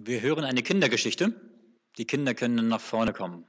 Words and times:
Wir 0.00 0.20
hören 0.20 0.44
eine 0.44 0.62
Kindergeschichte. 0.62 1.34
Die 1.96 2.06
Kinder 2.06 2.32
können 2.32 2.68
nach 2.68 2.80
vorne 2.80 3.12
kommen. 3.12 3.44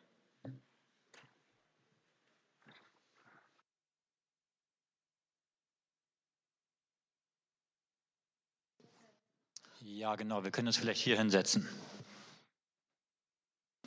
Ja, 9.81 10.15
genau, 10.15 10.43
wir 10.43 10.49
können 10.49 10.67
uns 10.67 10.77
vielleicht 10.77 11.03
hier 11.03 11.19
hinsetzen. 11.19 11.69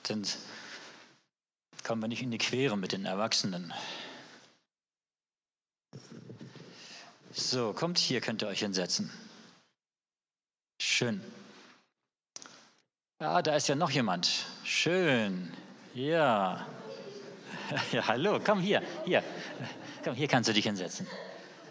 Dann 0.05 0.25
kommen 1.83 2.01
wir 2.01 2.09
nicht 2.09 2.23
in 2.23 2.31
die 2.31 2.39
Quere 2.39 2.79
mit 2.79 2.93
den 2.93 3.07
Erwachsenen. 3.07 3.75
So, 7.33 7.73
kommt 7.73 7.99
hier, 7.99 8.21
könnt 8.21 8.43
ihr 8.43 8.49
euch 8.49 8.61
hinsetzen. 8.61 9.11
Schön. 10.81 11.21
Ja, 13.23 13.41
da 13.41 13.55
ist 13.55 13.69
ja 13.69 13.77
noch 13.77 13.91
jemand. 13.91 14.47
Schön. 14.65 15.49
Ja. 15.95 16.67
Ja, 17.93 18.07
hallo, 18.09 18.41
komm 18.45 18.59
hier, 18.59 18.83
hier. 19.05 19.23
Komm, 20.05 20.15
hier 20.15 20.27
kannst 20.27 20.49
du 20.49 20.53
dich 20.53 20.65
hinsetzen. 20.65 21.07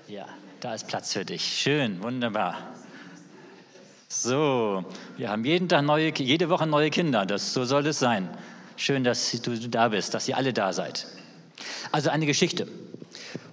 Ja, 0.08 0.26
da 0.62 0.74
ist 0.74 0.88
Platz 0.88 1.12
für 1.14 1.26
dich. 1.26 1.44
Schön, 1.44 2.02
wunderbar. 2.02 2.58
So, 4.08 4.86
wir 5.18 5.30
haben 5.30 5.44
jeden 5.44 5.68
Tag 5.68 5.84
neue, 5.84 6.14
jede 6.16 6.50
Woche 6.50 6.66
neue 6.66 6.90
Kinder. 6.90 7.26
Das, 7.26 7.54
so 7.54 7.66
soll 7.66 7.86
es 7.86 8.00
sein. 8.00 8.30
Schön, 8.78 9.04
dass 9.04 9.30
du 9.42 9.58
da 9.68 9.90
bist, 9.90 10.14
dass 10.14 10.30
ihr 10.30 10.38
alle 10.38 10.54
da 10.54 10.72
seid. 10.72 11.06
Also 11.92 12.10
eine 12.10 12.26
Geschichte. 12.26 12.68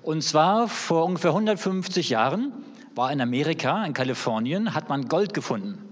Und 0.05 0.23
zwar 0.23 0.69
vor 0.69 1.05
ungefähr 1.05 1.33
150 1.33 2.09
Jahren 2.10 2.52
war 2.95 3.10
in 3.10 3.21
Amerika, 3.21 3.85
in 3.85 3.93
Kalifornien, 3.93 4.74
hat 4.74 4.88
man 4.88 5.09
Gold 5.09 5.35
gefunden. 5.35 5.88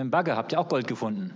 Mit 0.00 0.06
dem 0.06 0.10
Bagger 0.12 0.34
habt 0.34 0.52
ihr 0.52 0.58
auch 0.58 0.68
Gold 0.68 0.88
gefunden. 0.88 1.30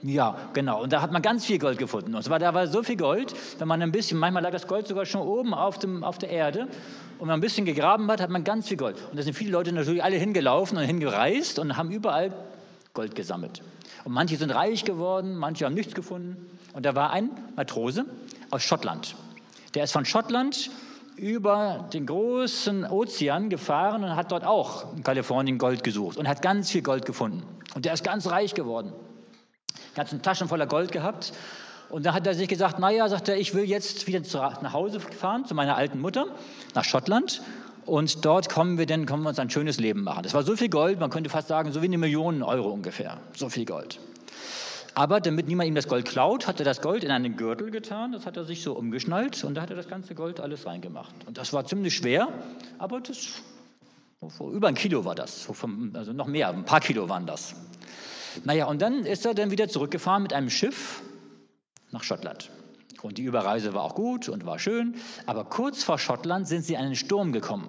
Ja, 0.00 0.36
genau. 0.52 0.80
Und 0.84 0.92
da 0.92 1.02
hat 1.02 1.10
man 1.10 1.22
ganz 1.22 1.44
viel 1.44 1.58
Gold 1.58 1.76
gefunden. 1.76 2.14
Und 2.14 2.22
zwar, 2.22 2.38
da 2.38 2.54
war 2.54 2.68
so 2.68 2.84
viel 2.84 2.96
Gold, 2.96 3.34
wenn 3.58 3.66
man 3.66 3.82
ein 3.82 3.90
bisschen, 3.90 4.16
manchmal 4.16 4.44
lag 4.44 4.52
das 4.52 4.68
Gold 4.68 4.86
sogar 4.86 5.06
schon 5.06 5.22
oben 5.22 5.52
auf, 5.52 5.80
dem, 5.80 6.04
auf 6.04 6.18
der 6.18 6.28
Erde. 6.28 6.60
Und 6.60 7.22
wenn 7.22 7.26
man 7.26 7.38
ein 7.38 7.40
bisschen 7.40 7.64
gegraben 7.64 8.08
hat, 8.12 8.20
hat 8.20 8.30
man 8.30 8.44
ganz 8.44 8.68
viel 8.68 8.76
Gold. 8.76 8.96
Und 9.10 9.18
da 9.18 9.24
sind 9.24 9.34
viele 9.34 9.50
Leute 9.50 9.72
natürlich 9.72 10.04
alle 10.04 10.14
hingelaufen 10.14 10.78
und 10.78 10.84
hingereist 10.84 11.58
und 11.58 11.76
haben 11.76 11.90
überall 11.90 12.32
Gold 12.92 13.16
gesammelt. 13.16 13.60
Und 14.04 14.12
manche 14.12 14.36
sind 14.36 14.50
reich 14.50 14.84
geworden, 14.84 15.34
manche 15.34 15.64
haben 15.64 15.74
nichts 15.74 15.96
gefunden. 15.96 16.46
Und 16.74 16.86
da 16.86 16.94
war 16.94 17.10
ein 17.10 17.28
Matrose 17.56 18.04
aus 18.50 18.62
Schottland. 18.62 19.16
Der 19.74 19.82
ist 19.82 19.90
von 19.90 20.04
Schottland 20.04 20.70
über 21.16 21.88
den 21.92 22.06
großen 22.06 22.84
Ozean 22.84 23.50
gefahren 23.50 24.04
und 24.04 24.16
hat 24.16 24.32
dort 24.32 24.44
auch 24.44 24.94
in 24.96 25.02
Kalifornien 25.02 25.58
Gold 25.58 25.84
gesucht 25.84 26.16
und 26.16 26.28
hat 26.28 26.42
ganz 26.42 26.70
viel 26.70 26.82
Gold 26.82 27.06
gefunden. 27.06 27.42
Und 27.74 27.84
der 27.84 27.94
ist 27.94 28.04
ganz 28.04 28.28
reich 28.28 28.54
geworden 28.54 28.92
ganzen 29.94 30.22
Taschen 30.22 30.48
voller 30.48 30.66
Gold 30.66 30.92
gehabt. 30.92 31.32
Und 31.90 32.06
dann 32.06 32.14
hat 32.14 32.26
er 32.26 32.34
sich 32.34 32.48
gesagt, 32.48 32.78
naja, 32.78 33.08
sagt 33.08 33.28
er, 33.28 33.36
ich 33.36 33.54
will 33.54 33.64
jetzt 33.64 34.06
wieder 34.06 34.20
nach 34.62 34.72
Hause 34.72 35.00
fahren, 35.00 35.44
zu 35.44 35.54
meiner 35.54 35.76
alten 35.76 36.00
Mutter, 36.00 36.26
nach 36.74 36.84
Schottland. 36.84 37.42
Und 37.86 38.24
dort 38.24 38.48
kommen 38.48 38.78
wir, 38.78 38.86
dann, 38.86 39.06
können 39.06 39.22
wir 39.22 39.28
uns 39.28 39.38
ein 39.38 39.50
schönes 39.50 39.78
Leben 39.78 40.02
machen. 40.02 40.22
Das 40.22 40.34
war 40.34 40.42
so 40.42 40.56
viel 40.56 40.70
Gold, 40.70 40.98
man 40.98 41.10
könnte 41.10 41.30
fast 41.30 41.48
sagen, 41.48 41.70
so 41.72 41.82
wie 41.82 41.86
eine 41.86 41.98
Million 41.98 42.42
Euro 42.42 42.70
ungefähr. 42.70 43.18
So 43.36 43.48
viel 43.48 43.66
Gold. 43.66 44.00
Aber 44.94 45.20
damit 45.20 45.48
niemand 45.48 45.68
ihm 45.68 45.74
das 45.74 45.88
Gold 45.88 46.06
klaut, 46.06 46.46
hat 46.46 46.60
er 46.60 46.64
das 46.64 46.80
Gold 46.80 47.02
in 47.02 47.10
einen 47.10 47.36
Gürtel 47.36 47.70
getan, 47.70 48.12
das 48.12 48.26
hat 48.26 48.36
er 48.36 48.44
sich 48.44 48.62
so 48.62 48.74
umgeschnallt 48.74 49.42
und 49.42 49.54
da 49.54 49.62
hat 49.62 49.70
er 49.70 49.76
das 49.76 49.88
ganze 49.88 50.14
Gold 50.14 50.38
alles 50.38 50.66
reingemacht. 50.66 51.14
Und 51.26 51.36
das 51.36 51.52
war 51.52 51.64
ziemlich 51.64 51.96
schwer, 51.96 52.28
aber 52.78 53.00
das, 53.00 53.42
über 54.40 54.68
ein 54.68 54.76
Kilo 54.76 55.04
war 55.04 55.16
das, 55.16 55.48
also 55.94 56.12
noch 56.12 56.28
mehr, 56.28 56.50
ein 56.50 56.64
paar 56.64 56.80
Kilo 56.80 57.08
waren 57.08 57.26
das. 57.26 57.56
Naja, 58.44 58.66
und 58.66 58.82
dann 58.82 59.04
ist 59.04 59.26
er 59.26 59.34
dann 59.34 59.50
wieder 59.50 59.68
zurückgefahren 59.68 60.22
mit 60.22 60.32
einem 60.32 60.50
Schiff 60.50 61.02
nach 61.90 62.04
Schottland. 62.04 62.50
Und 63.02 63.18
die 63.18 63.24
Überreise 63.24 63.74
war 63.74 63.82
auch 63.82 63.94
gut 63.94 64.28
und 64.28 64.46
war 64.46 64.58
schön, 64.58 64.94
aber 65.26 65.44
kurz 65.44 65.82
vor 65.82 65.98
Schottland 65.98 66.48
sind 66.48 66.64
sie 66.64 66.74
in 66.74 66.80
einen 66.80 66.96
Sturm 66.96 67.32
gekommen. 67.32 67.68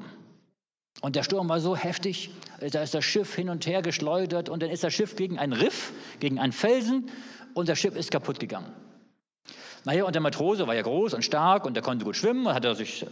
Und 1.01 1.16
der 1.16 1.23
Sturm 1.23 1.50
war 1.50 1.59
so 1.59 1.75
heftig, 1.75 2.31
da 2.72 2.81
ist 2.81 2.94
das 2.94 3.03
Schiff 3.03 3.35
hin 3.35 3.50
und 3.50 3.66
her 3.67 3.81
geschleudert 3.81 4.50
und 4.50 4.63
dann 4.63 4.69
ist 4.69 4.83
das 4.83 4.94
Schiff 4.94 5.16
gegen 5.16 5.38
einen 5.38 5.53
Riff, 5.53 5.91
gegen 6.19 6.39
einen 6.39 6.53
Felsen 6.53 7.11
und 7.53 7.69
das 7.69 7.79
Schiff 7.79 7.95
ist 7.95 8.11
kaputt 8.11 8.39
gegangen. 8.39 8.72
Naja, 9.84 10.05
und 10.05 10.16
der 10.16 10.22
Matrose 10.22 10.66
war 10.67 10.73
ja 10.73 10.81
groß 10.81 11.13
und 11.13 11.23
stark 11.23 11.66
und 11.66 11.75
der 11.75 11.84
konnte 11.84 12.05
gut 12.05 12.16
schwimmen 12.16 12.47
und 12.47 12.53
hat 12.53 12.66
er 12.66 12.75
sich 12.75 13.05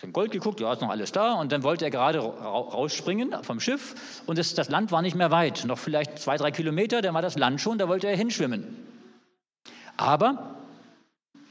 sein 0.00 0.12
Gold 0.12 0.30
geguckt, 0.30 0.60
ja, 0.60 0.72
ist 0.72 0.80
noch 0.80 0.88
alles 0.88 1.12
da. 1.12 1.34
Und 1.34 1.52
dann 1.52 1.62
wollte 1.62 1.84
er 1.84 1.90
gerade 1.90 2.20
rausspringen 2.20 3.42
vom 3.42 3.60
Schiff 3.60 4.22
und 4.26 4.38
das, 4.38 4.54
das 4.54 4.68
Land 4.68 4.92
war 4.92 5.02
nicht 5.02 5.16
mehr 5.16 5.30
weit, 5.30 5.64
noch 5.64 5.78
vielleicht 5.78 6.18
zwei, 6.18 6.36
drei 6.36 6.50
Kilometer, 6.50 7.02
dann 7.02 7.14
war 7.14 7.22
das 7.22 7.36
Land 7.36 7.60
schon, 7.60 7.78
da 7.78 7.88
wollte 7.88 8.06
er 8.06 8.16
hinschwimmen. 8.16 8.76
Aber 9.96 10.59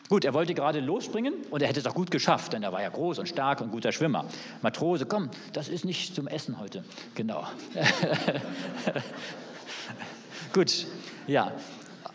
Gut, 0.10 0.26
er 0.26 0.34
wollte 0.34 0.54
gerade 0.54 0.80
losspringen 0.80 1.34
und 1.52 1.62
er 1.62 1.68
hätte 1.68 1.80
es 1.80 1.86
auch 1.86 1.94
gut 1.94 2.12
geschafft, 2.12 2.54
denn 2.54 2.64
er 2.64 2.74
war 2.74 2.82
ja 2.82 2.90
groß 2.90 3.20
und 3.20 3.30
stark 3.30 3.62
und 3.62 3.72
guter 3.72 3.92
Schwimmer. 3.92 4.26
Matrose, 4.62 5.06
komm, 5.06 5.30
das 5.54 5.70
ist 5.70 5.86
nicht 5.86 6.16
zum 6.16 6.28
Essen 6.28 6.60
heute. 6.60 6.84
Genau. 7.16 7.46
gut, 10.54 10.88
ja. 11.28 11.52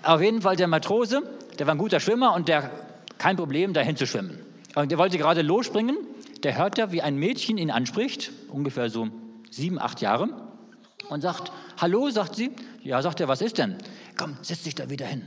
Auf 0.02 0.20
jeden 0.20 0.42
Fall 0.42 0.56
der 0.56 0.68
Matrose, 0.68 1.22
der 1.58 1.66
war 1.66 1.74
ein 1.74 1.78
guter 1.78 2.00
Schwimmer 2.00 2.34
und 2.34 2.48
der 2.48 2.70
kein 3.16 3.36
Problem, 3.36 3.72
dahin 3.72 3.96
zu 3.96 4.06
schwimmen. 4.06 4.40
Und 4.74 4.90
er 4.90 4.98
wollte 4.98 5.16
gerade 5.16 5.42
losspringen 5.42 5.96
der 6.44 6.58
hört 6.58 6.76
ja, 6.76 6.92
wie 6.92 7.00
ein 7.00 7.16
Mädchen 7.16 7.56
ihn 7.56 7.70
anspricht, 7.70 8.30
ungefähr 8.48 8.90
so 8.90 9.08
sieben, 9.50 9.78
acht 9.78 10.02
Jahre, 10.02 10.28
und 11.08 11.22
sagt, 11.22 11.50
hallo, 11.78 12.10
sagt 12.10 12.36
sie. 12.36 12.50
Ja, 12.82 13.00
sagt 13.00 13.20
er, 13.20 13.28
was 13.28 13.40
ist 13.40 13.56
denn? 13.56 13.78
Komm, 14.16 14.36
setz 14.42 14.62
dich 14.62 14.74
da 14.74 14.90
wieder 14.90 15.06
hin. 15.06 15.26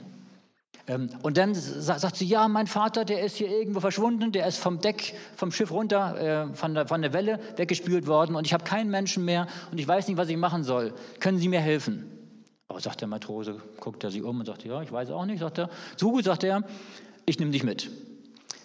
Ähm, 0.87 1.09
und 1.21 1.37
dann 1.37 1.53
sagt 1.53 2.15
sie, 2.15 2.25
ja, 2.25 2.47
mein 2.47 2.67
Vater, 2.67 3.03
der 3.03 3.23
ist 3.23 3.35
hier 3.35 3.49
irgendwo 3.49 3.79
verschwunden, 3.81 4.31
der 4.31 4.47
ist 4.47 4.57
vom 4.57 4.79
Deck, 4.79 5.13
vom 5.35 5.51
Schiff 5.51 5.71
runter, 5.71 6.49
äh, 6.49 6.55
von, 6.55 6.73
der, 6.73 6.87
von 6.87 7.01
der 7.01 7.13
Welle 7.13 7.39
weggespült 7.57 8.07
worden 8.07 8.35
und 8.35 8.45
ich 8.45 8.53
habe 8.53 8.63
keinen 8.63 8.89
Menschen 8.89 9.25
mehr 9.25 9.47
und 9.71 9.79
ich 9.79 9.87
weiß 9.87 10.07
nicht, 10.07 10.17
was 10.17 10.29
ich 10.29 10.37
machen 10.37 10.63
soll. 10.63 10.93
Können 11.19 11.39
Sie 11.39 11.49
mir 11.49 11.59
helfen? 11.59 12.11
Aber 12.69 12.79
sagt 12.79 13.01
der 13.01 13.07
Matrose, 13.07 13.61
guckt 13.79 14.03
er 14.03 14.11
sich 14.11 14.23
um 14.23 14.39
und 14.39 14.45
sagt, 14.45 14.63
ja, 14.63 14.81
ich 14.81 14.91
weiß 14.91 15.11
auch 15.11 15.25
nicht, 15.25 15.39
sagt 15.39 15.57
er. 15.57 15.69
So 15.95 16.11
gut, 16.11 16.25
sagt 16.25 16.43
er, 16.43 16.63
ich 17.25 17.39
nehme 17.39 17.51
dich 17.51 17.63
mit. 17.63 17.89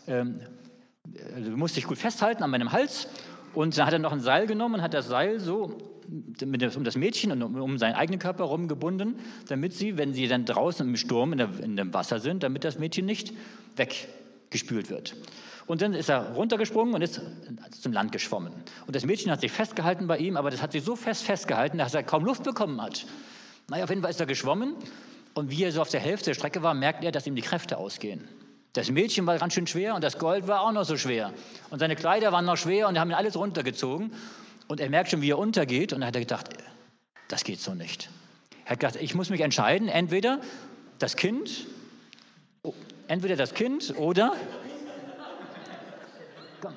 Ähm, 0.06 0.40
also 1.34 1.50
du 1.50 1.56
musst 1.56 1.76
dich 1.76 1.86
gut 1.86 1.98
festhalten 1.98 2.42
an 2.42 2.50
meinem 2.50 2.72
Hals. 2.72 3.08
Und 3.54 3.76
dann 3.76 3.86
hat 3.86 3.92
er 3.92 3.98
noch 3.98 4.12
ein 4.12 4.20
Seil 4.20 4.46
genommen 4.46 4.76
und 4.76 4.82
hat 4.82 4.94
das 4.94 5.08
Seil 5.08 5.38
so 5.38 5.76
um 6.76 6.84
das 6.84 6.96
Mädchen 6.96 7.32
und 7.32 7.42
um 7.42 7.78
seinen 7.78 7.94
eigenen 7.94 8.18
Körper 8.18 8.44
herum 8.44 8.68
gebunden, 8.68 9.16
damit 9.48 9.72
sie, 9.72 9.96
wenn 9.96 10.12
sie 10.12 10.28
dann 10.28 10.44
draußen 10.44 10.86
im 10.86 10.96
Sturm 10.96 11.32
in, 11.32 11.38
der, 11.38 11.50
in 11.60 11.76
dem 11.76 11.94
Wasser 11.94 12.20
sind, 12.20 12.42
damit 12.42 12.64
das 12.64 12.78
Mädchen 12.78 13.06
nicht 13.06 13.32
weggespült 13.76 14.90
wird. 14.90 15.16
Und 15.66 15.80
dann 15.80 15.94
ist 15.94 16.10
er 16.10 16.32
runtergesprungen 16.32 16.94
und 16.94 17.02
ist 17.02 17.20
zum 17.80 17.92
Land 17.92 18.12
geschwommen. 18.12 18.52
Und 18.86 18.96
das 18.96 19.06
Mädchen 19.06 19.30
hat 19.30 19.40
sich 19.40 19.52
festgehalten 19.52 20.06
bei 20.06 20.18
ihm, 20.18 20.36
aber 20.36 20.50
das 20.50 20.60
hat 20.60 20.72
sich 20.72 20.82
so 20.82 20.96
fest 20.96 21.22
festgehalten, 21.22 21.78
dass 21.78 21.94
er 21.94 22.02
kaum 22.02 22.24
Luft 22.24 22.42
bekommen 22.42 22.82
hat. 22.82 23.06
Naja, 23.68 23.84
auf 23.84 23.90
jeden 23.90 24.02
Fall 24.02 24.10
ist 24.10 24.20
er 24.20 24.26
geschwommen 24.26 24.74
und 25.34 25.50
wie 25.50 25.62
er 25.62 25.72
so 25.72 25.80
auf 25.80 25.88
der 25.88 26.00
Hälfte 26.00 26.30
der 26.30 26.34
Strecke 26.34 26.62
war, 26.62 26.74
merkt 26.74 27.04
er, 27.04 27.12
dass 27.12 27.26
ihm 27.26 27.36
die 27.36 27.42
Kräfte 27.42 27.78
ausgehen. 27.78 28.28
Das 28.74 28.90
Mädchen 28.90 29.26
war 29.26 29.38
ganz 29.38 29.52
schön 29.52 29.66
schwer 29.66 29.94
und 29.94 30.02
das 30.02 30.18
Gold 30.18 30.48
war 30.48 30.62
auch 30.62 30.72
noch 30.72 30.84
so 30.84 30.96
schwer. 30.96 31.32
Und 31.70 31.78
seine 31.78 31.94
Kleider 31.94 32.32
waren 32.32 32.46
noch 32.46 32.56
schwer 32.56 32.88
und 32.88 32.96
er 32.96 33.02
haben 33.02 33.10
ihn 33.10 33.14
alles 33.14 33.36
runtergezogen. 33.36 34.12
Und 34.68 34.80
er 34.80 34.90
merkt 34.90 35.10
schon, 35.10 35.22
wie 35.22 35.30
er 35.30 35.38
untergeht. 35.38 35.92
Und 35.92 36.00
dann 36.00 36.08
hat 36.08 36.16
er 36.16 36.20
gedacht, 36.20 36.48
das 37.28 37.44
geht 37.44 37.60
so 37.60 37.74
nicht. 37.74 38.10
Er 38.64 38.72
hat 38.72 38.80
gedacht, 38.80 38.96
ich 38.96 39.14
muss 39.14 39.30
mich 39.30 39.40
entscheiden, 39.40 39.88
entweder 39.88 40.40
das 40.98 41.16
Kind, 41.16 41.66
entweder 43.08 43.36
das 43.36 43.54
Kind 43.54 43.94
oder. 43.96 44.36
Komm, 46.60 46.74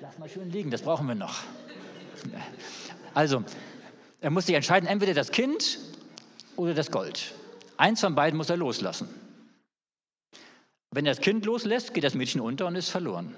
lass 0.00 0.18
mal 0.18 0.28
schön 0.28 0.50
liegen, 0.50 0.70
das 0.70 0.82
brauchen 0.82 1.06
wir 1.08 1.14
noch. 1.14 1.42
Also, 3.14 3.44
er 4.20 4.30
muss 4.30 4.46
sich 4.46 4.54
entscheiden, 4.54 4.88
entweder 4.88 5.14
das 5.14 5.30
Kind 5.30 5.78
oder 6.56 6.74
das 6.74 6.90
Gold. 6.90 7.34
Eins 7.76 8.00
von 8.00 8.14
beiden 8.14 8.36
muss 8.36 8.50
er 8.50 8.56
loslassen. 8.56 9.08
Wenn 10.90 11.04
er 11.06 11.14
das 11.14 11.22
Kind 11.22 11.44
loslässt, 11.44 11.92
geht 11.92 12.04
das 12.04 12.14
Mädchen 12.14 12.40
unter 12.40 12.66
und 12.66 12.76
ist 12.76 12.88
verloren. 12.90 13.34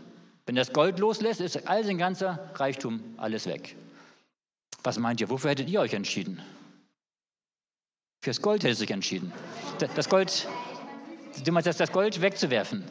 Wenn 0.49 0.55
das 0.55 0.73
Gold 0.73 0.99
loslässt, 0.99 1.43
ist 1.43 1.69
all 1.69 1.85
sein 1.85 1.99
ganzer 1.99 2.51
Reichtum 2.55 3.03
alles 3.19 3.45
weg. 3.45 3.77
Was 4.83 4.99
meint 4.99 5.21
ihr? 5.21 5.29
Wofür 5.29 5.51
hättet 5.51 5.69
ihr 5.69 5.79
euch 5.79 5.93
entschieden? 5.93 6.41
Fürs 8.25 8.41
Gold 8.41 8.63
hättet 8.63 8.77
ihr 8.77 8.81
sich 8.81 8.91
entschieden. 8.91 9.31
Das 9.95 10.09
Gold, 10.09 10.49
du 11.45 11.53
meinst, 11.53 11.69
das 11.79 11.93
Gold 11.93 12.23
wegzuwerfen? 12.23 12.83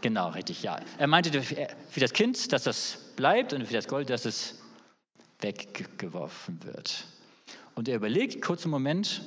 Genau, 0.00 0.30
richtig, 0.30 0.64
ja. 0.64 0.80
Er 0.98 1.06
meinte 1.06 1.40
für 1.40 2.00
das 2.00 2.12
Kind, 2.12 2.52
dass 2.52 2.64
das 2.64 2.98
bleibt 3.14 3.52
und 3.52 3.64
für 3.64 3.74
das 3.74 3.86
Gold, 3.86 4.10
dass 4.10 4.24
es 4.24 4.58
weggeworfen 5.38 6.64
wird. 6.64 7.04
Und 7.76 7.88
er 7.88 7.94
überlegt 7.94 8.42
kurz 8.42 8.64
einen 8.64 8.72
Moment 8.72 9.22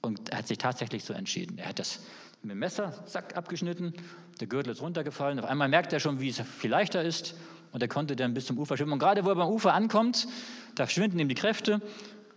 und 0.00 0.34
hat 0.34 0.48
sich 0.48 0.56
tatsächlich 0.56 1.04
so 1.04 1.12
entschieden. 1.12 1.58
Er 1.58 1.68
hat 1.68 1.80
das 1.80 2.00
mit 2.40 2.52
dem 2.52 2.60
Messer, 2.60 3.04
zack, 3.04 3.36
abgeschnitten 3.36 3.92
der 4.40 4.46
Gürtel 4.46 4.72
ist 4.72 4.82
runtergefallen. 4.82 5.38
Auf 5.38 5.46
einmal 5.46 5.68
merkt 5.68 5.92
er 5.92 6.00
schon, 6.00 6.20
wie 6.20 6.28
es 6.28 6.40
viel 6.40 6.70
leichter 6.70 7.02
ist 7.02 7.34
und 7.72 7.82
er 7.82 7.88
konnte 7.88 8.16
dann 8.16 8.34
bis 8.34 8.46
zum 8.46 8.58
Ufer 8.58 8.76
schwimmen. 8.76 8.94
Und 8.94 8.98
gerade 8.98 9.24
wo 9.24 9.30
er 9.30 9.34
beim 9.34 9.48
Ufer 9.48 9.74
ankommt, 9.74 10.26
da 10.74 10.86
schwinden 10.88 11.18
ihm 11.18 11.28
die 11.28 11.34
Kräfte 11.34 11.80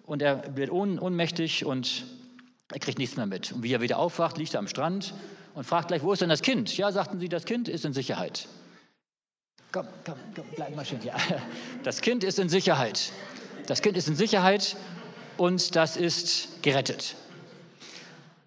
und 0.06 0.22
er 0.22 0.56
wird 0.56 0.72
ohnmächtig 0.72 1.66
und 1.66 2.06
er 2.72 2.80
kriegt 2.80 3.00
nichts 3.00 3.18
mehr 3.18 3.26
mit. 3.26 3.52
Und 3.52 3.64
wie 3.64 3.74
er 3.74 3.82
wieder 3.82 4.00
aufwacht, 4.00 4.38
liegt 4.38 4.54
er 4.54 4.60
am 4.60 4.68
Strand 4.68 5.14
und 5.56 5.64
fragt 5.64 5.90
gleich, 5.90 6.04
wo 6.04 6.14
ist 6.14 6.22
denn 6.22 6.30
das 6.30 6.42
Kind? 6.42 6.76
Ja, 6.78 6.92
sagten 6.92 7.20
sie, 7.20 7.30
das 7.30 7.46
Kind 7.46 7.68
ist 7.68 7.86
in 7.86 7.94
Sicherheit. 7.94 8.48
Komm, 9.72 9.88
komm, 10.06 10.16
komm, 10.36 10.46
bleib 10.56 10.76
mal 10.76 10.86
schön 10.86 11.00
hier. 11.00 11.14
Das 11.84 12.02
Kind 12.02 12.24
ist 12.24 12.40
in 12.40 12.50
Sicherheit. 12.50 13.12
Das 13.68 13.82
Kind 13.82 13.98
ist 13.98 14.08
in 14.08 14.16
Sicherheit 14.16 14.76
und 15.38 15.76
das 15.76 15.96
ist 15.96 16.64
gerettet. 16.64 17.16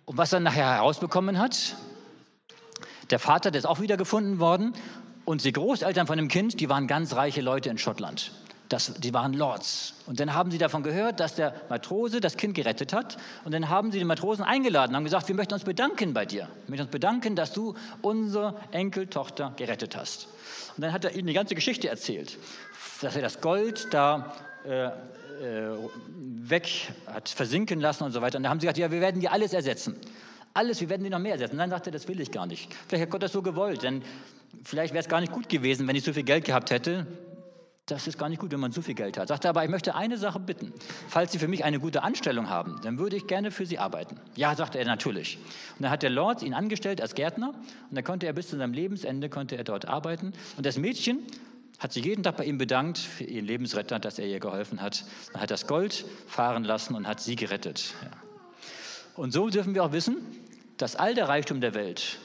Und 0.05 0.19
was 0.19 0.32
er 0.32 0.40
nachher 0.40 0.75
herausbekommen 0.75 1.38
hat, 1.38 1.76
der 3.10 3.19
Vater, 3.19 3.50
der 3.50 3.58
ist 3.60 3.66
auch 3.66 3.81
wieder 3.81 3.96
gefunden 3.96 4.38
worden 4.38 4.75
und 5.25 5.44
die 5.44 5.52
Großeltern 5.52 6.06
von 6.06 6.16
dem 6.16 6.28
Kind, 6.28 6.60
die 6.60 6.69
waren 6.69 6.87
ganz 6.87 7.14
reiche 7.14 7.40
Leute 7.40 7.70
in 7.70 7.78
Schottland. 7.78 8.32
Das, 8.69 8.94
die 8.94 9.12
waren 9.12 9.34
Lords. 9.34 9.93
Und 10.06 10.19
dann 10.19 10.32
haben 10.32 10.50
sie 10.50 10.56
davon 10.56 10.82
gehört, 10.82 11.20
dass 11.20 11.34
der 11.34 11.54
Matrose 11.69 12.22
das 12.22 12.38
Kind 12.38 12.54
gerettet 12.54 12.94
hat. 12.94 13.19
Und 13.44 13.52
dann 13.52 13.69
haben 13.69 13.93
sie 13.93 13.99
den 13.99 14.08
Matrosen 14.08 14.43
eingeladen, 14.43 14.96
haben 14.96 15.04
gesagt, 15.04 15.28
wir 15.28 15.34
möchten 15.34 15.52
uns 15.52 15.64
bedanken 15.64 16.14
bei 16.14 16.25
dir. 16.25 16.49
Wir 16.64 16.70
möchten 16.70 16.87
uns 16.87 16.90
bedanken, 16.90 17.37
dass 17.37 17.52
du 17.52 17.75
unsere 18.00 18.54
Enkeltochter 18.70 19.52
gerettet 19.56 19.94
hast. 19.94 20.28
Und 20.75 20.82
dann 20.82 20.93
hat 20.94 21.05
er 21.05 21.14
ihnen 21.14 21.26
die 21.26 21.34
ganze 21.34 21.55
Geschichte 21.55 21.88
erzählt, 21.88 22.38
dass 23.02 23.14
er 23.14 23.20
das 23.20 23.43
Gold 23.43 23.88
da 23.93 24.32
äh, 24.64 24.87
äh, 24.87 24.90
weg 26.48 26.93
hat 27.06 27.28
versinken 27.28 27.78
lassen 27.78 28.05
und 28.05 28.12
so 28.12 28.22
weiter. 28.22 28.38
Und 28.38 28.44
dann 28.44 28.50
haben 28.50 28.60
sie 28.60 28.66
gesagt, 28.66 28.78
ja, 28.78 28.90
wir 28.90 29.02
werden 29.02 29.20
dir 29.20 29.32
alles 29.32 29.52
ersetzen. 29.52 29.96
Alles, 30.54 30.81
wir 30.81 30.90
werden 30.90 31.04
dir 31.04 31.10
noch 31.10 31.19
mehr 31.19 31.32
ersetzen. 31.32 31.56
Dann 31.56 31.70
sagte 31.70 31.90
er, 31.90 31.93
das 31.93 32.08
will 32.08 32.20
ich 32.20 32.31
gar 32.31 32.46
nicht. 32.46 32.72
Vielleicht 32.88 33.04
hat 33.04 33.10
Gott 33.10 33.22
das 33.22 33.32
so 33.32 33.43
gewollt, 33.43 33.82
denn 33.82 34.02
vielleicht 34.64 34.93
wäre 34.93 35.02
es 35.02 35.08
gar 35.08 35.20
nicht 35.20 35.32
gut 35.32 35.49
gewesen, 35.49 35.88
wenn 35.88 35.96
ich 35.96 36.04
so 36.04 36.12
viel 36.12 36.25
Geld 36.25 36.44
gehabt 36.44 36.70
hätte. 36.70 37.06
Das 37.87 38.06
ist 38.06 38.16
gar 38.16 38.28
nicht 38.28 38.38
gut, 38.38 38.52
wenn 38.52 38.60
man 38.60 38.70
so 38.70 38.81
viel 38.81 38.94
Geld 38.94 39.19
hat. 39.19 39.28
Sagte 39.28 39.49
aber, 39.49 39.64
ich 39.64 39.70
möchte 39.70 39.94
eine 39.96 40.16
Sache 40.16 40.38
bitten. 40.38 40.72
Falls 41.08 41.32
Sie 41.32 41.38
für 41.38 41.49
mich 41.49 41.64
eine 41.64 41.81
gute 41.81 42.04
Anstellung 42.04 42.49
haben, 42.49 42.81
dann 42.82 42.99
würde 42.99 43.16
ich 43.16 43.26
gerne 43.26 43.50
für 43.50 43.66
Sie 43.66 43.78
arbeiten. 43.78 44.20
Ja, 44.37 44.54
sagte 44.54 44.78
er 44.78 44.84
natürlich. 44.84 45.38
Und 45.76 45.82
dann 45.82 45.90
hat 45.90 46.04
der 46.04 46.10
Lord 46.10 46.43
ihn 46.43 46.55
angestellt 46.55 47.00
als 47.00 47.14
Gärtner 47.14 47.48
und 47.48 47.96
dann 47.96 48.05
konnte 48.05 48.26
er 48.26 48.34
bis 48.34 48.48
zu 48.48 48.56
seinem 48.56 48.72
Lebensende 48.72 49.28
konnte 49.28 49.56
er 49.56 49.64
dort 49.64 49.88
arbeiten. 49.88 50.32
Und 50.56 50.64
das 50.64 50.78
Mädchen 50.78 51.26
hat 51.81 51.93
sich 51.93 52.05
jeden 52.05 52.22
Tag 52.22 52.37
bei 52.37 52.44
ihm 52.44 52.56
bedankt 52.56 52.98
für 52.98 53.25
ihren 53.25 53.46
Lebensretter, 53.46 53.98
dass 53.98 54.20
er 54.20 54.26
ihr 54.26 54.38
geholfen 54.38 54.81
hat. 54.81 55.05
Dann 55.32 55.43
hat 55.43 55.50
das 55.50 55.66
Gold 55.66 56.05
fahren 56.28 56.62
lassen 56.62 56.94
und 56.94 57.08
hat 57.08 57.20
sie 57.20 57.34
gerettet. 57.34 57.94
Ja. 58.02 58.31
Und 59.14 59.32
so 59.32 59.49
dürfen 59.49 59.75
wir 59.75 59.85
auch 59.85 59.93
wissen, 59.93 60.17
dass 60.76 60.97
all 60.97 61.14
der 61.14 61.29
Reichtum 61.29 61.61
der 61.61 61.75
Welt 61.75 62.19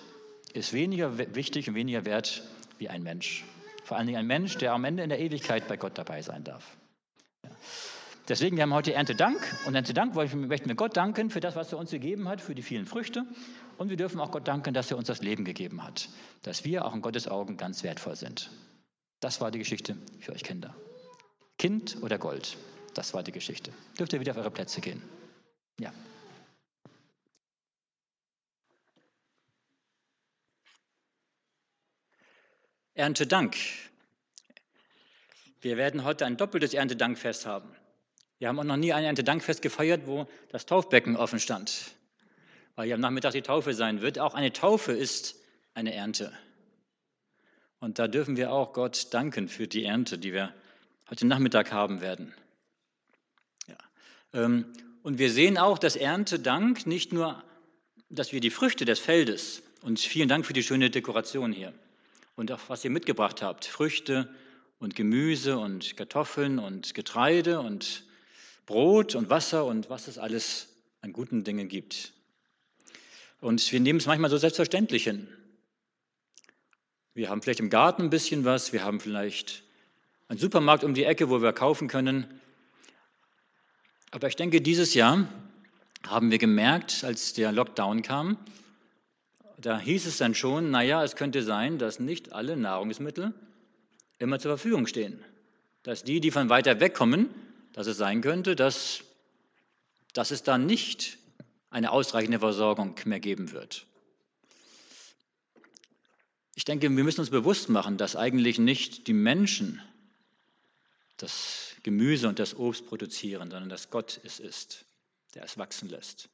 ist 0.54 0.74
weniger 0.74 1.18
wichtig 1.36 1.68
und 1.70 1.76
weniger 1.76 2.06
wert 2.06 2.44
wie 2.78 2.90
ein 2.90 3.04
Mensch. 3.04 3.46
Vor 3.84 3.98
allen 3.98 4.08
Dingen 4.08 4.20
ein 4.20 4.28
Mensch, 4.28 4.58
der 4.58 4.74
am 4.74 4.84
Ende 4.86 5.04
in 5.04 5.10
der 5.10 5.20
Ewigkeit 5.20 5.68
bei 5.68 5.78
Gott 5.78 5.98
dabei 5.98 6.22
sein 6.22 6.44
darf. 6.44 6.78
Deswegen, 8.28 8.58
wir 8.58 8.64
haben 8.64 8.74
heute 8.74 8.94
Erntedank 8.94 9.40
und 9.66 9.76
Erntedank 9.76 10.14
möchten 10.14 10.68
wir 10.68 10.76
Gott 10.76 10.98
danken 10.98 11.30
für 11.30 11.40
das, 11.40 11.56
was 11.56 11.72
er 11.72 11.78
uns 11.78 11.92
gegeben 11.92 12.28
hat, 12.28 12.42
für 12.42 12.56
die 12.56 12.62
vielen 12.62 12.86
Früchte. 12.86 13.26
Und 13.78 13.90
wir 13.90 13.96
dürfen 13.96 14.20
auch 14.20 14.32
Gott 14.32 14.48
danken, 14.48 14.74
dass 14.74 14.92
er 14.92 14.98
uns 14.98 15.08
das 15.08 15.22
Leben 15.22 15.46
gegeben 15.46 15.84
hat, 15.84 16.10
dass 16.42 16.66
wir 16.66 16.84
auch 16.84 16.94
in 16.94 17.02
Gottes 17.02 17.30
Augen 17.30 17.56
ganz 17.56 17.84
wertvoll 17.84 18.18
sind. 18.18 18.50
Das 19.22 19.40
war 19.40 19.52
die 19.52 19.60
Geschichte 19.60 19.96
für 20.20 20.34
euch 20.34 20.44
Kinder. 20.44 20.76
Kind 21.58 21.98
oder 22.02 22.18
Gold, 22.18 22.58
das 22.94 23.14
war 23.14 23.24
die 23.24 23.32
Geschichte. 23.32 23.72
Dürft 23.98 24.12
ihr 24.12 24.20
wieder 24.20 24.34
auf 24.34 24.38
eure 24.38 24.52
Plätze 24.52 24.82
gehen. 24.82 25.02
Ja. 25.80 25.94
Erntedank. 32.98 33.56
Wir 35.62 35.78
werden 35.78 36.04
heute 36.04 36.26
ein 36.26 36.36
doppeltes 36.36 36.74
Erntedankfest 36.74 37.46
haben. 37.46 37.70
Wir 38.40 38.48
haben 38.48 38.60
auch 38.60 38.64
noch 38.64 38.78
nie 38.78 38.92
ein 38.92 39.04
Erntedankfest 39.04 39.62
gefeiert, 39.62 40.08
wo 40.08 40.28
das 40.50 40.66
Taufbecken 40.66 41.16
offen 41.16 41.40
stand, 41.40 41.96
weil 42.76 42.88
ja 42.88 42.96
am 42.96 43.02
Nachmittag 43.02 43.34
die 43.34 43.42
Taufe 43.44 43.74
sein 43.74 44.02
wird. 44.02 44.18
Auch 44.18 44.34
eine 44.34 44.52
Taufe 44.52 44.94
ist 44.94 45.36
eine 45.74 45.94
Ernte. 45.94 46.32
Und 47.80 48.00
da 48.00 48.08
dürfen 48.08 48.36
wir 48.36 48.52
auch 48.52 48.74
Gott 48.74 49.14
danken 49.14 49.48
für 49.48 49.68
die 49.68 49.84
Ernte, 49.84 50.18
die 50.18 50.34
wir 50.34 50.54
heute 51.10 51.28
Nachmittag 51.28 51.72
haben 51.72 52.02
werden. 52.02 52.34
Ja. 53.68 53.78
Ähm, 54.34 54.74
und 55.04 55.20
wir 55.20 55.32
sehen 55.32 55.60
auch, 55.60 55.78
dass 55.78 55.96
Erntedank 55.96 56.88
nicht 56.88 57.14
nur, 57.14 57.44
dass 58.10 58.32
wir 58.32 58.42
die 58.42 58.50
Früchte 58.50 58.86
des 58.86 59.00
Feldes, 59.00 59.62
und 59.82 60.00
vielen 60.00 60.28
Dank 60.28 60.48
für 60.48 60.54
die 60.54 60.64
schöne 60.64 60.90
Dekoration 60.90 61.54
hier, 61.54 61.74
und 62.38 62.52
auch 62.52 62.62
was 62.68 62.86
ihr 62.86 62.92
mitgebracht 62.92 63.42
habt. 63.42 63.66
Früchte 63.66 64.34
und 64.80 64.96
Gemüse 64.96 65.58
und 65.58 65.98
Kartoffeln 65.98 66.60
und 66.60 66.94
Getreide 66.94 67.60
und 67.60 68.06
Brot 68.66 69.16
und 69.16 69.30
Wasser 69.30 69.66
und 69.66 69.90
was 69.90 70.08
es 70.08 70.18
alles 70.18 70.70
an 71.02 71.12
guten 71.12 71.44
Dingen 71.44 71.68
gibt. 71.68 72.14
Und 73.42 73.72
wir 73.72 73.80
nehmen 73.80 74.00
es 74.00 74.06
manchmal 74.06 74.30
so 74.30 74.38
selbstverständlich 74.38 75.04
hin. 75.04 75.28
Wir 77.14 77.30
haben 77.30 77.42
vielleicht 77.42 77.60
im 77.60 77.72
Garten 77.72 78.04
ein 78.04 78.10
bisschen 78.12 78.46
was, 78.46 78.72
wir 78.72 78.84
haben 78.84 79.00
vielleicht 79.00 79.64
einen 80.28 80.40
Supermarkt 80.40 80.84
um 80.84 80.94
die 80.94 81.06
Ecke, 81.06 81.30
wo 81.30 81.42
wir 81.42 81.54
kaufen 81.54 81.88
können. 81.88 82.40
Aber 84.12 84.28
ich 84.28 84.36
denke, 84.36 84.62
dieses 84.62 84.94
Jahr 84.94 85.28
haben 86.08 86.30
wir 86.30 86.38
gemerkt, 86.38 87.04
als 87.04 87.34
der 87.34 87.52
Lockdown 87.52 88.04
kam, 88.04 88.38
da 89.68 89.78
hieß 89.78 90.06
es 90.06 90.16
dann 90.16 90.34
schon, 90.34 90.72
naja, 90.72 91.04
es 91.04 91.18
könnte 91.18 91.44
sein, 91.44 91.78
dass 91.78 92.00
nicht 92.00 92.32
alle 92.32 92.56
Nahrungsmittel 92.56 93.34
immer 94.18 94.40
zur 94.40 94.52
Verfügung 94.52 94.88
stehen. 94.88 95.22
Dass 95.84 96.06
die, 96.06 96.22
die 96.22 96.32
von 96.32 96.48
weiter 96.48 96.80
weg 96.80 96.94
kommen, 96.94 97.30
dass 97.74 97.86
es 97.86 97.98
sein 97.98 98.22
könnte, 98.22 98.56
dass, 98.56 99.04
dass 100.14 100.32
es 100.32 100.42
dann 100.42 100.68
nicht 100.68 101.18
eine 101.70 101.92
ausreichende 101.92 102.40
Versorgung 102.40 102.96
mehr 103.04 103.20
geben 103.20 103.52
wird. 103.52 103.86
Ich 106.56 106.64
denke, 106.64 106.84
wir 106.84 107.04
müssen 107.04 107.20
uns 107.20 107.30
bewusst 107.30 107.68
machen, 107.68 107.98
dass 107.98 108.16
eigentlich 108.16 108.60
nicht 108.60 109.08
die 109.08 109.14
Menschen 109.14 109.82
das 111.18 111.76
Gemüse 111.84 112.30
und 112.30 112.40
das 112.40 112.56
Obst 112.56 112.88
produzieren, 112.88 113.52
sondern 113.52 113.68
dass 113.68 113.90
Gott 113.90 114.22
es 114.24 114.40
ist, 114.40 114.86
der 115.36 115.44
es 115.44 115.58
wachsen 115.58 115.90
lässt. 115.90 116.30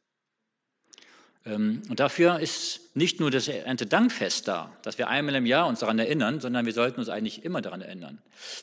Ähm, 1.45 1.81
und 1.89 1.99
dafür 1.99 2.39
ist 2.39 2.95
nicht 2.95 3.19
nur 3.19 3.31
das 3.31 3.47
Erntedankfest 3.47 4.47
da, 4.47 4.75
dass 4.81 4.97
wir 4.97 5.09
einmal 5.09 5.35
im 5.35 5.45
Jahr 5.45 5.67
uns 5.67 5.79
daran 5.79 5.99
erinnern, 5.99 6.39
sondern 6.39 6.65
wir 6.65 6.73
sollten 6.73 6.99
uns 6.99 7.09
eigentlich 7.09 7.43
immer 7.43 7.61
daran 7.61 7.81
erinnern. 7.81 8.21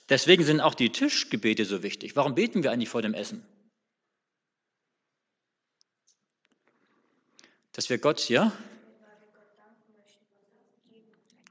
Deswegen 0.09 0.45
sind 0.45 0.61
auch 0.61 0.75
die 0.75 0.91
Tischgebete 0.91 1.65
so 1.65 1.83
wichtig. 1.83 2.17
Warum 2.17 2.35
beten 2.35 2.63
wir 2.63 2.73
eigentlich 2.73 2.89
vor 2.89 3.03
dem 3.03 3.15
Essen? 3.15 3.45
Dass 7.73 7.91
wir 7.91 7.99
Gott, 7.99 8.29
ja? 8.29 8.53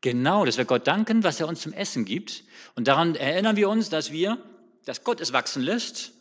Genau, 0.01 0.45
dass 0.45 0.57
wir 0.57 0.65
Gott 0.65 0.87
danken, 0.87 1.23
was 1.23 1.39
er 1.39 1.47
uns 1.47 1.61
zum 1.61 1.73
Essen 1.73 2.05
gibt. 2.05 2.43
Und 2.75 2.87
daran 2.87 3.15
erinnern 3.15 3.55
wir 3.57 3.69
uns, 3.69 3.89
dass 3.89 4.11
wir, 4.11 4.37
dass 4.85 5.03
Gott 5.03 5.19
es 5.19 5.33
wachsen 5.33 5.61
lässt, 5.61 6.13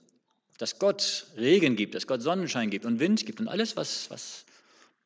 dass 0.58 0.80
Gott 0.80 1.28
Regen 1.36 1.76
gibt, 1.76 1.94
dass 1.94 2.08
Gott 2.08 2.20
Sonnenschein 2.20 2.70
gibt 2.70 2.84
und 2.84 2.98
Wind 2.98 3.24
gibt 3.24 3.40
und 3.40 3.46
alles, 3.46 3.76
was, 3.76 4.10
was 4.10 4.44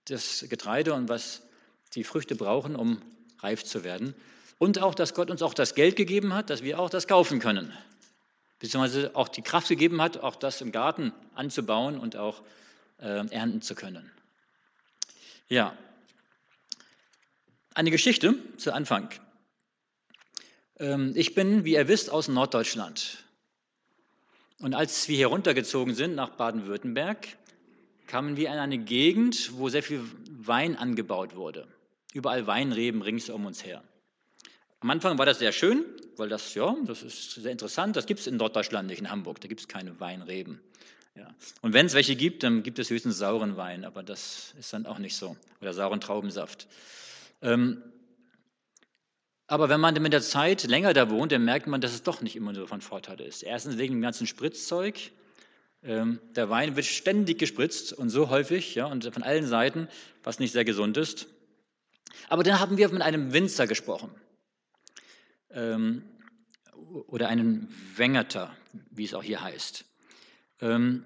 das 0.07 0.45
Getreide 0.49 0.95
und 0.95 1.09
was 1.09 1.43
die 1.95 2.05
Früchte 2.05 2.35
brauchen, 2.35 2.77
um 2.77 3.03
reif 3.41 3.65
zu 3.65 3.85
werden. 3.85 4.15
Und 4.59 4.79
auch, 4.79 4.95
dass 4.95 5.15
Gott 5.15 5.31
uns 5.31 5.43
auch 5.43 5.55
das 5.55 5.75
Geld 5.75 5.97
gegeben 5.97 6.35
hat, 6.35 6.51
dass 6.51 6.63
wir 6.63 6.79
auch 6.79 6.91
das 6.91 7.09
kaufen 7.09 7.41
können. 7.41 7.73
Beziehungsweise 8.59 9.15
auch 9.15 9.29
die 9.29 9.43
Kraft 9.43 9.69
gegeben 9.69 10.01
hat, 10.01 10.19
auch 10.19 10.37
das 10.37 10.61
im 10.61 10.71
Garten 10.71 11.13
anzubauen 11.35 11.99
und 11.99 12.17
auch 12.17 12.43
äh, 12.99 13.27
ernten 13.29 13.61
zu 13.61 13.75
können. 13.75 14.11
Ja, 15.49 15.77
eine 17.75 17.91
Geschichte 17.91 18.37
zu 18.59 18.73
Anfang. 18.73 19.11
Ähm, 20.79 21.13
ich 21.17 21.35
bin, 21.35 21.65
wie 21.65 21.75
ihr 21.75 21.89
wisst, 21.89 22.11
aus 22.11 22.29
Norddeutschland. 22.29 23.25
Und 24.59 24.75
als 24.75 25.09
wir 25.09 25.17
hier 25.17 25.27
runtergezogen 25.27 25.95
sind 25.95 26.15
nach 26.15 26.31
Baden-Württemberg, 26.31 27.27
kamen 28.12 28.37
wir 28.37 28.49
in 28.52 28.59
eine 28.59 28.76
Gegend, 28.76 29.57
wo 29.57 29.71
sehr 29.71 29.83
viel 29.83 30.04
Wein 30.28 30.76
angebaut 30.76 31.35
wurde. 31.35 31.66
Überall 32.12 32.47
Weinreben 32.47 33.00
rings 33.00 33.31
um 33.31 33.47
uns 33.47 33.64
her. 33.64 33.83
Am 34.81 34.90
Anfang 34.90 35.16
war 35.16 35.25
das 35.25 35.38
sehr 35.38 35.50
schön, 35.50 35.87
weil 36.19 36.28
das, 36.28 36.54
ja, 36.54 36.76
das 36.85 37.02
ist 37.02 37.31
sehr 37.37 37.50
interessant. 37.50 37.97
Das 37.97 38.04
gibt 38.04 38.21
es 38.21 38.26
in 38.26 38.37
Norddeutschland 38.37 38.87
nicht, 38.87 38.99
in 38.99 39.11
Hamburg. 39.11 39.40
Da 39.40 39.49
gibt 39.49 39.62
es 39.62 39.69
keine 39.69 39.99
Weinreben. 39.99 40.61
Ja. 41.16 41.35
Und 41.62 41.73
wenn 41.73 41.87
es 41.87 41.95
welche 41.95 42.14
gibt, 42.14 42.42
dann 42.42 42.62
gibt 42.62 42.78
es 42.78 42.90
höchstens 42.90 43.16
sauren 43.16 43.57
Wein, 43.57 43.83
aber 43.87 44.02
das 44.02 44.52
ist 44.59 44.75
dann 44.75 44.85
auch 44.85 44.99
nicht 44.99 45.16
so. 45.16 45.35
Oder 45.62 45.73
sauren 45.73 46.02
Traubensaft. 46.02 46.69
Ähm, 47.40 47.83
aber 49.47 49.71
wenn 49.71 49.81
man 49.81 49.95
mit 50.02 50.12
der 50.12 50.21
Zeit 50.21 50.64
länger 50.64 50.92
da 50.92 51.09
wohnt, 51.09 51.33
dann 51.33 51.47
merkt 51.47 51.66
man, 51.66 51.81
dass 51.81 51.95
es 51.95 52.02
doch 52.02 52.21
nicht 52.21 52.37
immer 52.37 52.54
so 52.54 52.66
von 52.66 52.83
Vorteil 52.83 53.23
ist. 53.23 53.42
Erstens 53.42 53.78
wegen 53.78 53.95
dem 53.95 54.02
ganzen 54.02 54.26
Spritzzeug, 54.26 55.12
der 55.85 56.49
Wein 56.49 56.77
wird 56.77 56.87
ständig 56.87 57.39
gespritzt 57.39 57.93
und 57.93 58.09
so 58.09 58.31
häufig 58.31 58.77
ja, 58.77 58.87
und 58.87 59.12
von 59.12 59.25
allen 59.25 59.49
Seiten, 59.49 59.89
was 60.23 60.39
nicht 60.39 60.53
sehr 60.53 60.65
gesund 60.65 60.97
ist. 60.97 61.27
Aber 62.29 62.45
dann 62.45 62.61
haben 62.61 62.77
wir 62.77 62.89
mit 62.91 63.03
einem 63.03 63.33
Winzer 63.33 63.67
gesprochen. 63.67 64.15
Ähm, 65.51 66.05
oder 67.07 67.29
einem 67.29 67.69
Wengerter, 67.97 68.55
wie 68.91 69.05
es 69.05 69.15
auch 69.15 69.23
hier 69.23 69.43
heißt. 69.43 69.85
Ähm, 70.61 71.05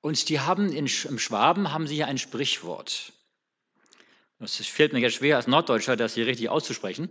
und 0.00 0.28
die 0.28 0.40
haben 0.40 0.72
in, 0.72 0.86
im 0.86 1.18
Schwaben 1.18 1.72
haben 1.72 1.86
sie 1.86 1.94
hier 1.94 2.08
ein 2.08 2.18
Sprichwort. 2.18 3.12
Das 4.38 4.56
fällt 4.56 4.92
mir 4.92 4.98
jetzt 4.98 5.14
schwer 5.14 5.36
als 5.36 5.46
Norddeutscher, 5.46 5.96
das 5.96 6.14
hier 6.14 6.26
richtig 6.26 6.48
auszusprechen, 6.48 7.08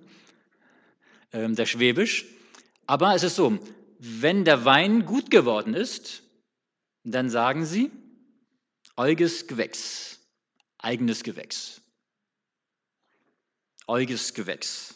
ähm, 1.31 1.55
der 1.55 1.65
Schwäbisch. 1.65 2.25
Aber 2.88 3.15
es 3.15 3.24
ist 3.24 3.38
so, 3.38 3.58
wenn 4.00 4.43
der 4.43 4.65
Wein 4.65 5.05
gut 5.05 5.31
geworden 5.31 5.74
ist, 5.74 6.24
dann 7.03 7.29
sagen 7.29 7.65
sie, 7.65 7.91
Euges 8.98 9.48
Gewächs, 9.48 10.20
eigenes 10.77 11.24
Gewächs. 11.24 11.81
Euges 13.88 14.34
Gewächs. 14.34 14.96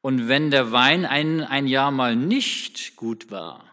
Und 0.00 0.28
wenn 0.28 0.50
der 0.50 0.72
Wein 0.72 1.04
ein, 1.04 1.42
ein 1.42 1.66
Jahr 1.66 1.90
mal 1.90 2.16
nicht 2.16 2.96
gut 2.96 3.30
war, 3.30 3.72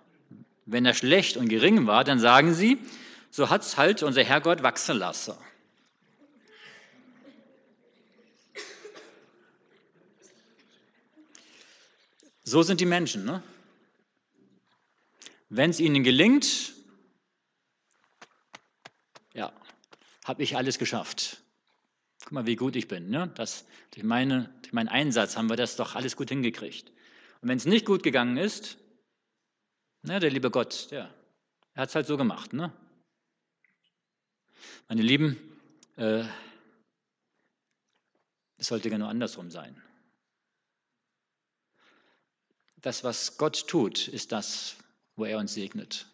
wenn 0.65 0.85
er 0.85 0.93
schlecht 0.93 1.37
und 1.37 1.49
gering 1.49 1.87
war, 1.87 2.03
dann 2.03 2.19
sagen 2.19 2.53
sie, 2.53 2.77
so 3.31 3.49
hat's 3.49 3.77
halt 3.77 4.03
unser 4.03 4.23
Herrgott 4.23 4.61
wachsen 4.61 4.97
lassen. 4.97 5.35
So 12.43 12.63
sind 12.63 12.81
die 12.81 12.85
Menschen. 12.85 13.25
Ne? 13.25 13.43
Wenn 15.49 15.69
es 15.69 15.79
ihnen 15.79 16.03
gelingt, 16.03 16.73
ja, 19.33 19.53
habe 20.25 20.43
ich 20.43 20.57
alles 20.57 20.77
geschafft. 20.77 21.41
Guck 22.23 22.31
mal, 22.31 22.45
wie 22.45 22.55
gut 22.55 22.75
ich 22.75 22.87
bin. 22.87 23.09
Ne? 23.09 23.31
Das, 23.35 23.65
durch, 23.91 24.03
meine, 24.03 24.53
durch 24.61 24.73
meinen 24.73 24.89
Einsatz 24.89 25.37
haben 25.37 25.49
wir 25.49 25.55
das 25.55 25.75
doch 25.75 25.95
alles 25.95 26.15
gut 26.15 26.29
hingekriegt. 26.29 26.89
Und 27.41 27.49
wenn 27.49 27.57
es 27.57 27.65
nicht 27.65 27.85
gut 27.85 28.03
gegangen 28.03 28.37
ist, 28.37 28.77
ne, 30.01 30.19
der 30.19 30.29
liebe 30.29 30.51
Gott, 30.51 30.91
der, 30.91 31.13
er 31.73 31.81
hat 31.81 31.89
es 31.89 31.95
halt 31.95 32.07
so 32.07 32.17
gemacht. 32.17 32.53
Ne? 32.53 32.73
Meine 34.89 35.01
Lieben, 35.01 35.37
äh, 35.95 36.25
es 38.57 38.67
sollte 38.67 38.89
genau 38.89 39.07
andersrum 39.07 39.49
sein. 39.49 39.81
Das, 42.81 43.03
was 43.03 43.37
Gott 43.37 43.67
tut, 43.67 44.07
ist 44.07 44.31
das, 44.31 44.75
wo 45.15 45.25
er 45.25 45.37
uns 45.37 45.53
segnet. 45.53 46.08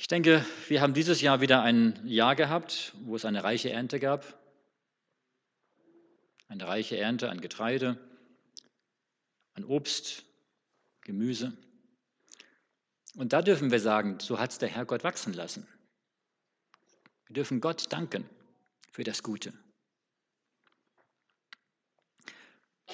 Ich 0.00 0.06
denke, 0.06 0.46
wir 0.68 0.80
haben 0.80 0.94
dieses 0.94 1.20
Jahr 1.22 1.40
wieder 1.40 1.60
ein 1.62 2.00
Jahr 2.06 2.36
gehabt, 2.36 2.94
wo 3.00 3.16
es 3.16 3.24
eine 3.24 3.42
reiche 3.42 3.70
Ernte 3.70 3.98
gab. 3.98 4.38
Eine 6.46 6.68
reiche 6.68 6.96
Ernte 6.96 7.28
an 7.28 7.40
Getreide, 7.40 7.98
an 9.54 9.64
Obst, 9.64 10.22
Gemüse. 11.00 11.52
Und 13.16 13.32
da 13.32 13.42
dürfen 13.42 13.72
wir 13.72 13.80
sagen, 13.80 14.20
so 14.20 14.38
hat 14.38 14.52
es 14.52 14.58
der 14.58 14.68
Herr 14.68 14.84
Gott 14.84 15.02
wachsen 15.02 15.32
lassen. 15.32 15.66
Wir 17.26 17.34
dürfen 17.34 17.60
Gott 17.60 17.92
danken 17.92 18.24
für 18.92 19.02
das 19.02 19.24
Gute. 19.24 19.52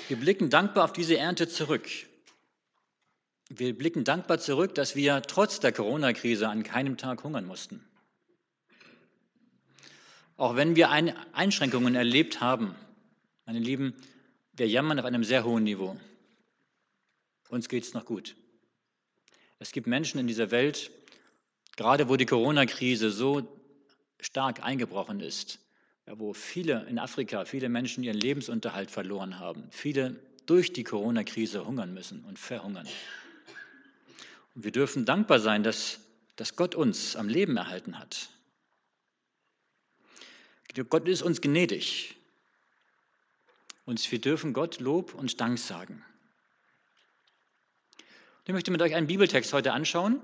Wir 0.09 0.17
blicken 0.17 0.49
dankbar 0.49 0.85
auf 0.85 0.95
diese 0.95 1.19
Ernte 1.19 1.49
zurück. 1.49 1.87
Wir 3.57 3.77
blicken 3.77 4.03
dankbar 4.03 4.41
zurück, 4.41 4.75
dass 4.75 4.97
wir 4.97 5.23
trotz 5.23 5.61
der 5.61 5.71
Corona-Krise 5.71 6.49
an 6.49 6.65
keinem 6.65 6.97
Tag 6.97 7.23
hungern 7.23 7.47
mussten. 7.47 7.85
Auch 10.37 10.57
wenn 10.57 10.75
wir 10.75 10.91
Einschränkungen 10.91 11.95
erlebt 11.95 12.41
haben, 12.41 12.75
meine 13.47 13.61
Lieben, 13.61 13.95
wir 14.55 14.67
jammern 14.67 14.99
auf 14.99 15.05
einem 15.05 15.23
sehr 15.23 15.45
hohen 15.45 15.63
Niveau. 15.63 15.97
Uns 17.49 17.69
geht 17.69 17.85
es 17.85 17.95
noch 17.95 18.05
gut. 18.05 18.35
Es 19.61 19.71
gibt 19.71 19.87
Menschen 19.87 20.19
in 20.19 20.27
dieser 20.27 20.51
Welt, 20.51 20.91
gerade 21.77 22.09
wo 22.09 22.17
die 22.17 22.27
Corona-Krise 22.27 23.13
so 23.13 23.49
stark 24.19 24.65
eingebrochen 24.65 25.21
ist, 25.21 25.61
wo 26.07 26.33
viele 26.33 26.87
in 26.89 26.99
Afrika, 26.99 27.45
viele 27.45 27.69
Menschen 27.69 28.03
ihren 28.03 28.19
Lebensunterhalt 28.19 28.91
verloren 28.91 29.39
haben, 29.39 29.69
viele 29.71 30.19
durch 30.47 30.73
die 30.73 30.83
Corona-Krise 30.83 31.65
hungern 31.65 31.95
müssen 31.95 32.25
und 32.25 32.41
verhungern. 32.41 32.89
Und 34.55 34.65
wir 34.65 34.73
dürfen 34.73 35.05
dankbar 35.05 35.41
sein, 35.41 35.63
dass, 35.63 36.01
dass 36.37 36.57
Gott 36.57 36.75
uns 36.75 37.17
am 37.17 37.29
Leben 37.29 37.57
erhalten 37.57 37.99
hat. 37.99 38.29
Gott 40.89 41.07
ist 41.07 41.23
uns 41.23 41.41
gnädig. 41.41 42.17
Und 43.85 44.11
wir 44.11 44.21
dürfen 44.21 44.53
Gott 44.53 44.81
Lob 44.81 45.15
und 45.15 45.41
Dank 45.41 45.59
sagen. 45.59 46.05
Ich 48.47 48.53
möchte 48.53 48.71
mit 48.71 48.83
euch 48.83 48.95
einen 48.95 49.07
Bibeltext 49.07 49.53
heute 49.53 49.73
anschauen, 49.73 50.21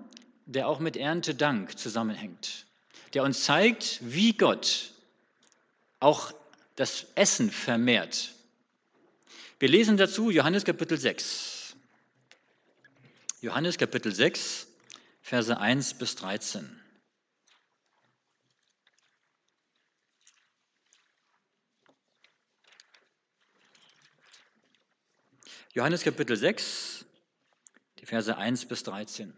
der 0.47 0.67
auch 0.69 0.81
mit 0.81 0.97
Erntedank 0.97 1.79
zusammenhängt, 1.79 2.67
der 3.15 3.23
uns 3.23 3.45
zeigt, 3.45 4.01
wie 4.03 4.33
Gott 4.33 4.93
auch 6.01 6.33
das 6.77 7.07
Essen 7.15 7.51
vermehrt. 7.51 8.35
Wir 9.59 9.69
lesen 9.69 9.97
dazu 9.97 10.31
Johannes 10.31 10.65
Kapitel 10.65 10.99
6. 10.99 11.60
Johannes 13.43 13.79
Kapitel 13.79 14.15
6, 14.15 14.67
Verse 15.23 15.59
1 15.59 15.95
bis 15.95 16.15
13. 16.17 16.79
Johannes 25.73 26.03
Kapitel 26.03 26.37
6, 26.37 27.07
die 27.99 28.05
Verse 28.05 28.37
1 28.37 28.67
bis 28.67 28.83
13. 28.83 29.33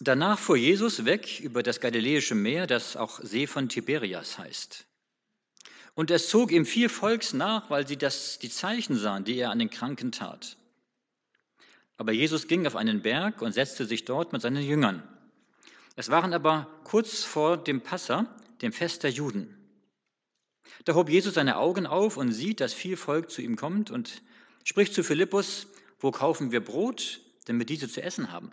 Danach 0.00 0.38
fuhr 0.38 0.56
Jesus 0.56 1.04
weg 1.04 1.40
über 1.40 1.62
das 1.62 1.78
Galiläische 1.78 2.34
Meer, 2.34 2.66
das 2.66 2.96
auch 2.96 3.20
See 3.20 3.46
von 3.46 3.68
Tiberias 3.68 4.38
heißt. 4.38 4.86
Und 5.94 6.10
es 6.10 6.28
zog 6.28 6.52
ihm 6.52 6.64
viel 6.64 6.88
Volks 6.88 7.32
nach, 7.34 7.68
weil 7.68 7.86
sie 7.86 7.96
das, 7.96 8.38
die 8.38 8.48
Zeichen 8.50 8.96
sahen, 8.96 9.24
die 9.24 9.36
er 9.36 9.50
an 9.50 9.58
den 9.58 9.70
Kranken 9.70 10.10
tat. 10.10 10.56
Aber 11.98 12.12
Jesus 12.12 12.48
ging 12.48 12.66
auf 12.66 12.76
einen 12.76 13.02
Berg 13.02 13.42
und 13.42 13.52
setzte 13.52 13.84
sich 13.84 14.04
dort 14.04 14.32
mit 14.32 14.42
seinen 14.42 14.62
Jüngern. 14.62 15.02
Es 15.94 16.08
waren 16.08 16.32
aber 16.32 16.66
kurz 16.84 17.22
vor 17.22 17.58
dem 17.58 17.82
Passa, 17.82 18.26
dem 18.62 18.72
Fest 18.72 19.02
der 19.02 19.10
Juden. 19.10 19.58
Da 20.84 20.94
hob 20.94 21.10
Jesus 21.10 21.34
seine 21.34 21.58
Augen 21.58 21.86
auf 21.86 22.16
und 22.16 22.32
sieht, 22.32 22.60
dass 22.60 22.72
viel 22.72 22.96
Volk 22.96 23.30
zu 23.30 23.42
ihm 23.42 23.56
kommt 23.56 23.90
und 23.90 24.22
spricht 24.64 24.94
zu 24.94 25.04
Philippus, 25.04 25.66
wo 26.00 26.10
kaufen 26.10 26.50
wir 26.50 26.64
Brot, 26.64 27.20
damit 27.44 27.68
diese 27.68 27.88
zu 27.88 28.02
essen 28.02 28.32
haben? 28.32 28.52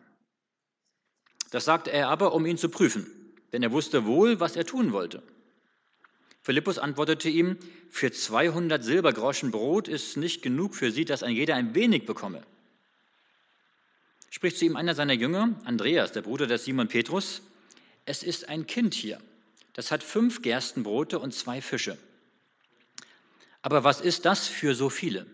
Das 1.51 1.65
sagte 1.65 1.91
er 1.91 2.09
aber, 2.09 2.33
um 2.33 2.45
ihn 2.45 2.57
zu 2.57 2.69
prüfen, 2.69 3.07
denn 3.51 3.63
er 3.63 3.71
wusste 3.71 4.05
wohl, 4.05 4.39
was 4.39 4.55
er 4.55 4.65
tun 4.65 4.91
wollte. 4.91 5.23
Philippus 6.41 6.79
antwortete 6.79 7.29
ihm, 7.29 7.57
für 7.89 8.11
200 8.11 8.83
Silbergroschen 8.83 9.51
Brot 9.51 9.87
ist 9.87 10.17
nicht 10.17 10.41
genug 10.41 10.75
für 10.75 10.91
sie, 10.91 11.05
dass 11.05 11.23
ein 11.23 11.35
jeder 11.35 11.55
ein 11.55 11.75
wenig 11.75 12.05
bekomme. 12.05 12.43
Spricht 14.29 14.57
zu 14.57 14.65
ihm 14.65 14.75
einer 14.75 14.95
seiner 14.95 15.13
Jünger, 15.13 15.59
Andreas, 15.65 16.11
der 16.11 16.21
Bruder 16.21 16.47
des 16.47 16.65
Simon 16.65 16.87
Petrus, 16.87 17.41
es 18.05 18.23
ist 18.23 18.47
ein 18.47 18.67
Kind 18.67 18.93
hier, 18.93 19.19
das 19.73 19.91
hat 19.91 20.03
fünf 20.03 20.41
Gerstenbrote 20.41 21.19
und 21.19 21.33
zwei 21.33 21.61
Fische. 21.61 21.97
Aber 23.61 23.83
was 23.83 23.99
ist 23.99 24.25
das 24.25 24.47
für 24.47 24.75
so 24.75 24.89
viele? 24.89 25.25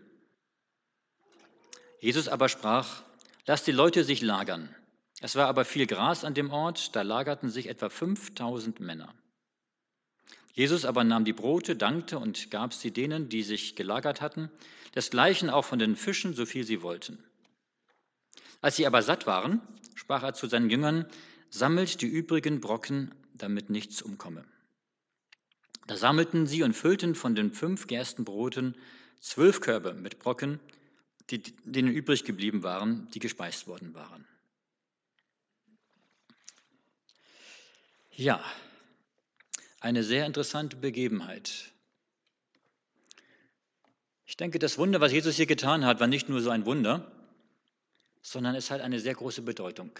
Jesus 2.00 2.28
aber 2.28 2.50
sprach, 2.50 3.04
lass 3.46 3.64
die 3.64 3.72
Leute 3.72 4.04
sich 4.04 4.22
lagern. 4.22 4.74
Es 5.22 5.36
war 5.36 5.48
aber 5.48 5.66
viel 5.66 5.88
Gras 5.88 6.24
an 6.24 6.34
dem 6.34 6.52
Ort, 6.52 6.96
da 6.96 7.02
lagerten 7.02 7.50
sich 7.50 7.68
etwa 7.68 7.90
5000 7.90 8.80
Männer. 8.80 9.14
Jesus 10.56 10.86
aber 10.86 11.04
nahm 11.04 11.26
die 11.26 11.34
Brote, 11.34 11.76
dankte 11.76 12.18
und 12.18 12.50
gab 12.50 12.74
sie 12.74 12.92
denen, 12.92 13.28
die 13.28 13.44
sich 13.44 13.76
gelagert 13.76 14.22
hatten, 14.22 14.50
desgleichen 14.96 15.50
auch 15.50 15.66
von 15.66 15.80
den 15.80 15.98
Fischen, 15.98 16.34
so 16.34 16.46
viel 16.46 16.64
sie 16.64 16.82
wollten. 16.82 17.22
Als 18.62 18.78
sie 18.78 18.88
aber 18.88 19.02
satt 19.02 19.28
waren, 19.28 19.62
sprach 19.96 20.24
er 20.24 20.34
zu 20.34 20.48
seinen 20.48 20.70
Jüngern, 20.70 21.08
sammelt 21.50 22.02
die 22.02 22.08
übrigen 22.08 22.62
Brocken, 22.62 23.14
damit 23.34 23.70
nichts 23.70 24.02
umkomme. 24.02 24.46
Da 25.88 25.98
sammelten 25.98 26.48
sie 26.48 26.64
und 26.64 26.74
füllten 26.74 27.16
von 27.16 27.36
den 27.36 27.52
fünf 27.52 27.88
Gerstenbroten 27.88 28.76
zwölf 29.20 29.60
Körbe 29.60 29.94
mit 29.94 30.20
Brocken, 30.20 30.62
die 31.32 31.44
denen 31.66 31.92
übrig 31.92 32.24
geblieben 32.24 32.64
waren, 32.64 33.10
die 33.12 33.20
gespeist 33.20 33.68
worden 33.68 33.94
waren. 33.94 34.26
Ja, 38.12 38.42
eine 39.86 40.04
sehr 40.04 40.25
interessante 40.25 40.75
Begebenheit. 40.75 41.72
Ich 44.25 44.36
denke, 44.36 44.58
das 44.58 44.80
Wunder, 44.80 45.00
was 45.00 45.12
Jesus 45.12 45.36
hier 45.36 45.46
getan 45.46 45.86
hat, 45.86 46.00
war 46.00 46.08
nicht 46.08 46.27
nur 46.27 46.42
so 46.42 46.50
ein 46.50 46.65
Wunder, 46.65 47.12
sondern 48.24 48.56
es 48.56 48.72
hat 48.72 48.82
eine 48.82 49.00
sehr 49.00 49.13
große 49.13 49.44
Bedeutung 49.44 49.92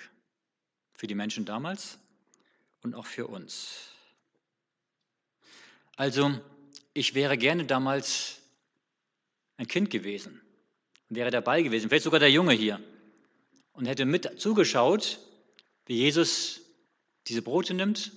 für 0.96 1.06
die 1.06 1.13
Menschen 1.13 1.46
damals 1.46 2.00
und 2.82 2.96
auch 2.96 3.06
für 3.06 3.27
uns. 3.27 3.89
Also, 5.98 6.32
ich 6.96 7.13
wäre 7.13 7.38
gerne 7.38 7.65
damals 7.65 8.39
ein 9.58 9.68
Kind 9.68 9.92
gewesen, 9.92 10.42
wäre 11.10 11.30
dabei 11.30 11.62
gewesen, 11.62 11.89
vielleicht 11.89 12.06
sogar 12.06 12.20
der 12.20 12.32
Junge 12.32 12.54
hier, 12.54 12.82
und 13.74 13.86
hätte 13.86 14.06
mit 14.06 14.42
zugeschaut, 14.42 15.20
wie 15.86 15.98
Jesus 15.98 16.62
diese 17.27 17.44
Brote 17.44 17.75
nimmt 17.75 18.12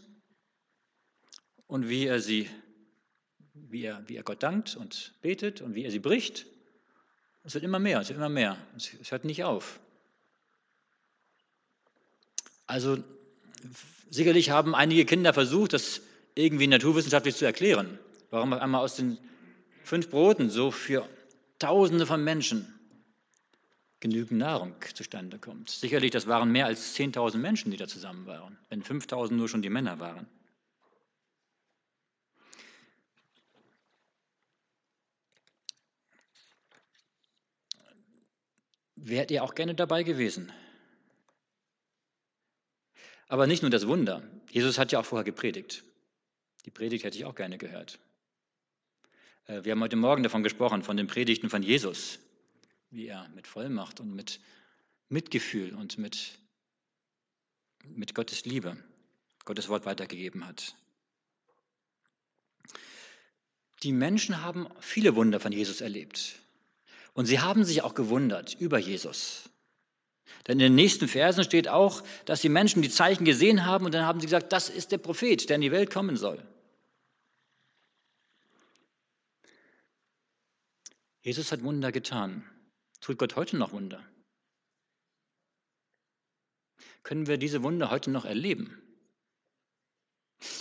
und 1.69 1.89
wie 1.89 2.07
er 2.07 2.21
sie, 2.21 2.51
wie 3.55 3.85
er, 3.85 4.03
wie 4.09 4.17
er 4.17 4.25
Gott 4.25 4.43
dankt 4.43 4.75
und 4.75 5.15
betet 5.23 5.61
und 5.61 5.77
wie 5.77 5.85
er 5.85 5.93
sie 5.93 6.01
bricht. 6.01 6.47
Es 7.45 7.55
wird 7.55 7.63
immer 7.63 7.79
mehr, 7.79 8.01
es 8.01 8.09
wird 8.09 8.19
immer 8.19 8.29
mehr. 8.29 8.59
Es 8.77 9.13
hört 9.13 9.25
nicht 9.25 9.45
auf. 9.45 9.79
Also 12.67 13.03
sicherlich 14.11 14.51
haben 14.51 14.75
einige 14.75 15.05
Kinder 15.05 15.33
versucht, 15.33 15.73
das 15.73 16.03
irgendwie 16.35 16.67
naturwissenschaftlich 16.67 17.37
zu 17.37 17.45
erklären. 17.45 17.99
Warum 18.31 18.53
einmal 18.53 18.83
aus 18.83 18.97
den 18.97 19.19
fünf 19.85 20.11
Broten 20.11 20.51
so 20.51 20.71
für 20.71 21.09
Tausende 21.59 22.07
von 22.07 22.23
Menschen 22.23 22.73
genügend 24.01 24.39
Nahrung 24.39 24.75
zustande 24.95 25.39
kommt. 25.39 25.71
Sicherlich, 25.71 26.13
das 26.13 26.29
waren 26.29 26.53
mehr 26.53 26.67
als 26.67 26.97
10.000 26.97 27.39
Menschen, 27.39 27.73
die 27.73 27.77
da 27.77 27.89
zusammen 27.89 28.27
waren, 28.27 28.57
wenn 28.69 28.85
5.000 28.85 29.33
nur 29.33 29.49
schon 29.49 29.63
die 29.63 29.71
Männer 29.71 29.99
waren. 29.99 30.29
Wärt 39.01 39.31
ihr 39.31 39.45
auch 39.45 39.55
gerne 39.55 39.75
dabei 39.75 40.03
gewesen? 40.03 40.53
Aber 43.29 43.47
nicht 43.47 43.63
nur 43.63 43.71
das 43.71 43.87
Wunder. 43.87 44.23
Jesus 44.51 44.79
hat 44.79 44.93
ja 44.93 45.01
auch 45.01 45.05
vorher 45.05 45.25
gepredigt. 45.25 45.85
Die 46.65 46.71
Predigt 46.71 47.05
hätte 47.05 47.17
ich 47.17 47.25
auch 47.25 47.35
gerne 47.35 47.59
gehört. 47.59 47.99
Äh, 49.47 49.65
wir 49.65 49.73
haben 49.73 49.83
heute 49.83 49.97
Morgen 49.97 50.23
davon 50.23 50.43
gesprochen, 50.43 50.83
von 50.83 50.97
den 50.97 51.07
Predigten 51.07 51.49
von 51.49 51.63
Jesus, 51.63 52.19
wie 52.91 53.07
er 53.07 53.29
mit 53.31 53.47
Vollmacht 53.47 54.01
und 54.01 54.15
mit 54.15 54.41
Mitgefühl 55.09 55.75
und 55.75 55.99
mit, 55.99 56.39
mit 57.85 58.15
Gottes 58.15 58.45
Liebe 58.45 58.77
Gottes 59.49 59.71
Wort 59.71 59.87
weitergegeben 59.87 60.47
hat. 60.47 60.75
Die 63.83 63.93
Menschen 63.93 64.43
haben 64.43 64.69
viele 64.81 65.17
Wunder 65.17 65.41
von 65.41 65.53
Jesus 65.53 65.81
erlebt. 65.81 66.39
Und 67.19 67.27
sie 67.27 67.41
haben 67.41 67.65
sich 67.65 67.83
auch 67.83 67.97
gewundert 67.97 68.55
über 68.61 68.79
Jesus. 68.79 69.51
Denn 70.47 70.53
in 70.61 70.67
den 70.67 70.75
nächsten 70.77 71.09
Versen 71.09 71.43
steht 71.43 71.67
auch, 71.67 72.05
dass 72.27 72.43
die 72.43 72.49
Menschen 72.49 72.81
die 72.81 72.91
Zeichen 72.91 73.25
gesehen 73.25 73.67
haben 73.67 73.87
und 73.87 73.93
dann 73.93 74.07
haben 74.07 74.21
sie 74.21 74.27
gesagt, 74.27 74.53
das 74.53 74.71
ist 74.71 74.93
der 74.93 74.99
Prophet, 74.99 75.49
der 75.49 75.57
in 75.57 75.63
die 75.63 75.73
Welt 75.73 75.93
kommen 75.93 76.17
soll. 76.17 76.41
Jesus 81.23 81.51
hat 81.51 81.65
Wunder 81.65 81.91
getan. 81.91 82.45
Tut 83.01 83.19
Gott 83.19 83.35
heute 83.35 83.57
noch 83.57 83.73
Wunder? 83.73 84.01
Können 87.03 87.27
wir 87.27 87.37
diese 87.37 87.65
Wunder 87.65 87.91
heute 87.91 88.13
noch 88.13 88.27
erleben? 88.27 88.81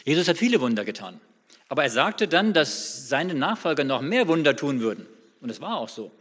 Jesus 0.06 0.28
hat 0.28 0.40
viele 0.40 0.60
Wunder 0.60 0.86
getan. 0.86 1.22
Aber 1.70 1.84
er 1.84 1.92
sagte 1.92 2.28
dann, 2.28 2.54
dass 2.54 3.08
seine 3.10 3.36
Nachfolger 3.36 3.84
noch 3.84 4.02
mehr 4.02 4.28
Wunder 4.28 4.56
tun 4.56 4.80
würden. 4.80 5.06
Und 5.40 5.52
es 5.52 5.62
war 5.62 5.78
auch 5.78 5.90
so. 5.90 6.12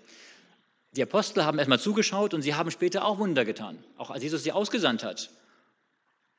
Die 0.96 1.02
Apostel 1.02 1.44
haben 1.44 1.58
erstmal 1.58 1.78
zugeschaut 1.78 2.32
und 2.32 2.40
sie 2.40 2.54
haben 2.54 2.70
später 2.70 3.04
auch 3.04 3.18
Wunder 3.18 3.44
getan, 3.44 3.82
auch 3.98 4.10
als 4.10 4.22
Jesus 4.22 4.42
sie 4.42 4.52
ausgesandt 4.52 5.04
hat. 5.04 5.30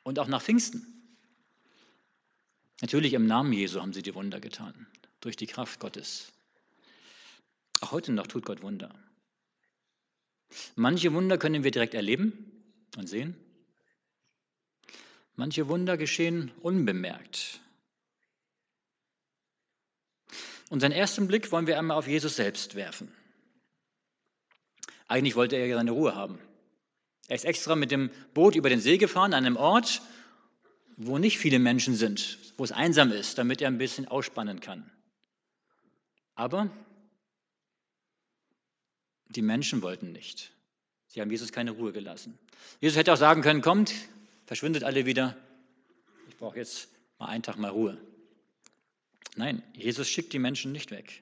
Und 0.03 0.17
auch 0.17 0.27
nach 0.27 0.41
Pfingsten. 0.41 0.85
Natürlich 2.81 3.13
im 3.13 3.27
Namen 3.27 3.53
Jesu 3.53 3.81
haben 3.81 3.93
sie 3.93 4.01
die 4.01 4.15
Wunder 4.15 4.39
getan, 4.39 4.87
durch 5.21 5.35
die 5.35 5.47
Kraft 5.47 5.79
Gottes. 5.79 6.31
Auch 7.81 7.91
heute 7.91 8.11
noch 8.11 8.25
tut 8.25 8.45
Gott 8.45 8.63
Wunder. 8.63 8.93
Manche 10.75 11.13
Wunder 11.13 11.37
können 11.37 11.63
wir 11.63 11.71
direkt 11.71 11.93
erleben 11.93 12.51
und 12.95 13.07
sehen. 13.07 13.35
Manche 15.35 15.67
Wunder 15.67 15.97
geschehen 15.97 16.51
unbemerkt. 16.61 17.59
Unseren 20.69 20.91
ersten 20.91 21.27
Blick 21.27 21.51
wollen 21.51 21.67
wir 21.67 21.77
einmal 21.77 21.97
auf 21.97 22.07
Jesus 22.07 22.35
selbst 22.35 22.73
werfen. 22.73 23.11
Eigentlich 25.07 25.35
wollte 25.35 25.55
er 25.55 25.65
ja 25.67 25.77
seine 25.77 25.91
Ruhe 25.91 26.15
haben. 26.15 26.39
Er 27.27 27.35
ist 27.35 27.45
extra 27.45 27.75
mit 27.75 27.91
dem 27.91 28.09
Boot 28.33 28.55
über 28.55 28.69
den 28.69 28.79
See 28.79 28.97
gefahren, 28.97 29.33
an 29.33 29.45
einem 29.45 29.57
Ort, 29.57 30.01
wo 30.95 31.17
nicht 31.17 31.37
viele 31.37 31.59
Menschen 31.59 31.95
sind, 31.95 32.39
wo 32.57 32.63
es 32.63 32.71
einsam 32.71 33.11
ist, 33.11 33.37
damit 33.37 33.61
er 33.61 33.67
ein 33.67 33.77
bisschen 33.77 34.07
ausspannen 34.07 34.59
kann. 34.59 34.89
Aber 36.35 36.69
die 39.29 39.41
Menschen 39.41 39.81
wollten 39.81 40.11
nicht. 40.11 40.51
Sie 41.07 41.21
haben 41.21 41.31
Jesus 41.31 41.51
keine 41.51 41.71
Ruhe 41.71 41.91
gelassen. 41.91 42.37
Jesus 42.79 42.97
hätte 42.97 43.13
auch 43.13 43.17
sagen 43.17 43.41
können, 43.41 43.61
kommt, 43.61 43.93
verschwindet 44.45 44.83
alle 44.83 45.05
wieder. 45.05 45.35
Ich 46.29 46.37
brauche 46.37 46.57
jetzt 46.57 46.89
mal 47.19 47.27
einen 47.27 47.43
Tag 47.43 47.57
mal 47.57 47.71
Ruhe. 47.71 47.97
Nein, 49.35 49.63
Jesus 49.73 50.09
schickt 50.09 50.33
die 50.33 50.39
Menschen 50.39 50.71
nicht 50.71 50.91
weg, 50.91 51.21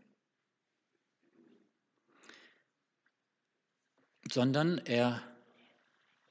sondern 4.31 4.79
er, 4.79 5.21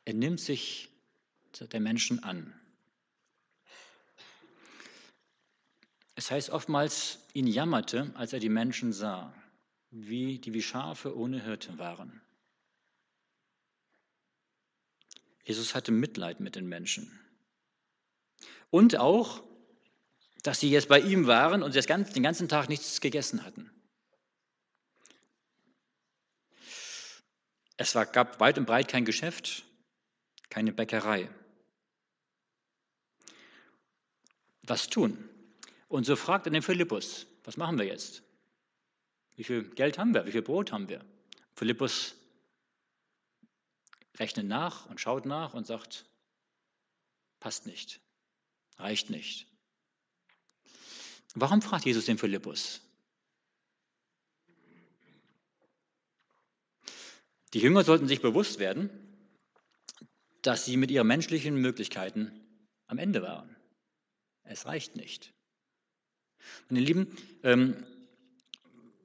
er 0.04 0.14
nimmt 0.14 0.40
sich 0.40 0.90
der 1.60 1.80
Menschen 1.80 2.22
an. 2.22 2.52
Es 6.16 6.30
heißt 6.30 6.50
oftmals, 6.50 7.18
ihn 7.32 7.46
jammerte, 7.46 8.12
als 8.14 8.32
er 8.32 8.40
die 8.40 8.48
Menschen 8.48 8.92
sah 8.92 9.34
wie, 9.90 10.38
die 10.38 10.52
wie 10.52 10.62
Schafe 10.62 11.16
ohne 11.16 11.42
Hirte 11.42 11.78
waren. 11.78 12.20
Jesus 15.44 15.74
hatte 15.74 15.92
Mitleid 15.92 16.40
mit 16.40 16.56
den 16.56 16.66
Menschen. 16.66 17.20
Und 18.70 18.96
auch, 18.96 19.42
dass 20.42 20.60
sie 20.60 20.70
jetzt 20.70 20.88
bei 20.88 20.98
ihm 21.00 21.26
waren 21.26 21.62
und 21.62 21.74
den 21.74 22.22
ganzen 22.22 22.48
Tag 22.48 22.68
nichts 22.68 23.00
gegessen 23.00 23.44
hatten. 23.44 23.70
Es 27.76 27.94
war, 27.94 28.06
gab 28.06 28.40
weit 28.40 28.58
und 28.58 28.66
breit 28.66 28.88
kein 28.88 29.04
Geschäft, 29.04 29.64
keine 30.48 30.72
Bäckerei. 30.72 31.28
Was 34.62 34.88
tun? 34.88 35.28
Und 35.88 36.04
so 36.04 36.16
fragt 36.16 36.46
er 36.46 36.52
den 36.52 36.62
Philippus, 36.62 37.26
was 37.44 37.56
machen 37.56 37.78
wir 37.78 37.86
jetzt? 37.86 38.22
Wie 39.36 39.44
viel 39.44 39.64
Geld 39.74 39.98
haben 39.98 40.14
wir? 40.14 40.26
Wie 40.26 40.32
viel 40.32 40.42
Brot 40.42 40.72
haben 40.72 40.88
wir? 40.88 41.04
Philippus 41.54 42.14
rechnet 44.18 44.46
nach 44.46 44.86
und 44.86 45.00
schaut 45.00 45.26
nach 45.26 45.54
und 45.54 45.66
sagt, 45.66 46.06
passt 47.40 47.66
nicht, 47.66 48.00
reicht 48.78 49.10
nicht. 49.10 49.46
Warum 51.34 51.62
fragt 51.62 51.84
Jesus 51.84 52.06
den 52.06 52.18
Philippus? 52.18 52.80
Die 57.54 57.60
Jünger 57.60 57.84
sollten 57.84 58.08
sich 58.08 58.20
bewusst 58.20 58.58
werden, 58.58 58.90
dass 60.42 60.64
sie 60.64 60.76
mit 60.76 60.90
ihren 60.90 61.06
menschlichen 61.06 61.54
Möglichkeiten 61.54 62.32
am 62.88 62.98
Ende 62.98 63.22
waren. 63.22 63.54
Es 64.42 64.66
reicht 64.66 64.96
nicht. 64.96 65.32
Meine 66.68 66.84
Lieben, 66.84 67.16
ähm, 67.44 67.86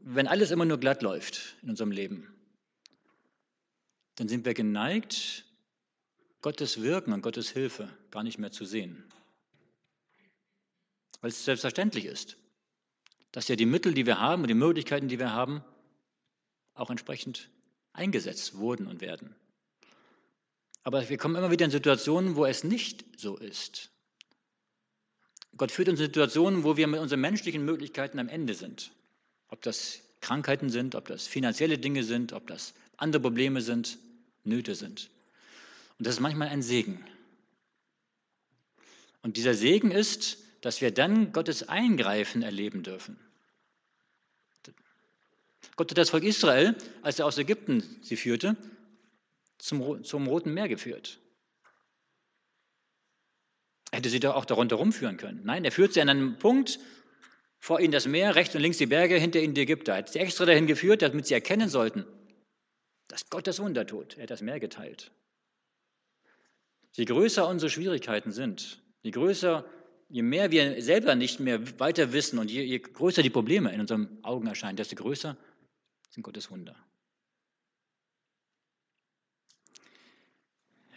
wenn 0.02 0.28
alles 0.28 0.50
immer 0.50 0.66
nur 0.66 0.80
glatt 0.80 1.04
läuft 1.04 1.58
in 1.62 1.70
unserem 1.70 1.92
Leben, 1.92 2.28
dann 4.16 4.28
sind 4.28 4.46
wir 4.46 4.56
geneigt, 4.56 5.46
Gottes 6.42 6.82
Wirken 6.82 7.14
und 7.14 7.22
Gottes 7.22 7.52
Hilfe 7.52 7.96
gar 8.10 8.24
nicht 8.24 8.40
mehr 8.40 8.52
zu 8.52 8.66
sehen. 8.66 9.04
Weil 11.22 11.30
es 11.30 11.46
selbstverständlich 11.46 12.06
ist, 12.06 12.38
dass 13.32 13.48
ja 13.48 13.56
die 13.56 13.68
Mittel, 13.68 13.94
die 13.94 14.08
wir 14.08 14.20
haben 14.20 14.42
und 14.42 14.48
die 14.48 14.56
Möglichkeiten, 14.56 15.08
die 15.08 15.20
wir 15.20 15.34
haben, 15.34 15.64
auch 16.74 16.90
entsprechend 16.90 17.52
eingesetzt 18.00 18.58
wurden 18.58 18.88
und 18.88 19.02
werden. 19.02 19.36
Aber 20.84 21.08
wir 21.08 21.18
kommen 21.18 21.36
immer 21.36 21.52
wieder 21.52 21.66
in 21.66 21.72
Situationen, 21.72 22.36
wo 22.36 22.46
es 22.46 22.64
nicht 22.64 23.20
so 23.20 23.38
ist. 23.38 23.92
Gott 25.58 25.72
führt 25.72 25.90
uns 25.90 26.00
in 26.00 26.06
Situationen, 26.06 26.64
wo 26.64 26.78
wir 26.78 26.88
mit 26.88 27.02
unseren 27.02 27.20
menschlichen 27.20 27.64
Möglichkeiten 27.66 28.18
am 28.18 28.30
Ende 28.30 28.54
sind. 28.54 28.92
Ob 29.50 29.62
das 29.62 30.02
Krankheiten 30.22 30.70
sind, 30.70 30.96
ob 30.96 31.08
das 31.08 31.28
finanzielle 31.28 31.78
Dinge 31.78 32.04
sind, 32.04 32.34
ob 32.34 32.48
das 32.48 32.74
andere 32.98 33.22
Probleme 33.22 33.62
sind, 33.62 34.00
Nöte 34.44 34.74
sind. 34.76 35.10
Und 35.98 36.08
das 36.08 36.16
ist 36.16 36.22
manchmal 36.22 36.48
ein 36.48 36.62
Segen. 36.62 37.04
Und 39.22 39.36
dieser 39.36 39.54
Segen 39.54 39.92
ist, 39.92 40.38
dass 40.62 40.82
wir 40.82 40.92
dann 40.92 41.34
Gottes 41.34 41.68
Eingreifen 41.68 42.42
erleben 42.42 42.84
dürfen. 42.84 43.18
Gott 45.76 45.92
hat 45.92 45.98
das 45.98 46.10
Volk 46.10 46.24
Israel, 46.24 46.76
als 47.02 47.20
er 47.20 47.26
aus 47.26 47.38
Ägypten 47.38 47.84
sie 48.02 48.18
führte, 48.18 48.58
zum, 49.58 50.04
zum 50.04 50.28
Roten 50.28 50.54
Meer 50.54 50.68
geführt. 50.68 51.20
Hätte 53.92 54.10
sie 54.10 54.20
doch 54.20 54.36
auch 54.36 54.46
darunter 54.46 54.76
rumführen 54.76 55.18
können. 55.18 55.42
Nein, 55.44 55.66
er 55.66 55.72
führt 55.72 55.94
sie 55.94 56.02
an 56.02 56.10
einem 56.10 56.38
Punkt, 56.38 56.80
vor 57.60 57.80
ihnen 57.80 57.92
das 57.92 58.08
Meer, 58.08 58.36
rechts 58.36 58.56
und 58.56 58.62
links 58.62 58.78
die 58.78 58.86
Berge, 58.86 59.16
hinter 59.16 59.40
ihnen 59.40 59.54
die 59.54 59.62
Ägypter. 59.62 59.94
Er 59.94 60.00
hat 60.00 60.10
sie 60.10 60.20
extra 60.20 60.46
dahin 60.46 60.68
geführt, 60.68 61.02
damit 61.02 61.28
sie 61.28 61.34
erkennen 61.34 61.70
sollten, 61.70 62.06
dass 63.08 63.30
Gott 63.30 63.48
das 63.48 63.60
Wunder 63.60 63.86
tut. 63.86 64.16
Er 64.18 64.24
hat 64.24 64.30
das 64.30 64.42
Meer 64.42 64.60
geteilt. 64.60 65.12
Je 66.94 67.06
größer 67.06 67.48
unsere 67.48 67.70
Schwierigkeiten 67.70 68.32
sind, 68.32 68.82
je 69.02 69.12
größer, 69.12 69.66
je 70.10 70.22
mehr 70.22 70.52
wir 70.52 70.82
selber 70.82 71.16
nicht 71.16 71.40
mehr 71.40 71.80
weiter 71.80 72.14
wissen 72.14 72.40
und 72.40 72.50
je, 72.50 72.64
je 72.64 72.80
größer 72.80 73.22
die 73.22 73.30
Probleme 73.30 73.72
in 73.74 73.82
unseren 73.82 74.24
Augen 74.24 74.48
erscheinen, 74.48 74.78
desto 74.78 74.96
größer 74.96 75.38
sind 76.10 76.24
Gottes 76.24 76.50
Wunder. 76.52 76.76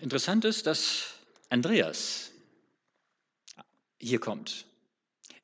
Interessant 0.01 0.45
ist, 0.45 0.67
dass 0.67 1.15
Andreas 1.49 2.33
hier 4.01 4.19
kommt. 4.19 4.67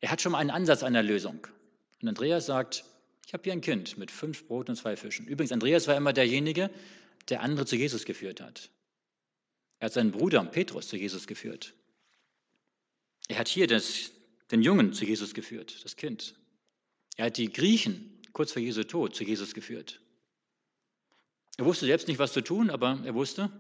Er 0.00 0.10
hat 0.10 0.20
schon 0.20 0.32
mal 0.32 0.38
einen 0.38 0.50
Ansatz 0.50 0.82
einer 0.82 1.02
Lösung. 1.02 1.46
Und 2.02 2.08
Andreas 2.08 2.46
sagt, 2.46 2.84
ich 3.26 3.32
habe 3.32 3.44
hier 3.44 3.52
ein 3.52 3.60
Kind 3.60 3.98
mit 3.98 4.10
fünf 4.10 4.46
Broten 4.46 4.72
und 4.72 4.76
zwei 4.76 4.96
Fischen. 4.96 5.26
Übrigens, 5.26 5.52
Andreas 5.52 5.86
war 5.86 5.96
immer 5.96 6.12
derjenige, 6.12 6.70
der 7.28 7.42
andere 7.42 7.66
zu 7.66 7.76
Jesus 7.76 8.04
geführt 8.04 8.40
hat. 8.40 8.70
Er 9.80 9.86
hat 9.86 9.92
seinen 9.92 10.10
Bruder 10.10 10.42
Petrus 10.44 10.88
zu 10.88 10.96
Jesus 10.96 11.26
geführt. 11.26 11.74
Er 13.28 13.38
hat 13.38 13.48
hier 13.48 13.66
das, 13.66 14.10
den 14.50 14.62
Jungen 14.62 14.92
zu 14.92 15.04
Jesus 15.04 15.34
geführt, 15.34 15.84
das 15.84 15.96
Kind. 15.96 16.34
Er 17.16 17.26
hat 17.26 17.36
die 17.36 17.52
Griechen 17.52 18.17
kurz 18.32 18.52
vor 18.52 18.62
Jesu 18.62 18.84
Tod 18.84 19.14
zu 19.14 19.24
Jesus 19.24 19.54
geführt. 19.54 20.00
Er 21.56 21.64
wusste 21.64 21.86
selbst 21.86 22.08
nicht, 22.08 22.18
was 22.18 22.32
zu 22.32 22.40
tun, 22.40 22.70
aber 22.70 23.00
er 23.04 23.14
wusste, 23.14 23.50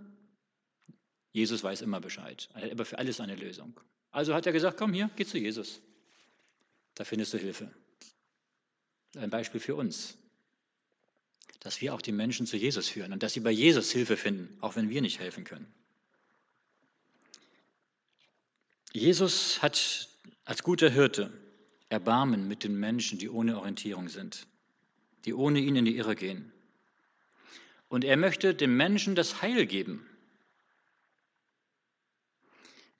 Jesus 1.32 1.62
weiß 1.62 1.82
immer 1.82 2.00
Bescheid. 2.00 2.48
Er 2.54 2.62
hat 2.62 2.70
aber 2.70 2.84
für 2.84 2.98
alles 2.98 3.20
eine 3.20 3.36
Lösung. 3.36 3.78
Also 4.10 4.34
hat 4.34 4.46
er 4.46 4.52
gesagt, 4.52 4.78
komm 4.78 4.92
hier, 4.92 5.10
geh 5.16 5.24
zu 5.24 5.38
Jesus. 5.38 5.80
Da 6.94 7.04
findest 7.04 7.34
du 7.34 7.38
Hilfe. 7.38 7.70
Ein 9.16 9.30
Beispiel 9.30 9.60
für 9.60 9.74
uns, 9.74 10.16
dass 11.60 11.80
wir 11.80 11.94
auch 11.94 12.02
die 12.02 12.12
Menschen 12.12 12.46
zu 12.46 12.56
Jesus 12.56 12.88
führen 12.88 13.12
und 13.12 13.22
dass 13.22 13.32
sie 13.32 13.40
bei 13.40 13.50
Jesus 13.50 13.90
Hilfe 13.90 14.16
finden, 14.16 14.56
auch 14.60 14.76
wenn 14.76 14.90
wir 14.90 15.02
nicht 15.02 15.18
helfen 15.18 15.44
können. 15.44 15.72
Jesus 18.92 19.60
hat 19.60 20.08
als 20.44 20.62
guter 20.62 20.88
Hirte 20.88 21.32
Erbarmen 21.88 22.48
mit 22.48 22.64
den 22.64 22.78
Menschen, 22.78 23.18
die 23.18 23.28
ohne 23.28 23.58
Orientierung 23.58 24.08
sind, 24.08 24.46
die 25.24 25.34
ohne 25.34 25.60
ihn 25.60 25.76
in 25.76 25.84
die 25.84 25.96
Irre 25.96 26.16
gehen. 26.16 26.52
Und 27.88 28.04
er 28.04 28.16
möchte 28.16 28.54
den 28.54 28.76
Menschen 28.76 29.14
das 29.14 29.42
Heil 29.42 29.66
geben. 29.66 30.06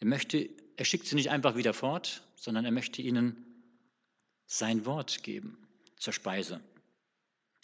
Er 0.01 0.07
möchte, 0.07 0.49
er 0.77 0.85
schickt 0.85 1.07
sie 1.07 1.17
nicht 1.17 1.31
einfach 1.31 1.57
wieder 1.57 1.75
fort, 1.75 2.23
sondern 2.37 2.65
er 2.65 2.71
möchte 2.71 3.03
ihnen 3.03 3.45
sein 4.47 4.87
Wort 4.87 5.23
geben 5.23 5.59
zur 5.97 6.13
Speise. 6.13 6.61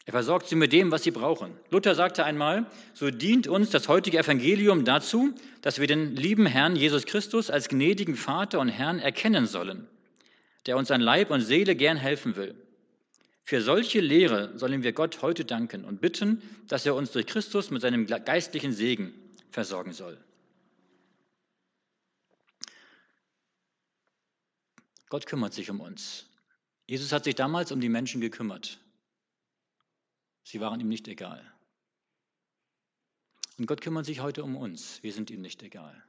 Er 0.06 0.12
versorgt 0.12 0.48
sie 0.48 0.56
mit 0.56 0.72
dem, 0.72 0.90
was 0.90 1.02
sie 1.02 1.12
brauchen. 1.12 1.56
Luther 1.70 1.94
sagte 1.94 2.24
einmal, 2.24 2.66
so 2.92 3.10
dient 3.10 3.48
uns 3.48 3.70
das 3.70 3.88
heutige 3.88 4.18
Evangelium 4.18 4.84
dazu, 4.84 5.34
dass 5.62 5.78
wir 5.80 5.86
den 5.86 6.14
lieben 6.14 6.44
Herrn 6.44 6.76
Jesus 6.76 7.06
Christus 7.06 7.48
als 7.48 7.68
gnädigen 7.68 8.16
Vater 8.16 8.60
und 8.60 8.68
Herrn 8.68 8.98
erkennen 8.98 9.46
sollen, 9.46 9.88
der 10.66 10.76
uns 10.76 10.90
an 10.90 11.00
Leib 11.00 11.30
und 11.30 11.40
Seele 11.40 11.74
gern 11.74 11.96
helfen 11.96 12.36
will. 12.36 12.54
Für 13.44 13.60
solche 13.60 14.00
Lehre 14.00 14.58
sollen 14.58 14.82
wir 14.82 14.92
Gott 14.92 15.20
heute 15.20 15.44
danken 15.44 15.84
und 15.84 16.00
bitten, 16.00 16.42
dass 16.66 16.86
er 16.86 16.94
uns 16.94 17.12
durch 17.12 17.26
Christus 17.26 17.70
mit 17.70 17.82
seinem 17.82 18.06
geistlichen 18.06 18.72
Segen 18.72 19.12
versorgen 19.50 19.92
soll. 19.92 20.18
Gott 25.10 25.26
kümmert 25.26 25.52
sich 25.52 25.70
um 25.70 25.80
uns. 25.80 26.26
Jesus 26.86 27.12
hat 27.12 27.24
sich 27.24 27.34
damals 27.34 27.70
um 27.70 27.80
die 27.80 27.90
Menschen 27.90 28.20
gekümmert. 28.20 28.80
Sie 30.42 30.60
waren 30.60 30.80
ihm 30.80 30.88
nicht 30.88 31.06
egal. 31.06 31.40
Und 33.58 33.66
Gott 33.66 33.82
kümmert 33.82 34.06
sich 34.06 34.20
heute 34.20 34.42
um 34.42 34.56
uns. 34.56 35.02
Wir 35.02 35.12
sind 35.12 35.30
ihm 35.30 35.42
nicht 35.42 35.62
egal. 35.62 36.02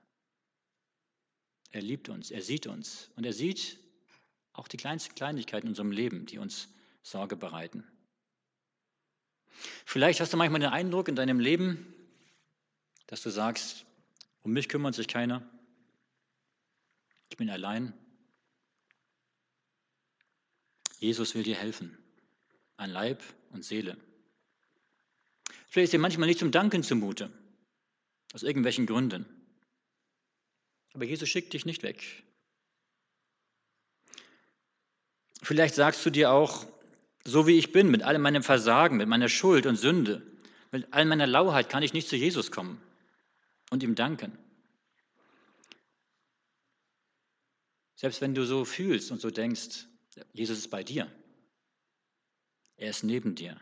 Er 1.72 1.82
liebt 1.82 2.08
uns, 2.08 2.32
er 2.32 2.42
sieht 2.42 2.66
uns 2.68 3.12
und 3.18 3.26
er 3.26 3.34
sieht 3.34 3.78
auch 4.54 4.70
die 4.70 4.78
kleinsten 4.78 5.14
Kleinigkeiten 5.16 5.68
in 5.68 5.72
unserem 5.72 5.92
Leben, 5.92 6.26
die 6.26 6.38
uns 6.38 6.70
Sorge 7.06 7.36
bereiten. 7.36 7.88
Vielleicht 9.86 10.20
hast 10.20 10.34
du 10.34 10.38
manchmal 10.38 10.60
den 10.60 10.72
Eindruck 10.72 11.08
in 11.08 11.16
deinem 11.16 11.40
Leben, 11.40 11.94
dass 13.06 13.22
du 13.22 13.30
sagst, 13.30 13.86
um 14.42 14.52
mich 14.52 14.68
kümmert 14.68 14.96
sich 14.96 15.08
keiner. 15.08 15.48
Ich 17.30 17.38
bin 17.38 17.48
allein. 17.52 17.94
Jesus 20.98 21.36
will 21.36 21.44
dir 21.44 21.56
helfen, 21.56 21.96
an 22.78 22.90
Leib 22.90 23.22
und 23.52 23.64
Seele. 23.64 23.98
Vielleicht 25.68 25.86
ist 25.86 25.94
dir 25.94 26.00
manchmal 26.00 26.28
nicht 26.28 26.40
zum 26.40 26.52
Danken 26.52 26.82
zumute, 26.82 27.32
aus 28.34 28.42
irgendwelchen 28.42 28.88
Gründen. 28.88 29.26
Aber 30.94 31.06
Jesus 31.06 31.30
schickt 31.30 31.54
dich 31.54 31.66
nicht 31.66 31.84
weg. 31.84 32.24
Vielleicht 35.44 35.76
sagst 35.76 36.04
du 36.04 36.10
dir 36.10 36.32
auch, 36.32 36.66
so 37.26 37.48
wie 37.48 37.58
ich 37.58 37.72
bin, 37.72 37.90
mit 37.90 38.04
allem 38.04 38.22
meinem 38.22 38.44
Versagen, 38.44 38.98
mit 38.98 39.08
meiner 39.08 39.30
Schuld 39.30 39.66
und 39.66 39.76
Sünde, 39.76 40.22
mit 40.72 40.88
all 40.92 41.06
meiner 41.06 41.28
Lauheit 41.28 41.70
kann 41.70 41.84
ich 41.84 41.94
nicht 41.94 42.08
zu 42.08 42.16
Jesus 42.16 42.52
kommen 42.52 42.82
und 43.72 43.82
ihm 43.84 43.96
danken. 43.96 44.38
Selbst 47.96 48.22
wenn 48.22 48.36
du 48.36 48.46
so 48.46 48.66
fühlst 48.66 49.12
und 49.12 49.20
so 49.20 49.32
denkst, 49.32 49.88
Jesus 50.34 50.60
ist 50.60 50.70
bei 50.70 50.84
dir. 50.84 51.12
Er 52.78 52.90
ist 52.90 53.04
neben 53.04 53.36
dir. 53.36 53.60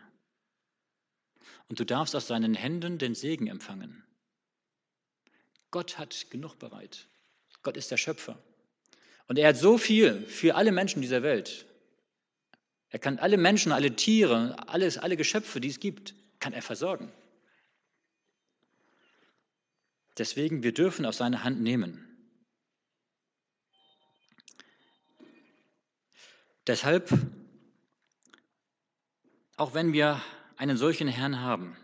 Und 1.68 1.80
du 1.80 1.84
darfst 1.84 2.14
aus 2.14 2.26
seinen 2.26 2.54
Händen 2.54 2.98
den 2.98 3.14
Segen 3.14 3.46
empfangen. 3.46 4.04
Gott 5.70 5.98
hat 5.98 6.30
genug 6.30 6.58
bereit. 6.58 7.08
Gott 7.62 7.76
ist 7.76 7.90
der 7.90 7.96
Schöpfer. 7.96 8.38
Und 9.26 9.38
er 9.38 9.48
hat 9.48 9.56
so 9.56 9.78
viel 9.78 10.26
für 10.26 10.56
alle 10.56 10.72
Menschen 10.72 11.00
dieser 11.00 11.22
Welt. 11.22 11.66
Er 12.94 13.00
kann 13.00 13.18
alle 13.18 13.38
Menschen, 13.38 13.72
alle 13.72 13.96
Tiere, 13.96 14.56
alles, 14.68 14.98
alle 14.98 15.16
Geschöpfe, 15.16 15.60
die 15.60 15.66
es 15.66 15.80
gibt, 15.80 16.14
kann 16.38 16.52
er 16.52 16.62
versorgen. 16.62 17.12
Deswegen, 20.16 20.62
wir 20.62 20.72
dürfen 20.72 21.04
aus 21.04 21.16
seiner 21.16 21.42
Hand 21.42 21.60
nehmen. 21.60 22.06
Deshalb, 26.68 27.12
auch 29.56 29.74
wenn 29.74 29.92
wir 29.92 30.22
einen 30.56 30.76
solchen 30.76 31.08
Herrn 31.08 31.40
haben, 31.40 31.76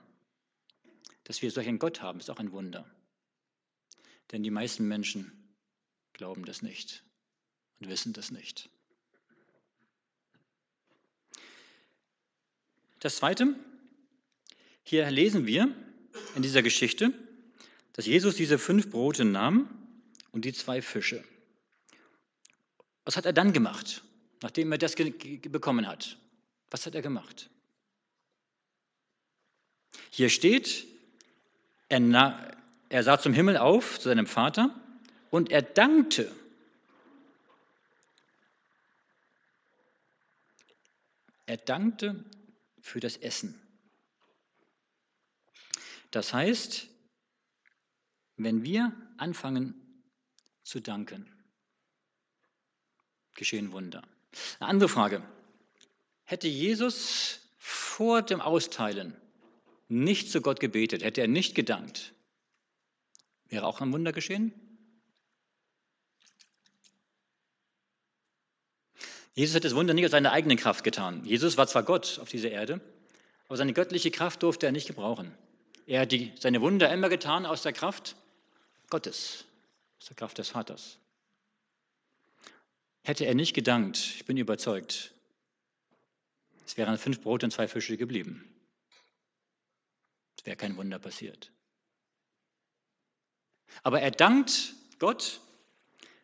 dass 1.25 1.43
wir 1.43 1.51
solchen 1.51 1.81
Gott 1.81 2.03
haben, 2.03 2.21
ist 2.21 2.31
auch 2.31 2.39
ein 2.39 2.53
Wunder. 2.53 2.89
Denn 4.31 4.45
die 4.45 4.53
meisten 4.53 4.87
Menschen 4.87 5.57
glauben 6.13 6.45
das 6.45 6.63
nicht 6.63 7.03
und 7.81 7.89
wissen 7.89 8.13
das 8.13 8.31
nicht. 8.31 8.71
Das 13.01 13.17
Zweite, 13.17 13.55
hier 14.83 15.11
lesen 15.11 15.47
wir 15.47 15.75
in 16.35 16.43
dieser 16.43 16.63
Geschichte, 16.63 17.13
dass 17.95 18.07
Jesus 18.07 18.37
diese 18.37 18.59
fünf 18.59 18.91
Brote 18.91 19.25
nahm 19.25 19.69
und 20.33 20.45
die 20.45 20.53
zwei 20.53 20.81
Fische. 20.81 21.25
Was 23.05 23.17
hat 23.17 23.27
er 23.27 23.33
dann 23.33 23.53
gemacht? 23.53 24.03
nachdem 24.43 24.73
er 24.73 24.79
das 24.79 24.95
bekommen 24.95 25.87
hat. 25.87 26.17
Was 26.71 26.87
hat 26.87 26.95
er 26.95 27.03
gemacht? 27.03 27.51
Hier 30.11 30.31
steht, 30.31 30.87
er, 31.89 32.57
er 32.89 33.03
sah 33.03 33.19
zum 33.19 33.33
Himmel 33.33 33.57
auf, 33.57 33.99
zu 33.99 34.09
seinem 34.09 34.27
Vater, 34.27 34.75
und 35.31 35.51
er 35.51 35.63
dankte. 35.63 36.31
Er 41.47 41.57
dankte 41.57 42.25
für 42.81 43.01
das 43.01 43.17
Essen. 43.17 43.61
Das 46.11 46.33
heißt, 46.33 46.89
wenn 48.37 48.65
wir 48.65 48.93
anfangen 49.17 49.75
zu 50.63 50.81
danken, 50.81 51.31
geschehen 53.35 53.73
Wunder. 53.73 54.03
Eine 54.59 54.71
andere 54.71 54.89
Frage. 54.89 55.23
Hätte 56.25 56.49
Jesus 56.49 57.41
vor 57.59 58.23
dem 58.23 58.41
Austeilen 58.41 59.17
nicht 59.89 60.31
zu 60.31 60.41
Gott 60.41 60.61
gebetet, 60.61 61.03
hätte 61.03 61.21
er 61.21 61.29
nicht 61.29 61.55
gedankt, 61.55 62.15
wäre 63.47 63.67
auch 63.67 63.81
ein 63.81 63.93
Wunder 63.93 64.13
geschehen? 64.13 64.53
Jesus 69.35 69.55
hat 69.55 69.65
das 69.65 69.75
Wunder 69.75 69.95
nicht 69.95 70.05
aus 70.05 70.11
seiner 70.11 70.33
eigenen 70.33 70.57
Kraft 70.57 70.85
getan. 70.85 71.25
Jesus 71.25 71.57
war 71.57 71.67
zwar 71.67 71.83
Gott 71.83 72.19
auf 72.21 72.29
dieser 72.29 72.51
Erde, 72.51 72.81
aber 73.47 73.57
seine 73.57 73.73
göttliche 73.73 74.11
Kraft 74.11 74.43
durfte 74.43 74.67
er 74.67 74.73
nicht 74.73 74.87
gebrauchen. 74.87 75.35
Er 75.87 76.03
hat 76.03 76.13
die, 76.13 76.33
seine 76.39 76.61
Wunder 76.61 76.93
immer 76.93 77.09
getan 77.09 77.47
aus 77.47 77.63
der 77.63 77.73
Kraft 77.73 78.17
Gottes, 78.91 79.45
aus 80.01 80.07
der 80.07 80.17
Kraft 80.17 80.39
des 80.39 80.51
Vaters. 80.51 80.99
Hätte 83.03 83.25
er 83.25 83.35
nicht 83.35 83.55
gedankt, 83.55 83.99
ich 83.99 84.25
bin 84.25 84.37
überzeugt, 84.37 85.13
es 86.67 86.77
wären 86.77 86.99
fünf 86.99 87.21
Brote 87.21 87.47
und 87.47 87.51
zwei 87.51 87.67
Fische 87.67 87.97
geblieben. 87.97 88.45
Es 90.39 90.47
wäre 90.47 90.57
kein 90.57 90.77
Wunder 90.77 90.99
passiert. 90.99 91.51
Aber 93.83 94.01
er 94.01 94.11
dankt 94.11 94.75
Gott 94.99 95.41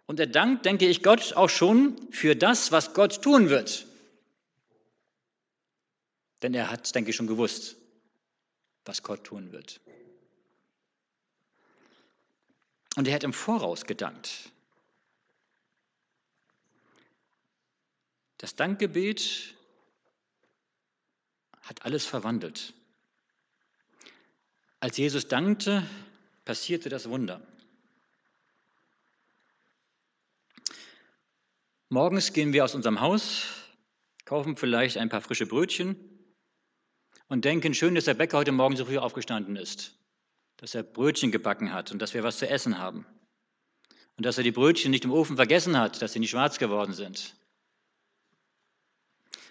und 0.07 0.21
er 0.21 0.27
dankt, 0.27 0.64
denke 0.64 0.87
ich, 0.88 1.03
Gott 1.03 1.33
auch 1.35 1.51
schon 1.51 2.11
für 2.12 2.37
das, 2.37 2.71
was 2.73 2.95
Gott 2.95 3.23
tun 3.23 3.49
wird. 3.49 3.87
Denn 6.42 6.55
er 6.55 6.71
hat, 6.71 6.95
denke 6.95 7.11
ich, 7.11 7.16
schon 7.16 7.27
gewusst, 7.27 7.77
was 8.85 9.03
Gott 9.03 9.25
tun 9.25 9.53
wird. 9.53 9.81
Und 12.95 13.09
er 13.09 13.14
hat 13.14 13.25
im 13.25 13.33
Voraus 13.33 13.85
gedankt. 13.85 14.51
Das 18.38 18.55
Dankgebet 18.55 19.55
hat 21.62 21.85
alles 21.85 22.07
verwandelt. 22.07 22.75
Als 24.79 24.97
Jesus 24.99 25.27
dankte, 25.27 25.88
passierte 26.45 26.88
das 26.88 27.09
Wunder. 27.09 27.40
Morgens 31.88 32.33
gehen 32.33 32.53
wir 32.53 32.64
aus 32.64 32.75
unserem 32.75 33.01
Haus, 33.01 33.46
kaufen 34.25 34.57
vielleicht 34.57 34.99
ein 34.99 35.09
paar 35.09 35.20
frische 35.20 35.46
Brötchen 35.46 35.94
und 37.29 37.44
denken, 37.44 37.75
schön, 37.75 37.94
dass 37.94 38.07
der 38.07 38.14
Bäcker 38.14 38.38
heute 38.38 38.51
Morgen 38.51 38.75
so 38.75 38.87
früh 38.87 38.99
aufgestanden 38.99 39.55
ist, 39.55 39.96
dass 40.57 40.75
er 40.75 40.83
Brötchen 40.83 41.31
gebacken 41.31 41.72
hat 41.72 41.92
und 41.92 42.03
dass 42.03 42.12
wir 42.12 42.25
was 42.25 42.38
zu 42.38 42.49
essen 42.49 42.79
haben. 42.79 43.07
Und 44.16 44.27
dass 44.27 44.37
er 44.37 44.42
die 44.42 44.51
Brötchen 44.51 44.90
nicht 44.90 45.05
im 45.05 45.12
Ofen 45.12 45.37
vergessen 45.37 45.79
hat, 45.79 46.03
dass 46.03 46.12
sie 46.12 46.18
nicht 46.18 46.31
schwarz 46.31 46.59
geworden 46.59 46.92
sind. 46.92 47.37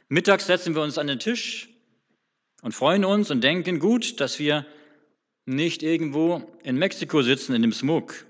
Mittags 0.10 0.45
setzen 0.45 0.76
wir 0.76 0.82
uns 0.82 0.98
an 0.98 1.08
den 1.08 1.19
Tisch 1.19 1.69
und 2.62 2.74
freuen 2.74 3.06
uns 3.06 3.32
und 3.32 3.45
denken, 3.45 3.80
gut, 3.80 4.19
dass 4.19 4.39
wir 4.39 4.65
nicht 5.45 5.84
irgendwo 5.84 6.60
in 6.63 6.76
Mexiko 6.76 7.21
sitzen 7.21 7.56
in 7.56 7.62
dem 7.62 7.71
Smog. 7.71 8.26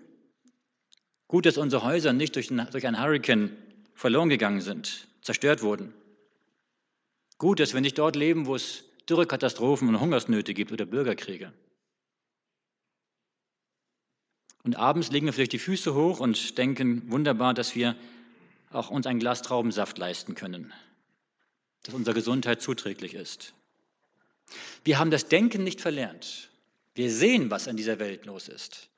Gut, 1.28 1.48
dass 1.48 1.58
unsere 1.58 1.84
Häuser 1.84 2.14
nicht 2.14 2.36
durch, 2.36 2.50
durch 2.50 2.86
einen 2.86 3.02
Hurricane 3.02 3.65
verloren 3.96 4.30
gegangen 4.30 4.62
sind, 4.62 5.08
zerstört 5.22 5.64
wurden. 5.64 5.94
Gut, 7.38 7.60
dass 7.60 7.74
wir 7.74 7.82
nicht 7.82 7.98
dort 7.98 8.16
leben, 8.16 8.46
wo 8.46 8.56
es 8.56 8.84
Dürrekatastrophen 9.10 9.90
und 9.90 10.00
Hungersnöte 10.00 10.54
gibt 10.54 10.72
oder 10.72 10.86
Bürgerkriege. 10.86 11.52
Und 14.64 14.78
abends 14.78 15.12
legen 15.12 15.26
wir 15.28 15.34
vielleicht 15.34 15.54
die 15.54 15.60
Füße 15.60 15.94
hoch 15.94 16.20
und 16.20 16.58
denken, 16.58 17.12
wunderbar, 17.12 17.54
dass 17.54 17.76
wir 17.76 17.96
auch 18.72 18.90
uns 18.90 19.06
ein 19.06 19.20
Glas 19.20 19.42
Traubensaft 19.42 19.98
leisten 19.98 20.36
können, 20.36 20.74
das 21.84 21.94
unserer 21.94 22.16
Gesundheit 22.16 22.62
zuträglich 22.62 23.14
ist. 23.14 23.54
Wir 24.84 25.00
haben 25.00 25.12
das 25.12 25.28
Denken 25.28 25.64
nicht 25.64 25.82
verlernt. 25.82 26.50
Wir 26.96 27.12
sehen, 27.12 27.52
was 27.52 27.68
an 27.68 27.78
dieser 27.78 28.00
Welt 28.00 28.26
los 28.26 28.48
ist. 28.48 28.90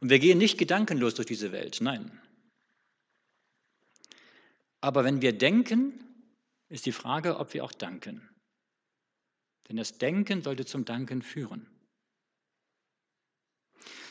Und 0.00 0.10
wir 0.10 0.18
gehen 0.18 0.38
nicht 0.38 0.58
gedankenlos 0.58 1.14
durch 1.14 1.26
diese 1.26 1.52
Welt, 1.52 1.78
nein. 1.80 2.20
Aber 4.86 5.02
wenn 5.02 5.20
wir 5.20 5.36
denken, 5.36 5.98
ist 6.68 6.86
die 6.86 6.92
Frage, 6.92 7.38
ob 7.38 7.52
wir 7.54 7.64
auch 7.64 7.72
danken. 7.72 8.22
Denn 9.68 9.76
das 9.76 9.98
Denken 9.98 10.42
sollte 10.42 10.64
zum 10.64 10.84
Danken 10.84 11.22
führen. 11.22 11.66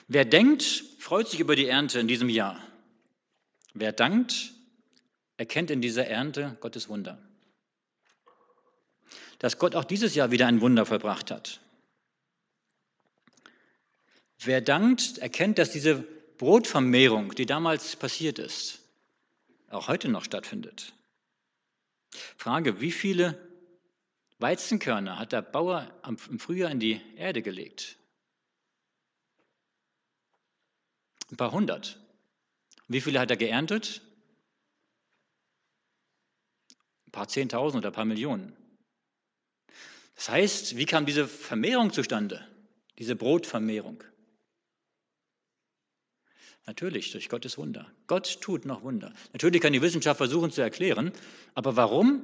Wer 0.10 0.26
denkt, 0.26 0.64
freut 1.00 1.30
sich 1.30 1.40
über 1.40 1.56
die 1.56 1.68
Ernte 1.68 2.02
in 2.02 2.10
diesem 2.10 2.28
Jahr. 2.28 2.62
Wer 3.74 3.94
dankt, 3.94 4.52
erkennt 5.38 5.72
in 5.72 5.80
dieser 5.80 6.08
Ernte 6.08 6.58
Gottes 6.60 6.90
Wunder. 6.90 7.26
Dass 9.40 9.58
Gott 9.60 9.76
auch 9.78 9.86
dieses 9.86 10.14
Jahr 10.14 10.32
wieder 10.32 10.48
ein 10.48 10.60
Wunder 10.60 10.86
vollbracht 10.86 11.32
hat. 11.32 11.62
Wer 14.40 14.60
dankt, 14.60 15.20
erkennt, 15.20 15.58
dass 15.58 15.72
diese 15.72 16.02
Brotvermehrung, 16.38 17.34
die 17.34 17.46
damals 17.46 17.96
passiert 17.96 18.40
ist, 18.40 18.85
auch 19.70 19.88
heute 19.88 20.08
noch 20.10 20.24
stattfindet. 20.24 20.94
Frage, 22.38 22.82
wie 22.82 22.92
viele 22.92 23.38
Weizenkörner 24.40 25.18
hat 25.18 25.32
der 25.32 25.42
Bauer 25.42 25.90
im 26.06 26.18
Frühjahr 26.18 26.72
in 26.72 26.80
die 26.80 27.02
Erde 27.16 27.42
gelegt? 27.42 27.98
Ein 31.32 31.38
paar 31.38 31.52
hundert. 31.52 32.00
Wie 32.88 33.02
viele 33.02 33.20
hat 33.20 33.32
er 33.32 33.38
geerntet? 33.38 34.02
Ein 37.08 37.12
paar 37.12 37.28
Zehntausend 37.28 37.80
oder 37.80 37.90
ein 37.92 37.96
paar 37.96 38.06
Millionen. 38.06 38.56
Das 40.16 40.30
heißt, 40.30 40.78
wie 40.78 40.86
kam 40.86 41.06
diese 41.06 41.28
Vermehrung 41.28 41.92
zustande? 41.92 42.48
Diese 42.98 43.16
Brotvermehrung? 43.16 44.04
Natürlich, 46.68 47.12
durch 47.12 47.30
Gottes 47.30 47.58
Wunder. 47.58 47.92
Gott 48.08 48.42
tut 48.42 48.66
noch 48.66 48.82
Wunder. 48.82 49.14
Natürlich 49.34 49.62
kann 49.62 49.74
die 49.74 49.82
Wissenschaft 49.82 50.18
versuchen 50.18 50.52
zu 50.52 50.62
erklären, 50.62 51.12
aber 51.54 51.76
warum 51.76 52.24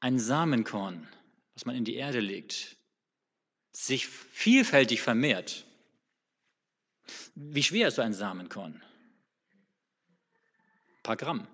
ein 0.00 0.20
Samenkorn, 0.20 1.08
was 1.54 1.64
man 1.64 1.74
in 1.74 1.84
die 1.84 1.96
Erde 1.96 2.20
legt, 2.20 2.76
sich 3.72 4.06
vielfältig 4.06 5.02
vermehrt? 5.02 5.66
Wie 7.34 7.62
schwer 7.62 7.88
ist 7.88 7.96
so 7.96 8.02
ein 8.02 8.14
Samenkorn? 8.14 8.80
Ein 10.98 11.02
paar 11.02 11.16
Gramm. 11.16 11.48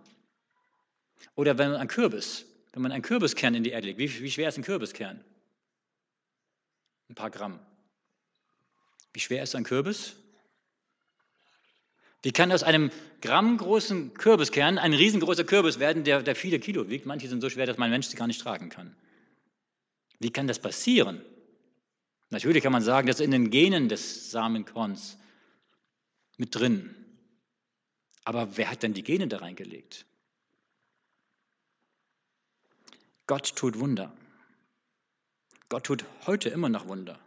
Oder 1.36 1.56
wenn 1.56 1.70
man 1.70 1.80
ein 1.80 1.88
Kürbis, 1.88 2.44
wenn 2.72 2.82
man 2.82 2.92
einen 2.92 3.02
Kürbiskern 3.02 3.54
in 3.54 3.64
die 3.64 3.70
Erde 3.70 3.86
legt, 3.86 3.98
wie, 3.98 4.20
wie 4.22 4.30
schwer 4.30 4.50
ist 4.50 4.58
ein 4.58 4.64
Kürbiskern? 4.64 5.24
Ein 7.08 7.14
paar 7.14 7.30
Gramm. 7.30 7.60
Wie 9.14 9.20
schwer 9.20 9.42
ist 9.42 9.54
ein 9.54 9.64
Kürbis? 9.64 10.16
Wie 12.24 12.32
kann 12.32 12.50
aus 12.52 12.62
einem 12.62 12.90
grammgroßen 13.20 14.14
Kürbiskern 14.14 14.78
ein 14.78 14.94
riesengroßer 14.94 15.44
Kürbis 15.44 15.78
werden, 15.78 16.04
der, 16.04 16.22
der 16.22 16.34
viele 16.34 16.58
Kilo 16.58 16.88
wiegt? 16.88 17.04
Manche 17.04 17.28
sind 17.28 17.42
so 17.42 17.50
schwer, 17.50 17.66
dass 17.66 17.76
mein 17.76 17.90
Mensch 17.90 18.06
sie 18.06 18.16
gar 18.16 18.26
nicht 18.26 18.40
tragen 18.40 18.70
kann. 18.70 18.96
Wie 20.20 20.30
kann 20.30 20.46
das 20.46 20.58
passieren? 20.58 21.20
Natürlich 22.30 22.62
kann 22.62 22.72
man 22.72 22.80
sagen, 22.80 23.06
das 23.06 23.20
ist 23.20 23.26
in 23.26 23.30
den 23.30 23.50
Genen 23.50 23.90
des 23.90 24.30
Samenkorns 24.30 25.18
mit 26.38 26.54
drin. 26.54 26.94
Aber 28.24 28.56
wer 28.56 28.70
hat 28.70 28.82
denn 28.82 28.94
die 28.94 29.04
Gene 29.04 29.28
da 29.28 29.40
reingelegt? 29.40 30.06
Gott 33.26 33.54
tut 33.54 33.78
Wunder. 33.78 34.16
Gott 35.68 35.84
tut 35.84 36.06
heute 36.26 36.48
immer 36.48 36.70
noch 36.70 36.88
Wunder. 36.88 37.20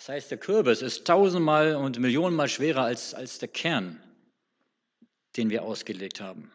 Das 0.00 0.08
heißt, 0.08 0.30
der 0.30 0.38
Kürbis 0.38 0.80
ist 0.80 1.06
tausendmal 1.06 1.76
und 1.76 1.98
millionenmal 1.98 2.48
schwerer 2.48 2.84
als, 2.84 3.12
als 3.12 3.38
der 3.38 3.48
Kern, 3.48 4.02
den 5.36 5.50
wir 5.50 5.62
ausgelegt 5.62 6.22
haben. 6.22 6.50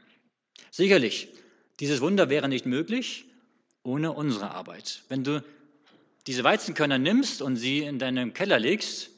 Sicherlich, 0.71 1.27
dieses 1.79 2.01
Wunder 2.01 2.31
wäre 2.31 2.49
nicht 2.49 2.65
möglich 2.65 3.25
ohne 3.83 4.13
unsere 4.13 4.49
Arbeit. 4.49 5.03
Wenn 5.09 5.23
du 5.23 5.43
diese 6.25 6.43
Weizenkörner 6.43 6.97
nimmst 6.97 7.43
und 7.43 7.55
sie 7.55 7.83
in 7.83 7.99
deinem 7.99 8.33
Keller 8.33 8.57
legst, 8.57 9.11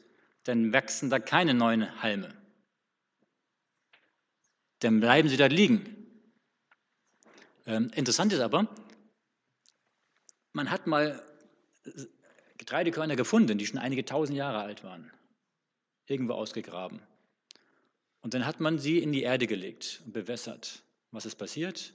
dann 0.44 0.74
wachsen 0.74 1.08
da 1.08 1.18
keine 1.18 1.54
neuen 1.54 2.02
Halme. 2.02 2.36
Dann 4.80 5.00
bleiben 5.00 5.30
sie 5.30 5.38
da 5.38 5.46
liegen. 5.46 6.06
Ähm, 7.64 7.90
interessant 7.94 8.34
ist 8.34 8.40
aber, 8.40 8.68
man 10.52 10.70
hat 10.70 10.86
mal 10.86 11.24
Getreidekörner 12.58 13.16
gefunden, 13.16 13.56
die 13.56 13.66
schon 13.66 13.78
einige 13.78 14.04
tausend 14.04 14.36
Jahre 14.36 14.58
alt 14.60 14.84
waren, 14.84 15.10
irgendwo 16.06 16.34
ausgegraben. 16.34 17.00
Und 18.20 18.34
dann 18.34 18.44
hat 18.44 18.60
man 18.60 18.78
sie 18.78 18.98
in 18.98 19.12
die 19.12 19.22
Erde 19.22 19.46
gelegt 19.46 20.02
und 20.04 20.12
bewässert. 20.12 20.82
Was 21.12 21.24
ist 21.24 21.36
passiert? 21.36 21.92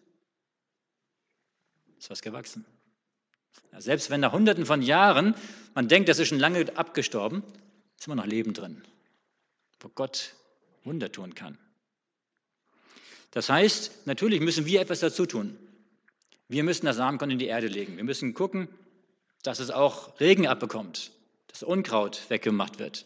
Ist 1.97 2.09
was 2.09 2.21
gewachsen. 2.21 2.65
Ja, 3.71 3.81
selbst 3.81 4.09
wenn 4.09 4.21
nach 4.21 4.31
Hunderten 4.31 4.65
von 4.65 4.81
Jahren 4.81 5.35
man 5.75 5.87
denkt, 5.87 6.09
das 6.09 6.19
ist 6.19 6.29
schon 6.29 6.39
lange 6.39 6.75
abgestorben, 6.77 7.43
ist 7.97 8.07
immer 8.07 8.15
noch 8.15 8.25
Leben 8.25 8.53
drin, 8.53 8.81
wo 9.79 9.89
Gott 9.89 10.33
Wunder 10.83 11.11
tun 11.11 11.35
kann. 11.35 11.57
Das 13.31 13.49
heißt, 13.49 14.05
natürlich 14.05 14.41
müssen 14.41 14.65
wir 14.65 14.81
etwas 14.81 14.99
dazu 14.99 15.25
tun. 15.25 15.57
Wir 16.47 16.63
müssen 16.63 16.85
das 16.85 16.97
Samenkorn 16.97 17.31
in 17.31 17.39
die 17.39 17.47
Erde 17.47 17.67
legen. 17.67 17.97
Wir 17.97 18.03
müssen 18.03 18.33
gucken, 18.33 18.67
dass 19.43 19.59
es 19.59 19.69
auch 19.69 20.19
Regen 20.19 20.47
abbekommt, 20.47 21.11
dass 21.47 21.63
Unkraut 21.63 22.29
weggemacht 22.29 22.79
wird, 22.79 23.05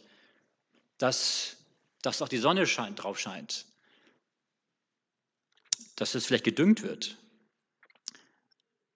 dass, 0.97 1.57
dass 2.01 2.21
auch 2.21 2.29
die 2.29 2.37
Sonne 2.37 2.65
scheint, 2.65 3.03
drauf 3.03 3.19
scheint, 3.19 3.65
dass 5.95 6.15
es 6.15 6.25
vielleicht 6.25 6.43
gedüngt 6.43 6.83
wird. 6.83 7.17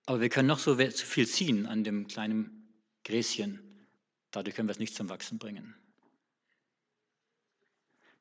Aber 0.06 0.22
wir 0.22 0.30
können 0.30 0.48
noch 0.48 0.60
so 0.60 0.78
viel 0.78 1.28
ziehen 1.28 1.66
an 1.66 1.84
dem 1.84 2.08
kleinen 2.08 2.74
Gräschen. 3.04 3.60
Dadurch 4.32 4.56
können 4.56 4.68
wir 4.68 4.74
es 4.74 4.80
nicht 4.80 4.96
zum 4.96 5.10
Wachsen 5.10 5.38
bringen. 5.38 5.76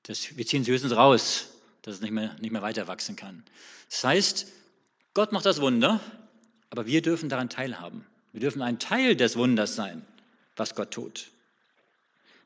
Das, 0.02 0.36
wir 0.36 0.46
ziehen 0.46 0.62
es 0.62 0.68
höchstens 0.68 0.96
raus 0.96 1.50
dass 1.82 1.94
es 1.94 2.00
nicht 2.00 2.12
mehr, 2.12 2.36
nicht 2.40 2.50
mehr 2.50 2.62
weiter 2.62 2.88
wachsen 2.88 3.16
kann. 3.16 3.44
Das 3.88 4.04
heißt, 4.04 4.46
Gott 5.14 5.32
macht 5.32 5.46
das 5.46 5.60
Wunder, 5.60 6.00
aber 6.68 6.86
wir 6.86 7.02
dürfen 7.02 7.28
daran 7.28 7.48
teilhaben. 7.48 8.06
Wir 8.32 8.40
dürfen 8.40 8.62
ein 8.62 8.78
Teil 8.78 9.16
des 9.16 9.36
Wunders 9.36 9.74
sein, 9.74 10.04
was 10.56 10.74
Gott 10.74 10.92
tut. 10.92 11.30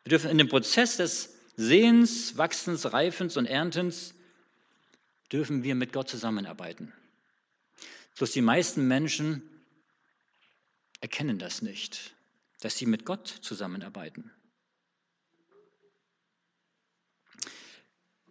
Wir 0.04 0.10
dürfen 0.10 0.30
in 0.30 0.38
dem 0.38 0.48
Prozess 0.48 0.96
des 0.96 1.34
Sehens, 1.56 2.36
Wachsens, 2.36 2.92
Reifens 2.92 3.36
und 3.36 3.46
Erntens, 3.46 4.14
dürfen 5.30 5.62
wir 5.62 5.74
mit 5.74 5.92
Gott 5.92 6.08
zusammenarbeiten. 6.08 6.92
Bloß 8.16 8.32
die 8.32 8.42
meisten 8.42 8.86
Menschen 8.86 9.42
erkennen 11.00 11.38
das 11.38 11.62
nicht, 11.62 12.14
dass 12.60 12.76
sie 12.76 12.86
mit 12.86 13.04
Gott 13.04 13.28
zusammenarbeiten. 13.28 14.30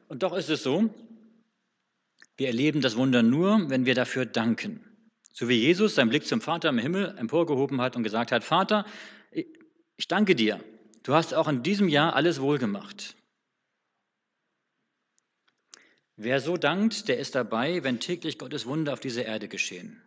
Und 0.08 0.24
doch 0.24 0.34
ist 0.34 0.50
es 0.50 0.64
so, 0.64 0.94
wir 2.38 2.48
erleben 2.48 2.82
das 2.82 2.96
Wunder 2.96 3.24
nur, 3.24 3.70
wenn 3.70 3.86
wir 3.86 3.96
dafür 3.96 4.26
danken. 4.26 4.84
So 5.34 5.50
wie 5.50 5.60
Jesus 5.60 5.96
seinen 5.96 6.10
Blick 6.10 6.28
zum 6.28 6.42
Vater 6.42 6.70
im 6.70 6.78
Himmel 6.78 7.16
emporgehoben 7.18 7.82
hat 7.82 7.96
und 7.96 8.04
gesagt 8.04 8.32
hat, 8.32 8.44
Vater, 8.44 8.86
ich 9.32 10.08
danke 10.08 10.36
dir, 10.36 10.64
du 11.02 11.16
hast 11.16 11.34
auch 11.34 11.48
in 11.48 11.64
diesem 11.64 11.90
Jahr 11.90 12.16
alles 12.16 12.40
wohlgemacht. 12.40 13.16
Wer 16.16 16.40
so 16.40 16.56
dankt, 16.58 17.08
der 17.08 17.18
ist 17.18 17.34
dabei, 17.34 17.84
wenn 17.84 18.00
täglich 18.00 18.38
Gottes 18.38 18.68
Wunder 18.68 18.94
auf 18.94 19.00
dieser 19.00 19.26
Erde 19.26 19.48
geschehen. 19.48 20.00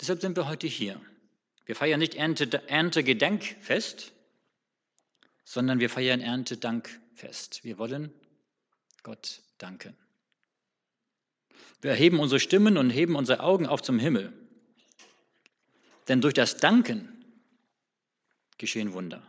Deshalb 0.00 0.20
sind 0.20 0.36
wir 0.36 0.46
heute 0.46 0.68
hier. 0.68 1.00
Wir 1.66 1.74
feiern 1.74 1.98
nicht 1.98 2.14
Erntegedenkfest, 2.14 4.12
sondern 5.44 5.80
wir 5.80 5.90
feiern 5.90 6.20
Erntedankfest. 6.20 7.64
Wir 7.64 7.78
wollen 7.78 8.14
Gott 9.02 9.42
danken. 9.58 9.96
Wir 11.80 11.92
erheben 11.92 12.18
unsere 12.18 12.40
Stimmen 12.40 12.76
und 12.76 12.90
heben 12.90 13.14
unsere 13.14 13.40
Augen 13.40 13.66
auf 13.66 13.82
zum 13.82 13.98
Himmel. 13.98 14.32
Denn 16.08 16.20
durch 16.20 16.34
das 16.34 16.56
Danken 16.56 17.24
geschehen 18.56 18.92
Wunder. 18.92 19.22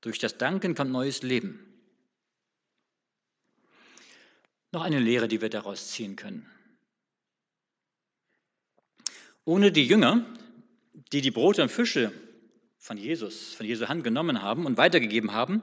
Durch 0.00 0.18
das 0.18 0.36
Danken 0.36 0.74
kommt 0.74 0.90
neues 0.90 1.22
Leben. 1.22 1.66
Noch 4.72 4.82
eine 4.82 4.98
Lehre, 4.98 5.28
die 5.28 5.40
wir 5.40 5.50
daraus 5.50 5.90
ziehen 5.90 6.16
können. 6.16 6.48
Ohne 9.44 9.72
die 9.72 9.86
Jünger, 9.86 10.24
die 11.12 11.20
die 11.20 11.30
Brote 11.30 11.62
und 11.62 11.70
Fische 11.70 12.12
von 12.78 12.96
Jesus, 12.96 13.54
von 13.54 13.66
Jesu 13.66 13.88
Hand 13.88 14.04
genommen 14.04 14.42
haben 14.42 14.66
und 14.66 14.76
weitergegeben 14.76 15.32
haben, 15.32 15.62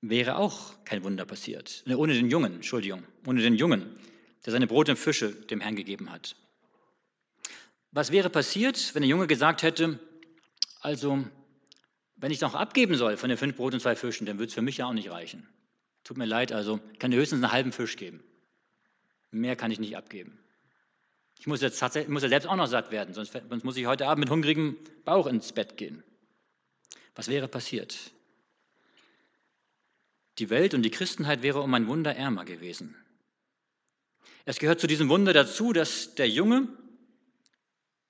wäre 0.00 0.36
auch 0.36 0.84
kein 0.84 1.04
Wunder 1.04 1.24
passiert. 1.24 1.82
Ne, 1.86 1.96
ohne 1.96 2.14
den 2.14 2.30
Jungen, 2.30 2.54
Entschuldigung, 2.54 3.02
ohne 3.26 3.42
den 3.42 3.54
Jungen, 3.54 3.98
der 4.44 4.52
seine 4.52 4.66
Brote 4.66 4.92
und 4.92 4.96
Fische 4.96 5.32
dem 5.32 5.60
Herrn 5.60 5.76
gegeben 5.76 6.10
hat. 6.10 6.36
Was 7.90 8.12
wäre 8.12 8.30
passiert, 8.30 8.94
wenn 8.94 9.02
der 9.02 9.08
Junge 9.08 9.26
gesagt 9.26 9.62
hätte, 9.62 9.98
also, 10.80 11.24
wenn 12.16 12.30
ich 12.30 12.40
noch 12.40 12.54
abgeben 12.54 12.94
soll 12.94 13.16
von 13.16 13.28
den 13.28 13.38
fünf 13.38 13.56
Broten 13.56 13.74
und 13.74 13.80
zwei 13.80 13.96
Fischen, 13.96 14.26
dann 14.26 14.38
wird 14.38 14.50
es 14.50 14.54
für 14.54 14.62
mich 14.62 14.78
ja 14.78 14.86
auch 14.86 14.92
nicht 14.92 15.10
reichen. 15.10 15.48
Tut 16.04 16.16
mir 16.16 16.26
leid, 16.26 16.52
also 16.52 16.80
ich 16.92 16.98
kann 16.98 17.10
dir 17.10 17.16
höchstens 17.16 17.42
einen 17.42 17.52
halben 17.52 17.72
Fisch 17.72 17.96
geben. 17.96 18.22
Mehr 19.30 19.56
kann 19.56 19.70
ich 19.70 19.80
nicht 19.80 19.96
abgeben. 19.96 20.38
Ich 21.38 21.46
muss, 21.46 21.60
jetzt 21.60 21.80
muss 22.08 22.22
ja 22.22 22.28
selbst 22.28 22.48
auch 22.48 22.56
noch 22.56 22.66
satt 22.66 22.90
werden, 22.90 23.14
sonst, 23.14 23.32
sonst 23.48 23.64
muss 23.64 23.76
ich 23.76 23.86
heute 23.86 24.06
Abend 24.06 24.24
mit 24.24 24.30
hungrigem 24.30 24.76
Bauch 25.04 25.26
ins 25.26 25.52
Bett 25.52 25.76
gehen. 25.76 26.02
Was 27.14 27.28
wäre 27.28 27.48
passiert? 27.48 28.12
Die 30.38 30.50
Welt 30.50 30.72
und 30.74 30.82
die 30.82 30.90
Christenheit 30.90 31.42
wäre 31.42 31.60
um 31.60 31.74
ein 31.74 31.88
Wunder 31.88 32.14
ärmer 32.14 32.44
gewesen. 32.44 32.94
Es 34.44 34.58
gehört 34.58 34.80
zu 34.80 34.86
diesem 34.86 35.08
Wunder 35.08 35.32
dazu, 35.32 35.72
dass 35.72 36.14
der 36.14 36.28
Junge 36.28 36.68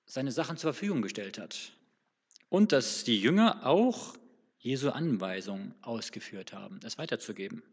seine 0.05 0.31
Sachen 0.31 0.57
zur 0.57 0.73
Verfügung 0.73 1.01
gestellt 1.01 1.39
hat 1.39 1.73
und 2.49 2.71
dass 2.71 3.03
die 3.03 3.19
Jünger 3.19 3.65
auch 3.65 4.15
Jesu 4.59 4.89
Anweisung 4.89 5.73
ausgeführt 5.81 6.53
haben, 6.53 6.79
es 6.83 6.97
weiterzugeben. 6.97 7.63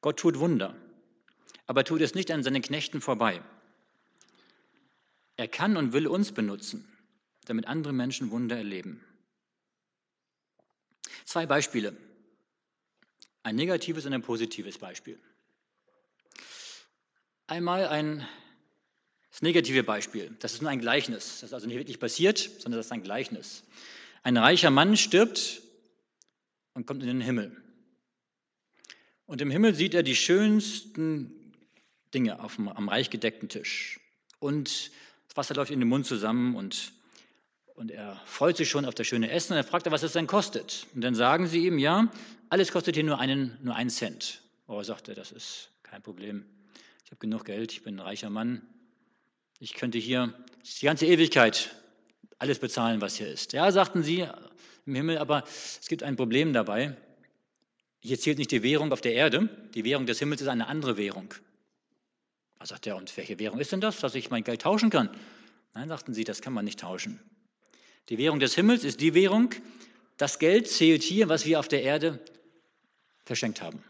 Gott 0.00 0.18
tut 0.18 0.38
Wunder, 0.38 0.76
aber 1.66 1.84
tut 1.84 2.00
es 2.00 2.14
nicht 2.14 2.30
an 2.30 2.42
seinen 2.42 2.62
Knechten 2.62 3.00
vorbei. 3.00 3.42
Er 5.36 5.48
kann 5.48 5.76
und 5.76 5.92
will 5.92 6.08
uns 6.08 6.32
benutzen, 6.32 6.88
damit 7.44 7.66
andere 7.66 7.92
Menschen 7.92 8.30
Wunder 8.30 8.56
erleben. 8.56 9.04
Zwei 11.24 11.46
Beispiele 11.46 11.96
ein 13.48 13.56
negatives 13.56 14.04
und 14.04 14.12
ein 14.12 14.22
positives 14.22 14.76
Beispiel. 14.76 15.18
Einmal 17.46 17.88
ein 17.88 18.28
das 19.30 19.42
negative 19.42 19.82
Beispiel. 19.82 20.36
Das 20.40 20.52
ist 20.52 20.62
nur 20.62 20.70
ein 20.70 20.80
Gleichnis. 20.80 21.40
Das 21.40 21.44
ist 21.44 21.52
also 21.54 21.66
nicht 21.66 21.78
wirklich 21.78 21.98
passiert, 21.98 22.38
sondern 22.38 22.78
das 22.78 22.86
ist 22.86 22.92
ein 22.92 23.02
Gleichnis. 23.02 23.62
Ein 24.22 24.36
reicher 24.36 24.70
Mann 24.70 24.96
stirbt 24.96 25.62
und 26.74 26.86
kommt 26.86 27.02
in 27.02 27.08
den 27.08 27.20
Himmel. 27.20 27.56
Und 29.26 29.40
im 29.40 29.50
Himmel 29.50 29.74
sieht 29.74 29.94
er 29.94 30.02
die 30.02 30.16
schönsten 30.16 31.54
Dinge 32.12 32.42
auf 32.42 32.56
dem, 32.56 32.68
am 32.68 32.88
reich 32.88 33.08
gedeckten 33.10 33.48
Tisch. 33.48 34.00
Und 34.40 34.90
das 35.28 35.36
Wasser 35.36 35.54
läuft 35.54 35.70
in 35.70 35.80
den 35.80 35.88
Mund 35.88 36.04
zusammen 36.04 36.54
und 36.54 36.92
und 37.78 37.92
er 37.92 38.20
freut 38.24 38.56
sich 38.56 38.68
schon 38.68 38.84
auf 38.84 38.94
das 38.94 39.06
schöne 39.06 39.30
Essen 39.30 39.52
und 39.52 39.58
er 39.58 39.64
fragt, 39.64 39.88
was 39.90 40.02
es 40.02 40.12
denn 40.12 40.26
kostet. 40.26 40.86
Und 40.94 41.02
dann 41.02 41.14
sagen 41.14 41.46
sie 41.46 41.66
ihm, 41.66 41.78
ja, 41.78 42.10
alles 42.48 42.72
kostet 42.72 42.96
hier 42.96 43.04
nur 43.04 43.20
einen, 43.20 43.56
nur 43.62 43.76
einen 43.76 43.88
Cent. 43.88 44.42
Oh, 44.66 44.82
sagt 44.82 45.08
er, 45.08 45.14
das 45.14 45.30
ist 45.30 45.70
kein 45.84 46.02
Problem. 46.02 46.44
Ich 47.04 47.12
habe 47.12 47.20
genug 47.20 47.44
Geld, 47.44 47.72
ich 47.72 47.82
bin 47.84 47.96
ein 47.96 48.00
reicher 48.00 48.30
Mann. 48.30 48.62
Ich 49.60 49.74
könnte 49.74 49.98
hier 49.98 50.34
die 50.80 50.86
ganze 50.86 51.06
Ewigkeit 51.06 51.74
alles 52.38 52.58
bezahlen, 52.58 53.00
was 53.00 53.14
hier 53.14 53.28
ist. 53.28 53.52
Ja, 53.52 53.70
sagten 53.70 54.02
sie 54.02 54.26
im 54.84 54.94
Himmel, 54.94 55.18
aber 55.18 55.44
es 55.46 55.86
gibt 55.88 56.02
ein 56.02 56.16
Problem 56.16 56.52
dabei. 56.52 56.96
Hier 58.00 58.18
zählt 58.18 58.38
nicht 58.38 58.50
die 58.50 58.62
Währung 58.64 58.92
auf 58.92 59.00
der 59.00 59.14
Erde, 59.14 59.48
die 59.74 59.84
Währung 59.84 60.06
des 60.06 60.18
Himmels 60.18 60.40
ist 60.40 60.48
eine 60.48 60.66
andere 60.66 60.96
Währung. 60.96 61.32
Da 62.58 62.66
sagt 62.66 62.88
er, 62.88 62.96
und 62.96 63.16
welche 63.16 63.38
Währung 63.38 63.60
ist 63.60 63.70
denn 63.70 63.80
das, 63.80 64.00
dass 64.00 64.16
ich 64.16 64.30
mein 64.30 64.42
Geld 64.42 64.62
tauschen 64.62 64.90
kann? 64.90 65.10
Nein, 65.74 65.88
sagten 65.88 66.12
sie, 66.12 66.24
das 66.24 66.40
kann 66.40 66.52
man 66.52 66.64
nicht 66.64 66.80
tauschen. 66.80 67.20
Die 68.08 68.18
Währung 68.18 68.40
des 68.40 68.54
Himmels 68.54 68.84
ist 68.84 69.00
die 69.00 69.14
Währung. 69.14 69.54
Das 70.16 70.38
Geld 70.38 70.68
zählt 70.68 71.02
hier, 71.02 71.28
was 71.28 71.44
wir 71.44 71.60
auf 71.60 71.68
der 71.68 71.82
Erde 71.82 72.18
verschenkt 73.24 73.60
haben, 73.60 73.82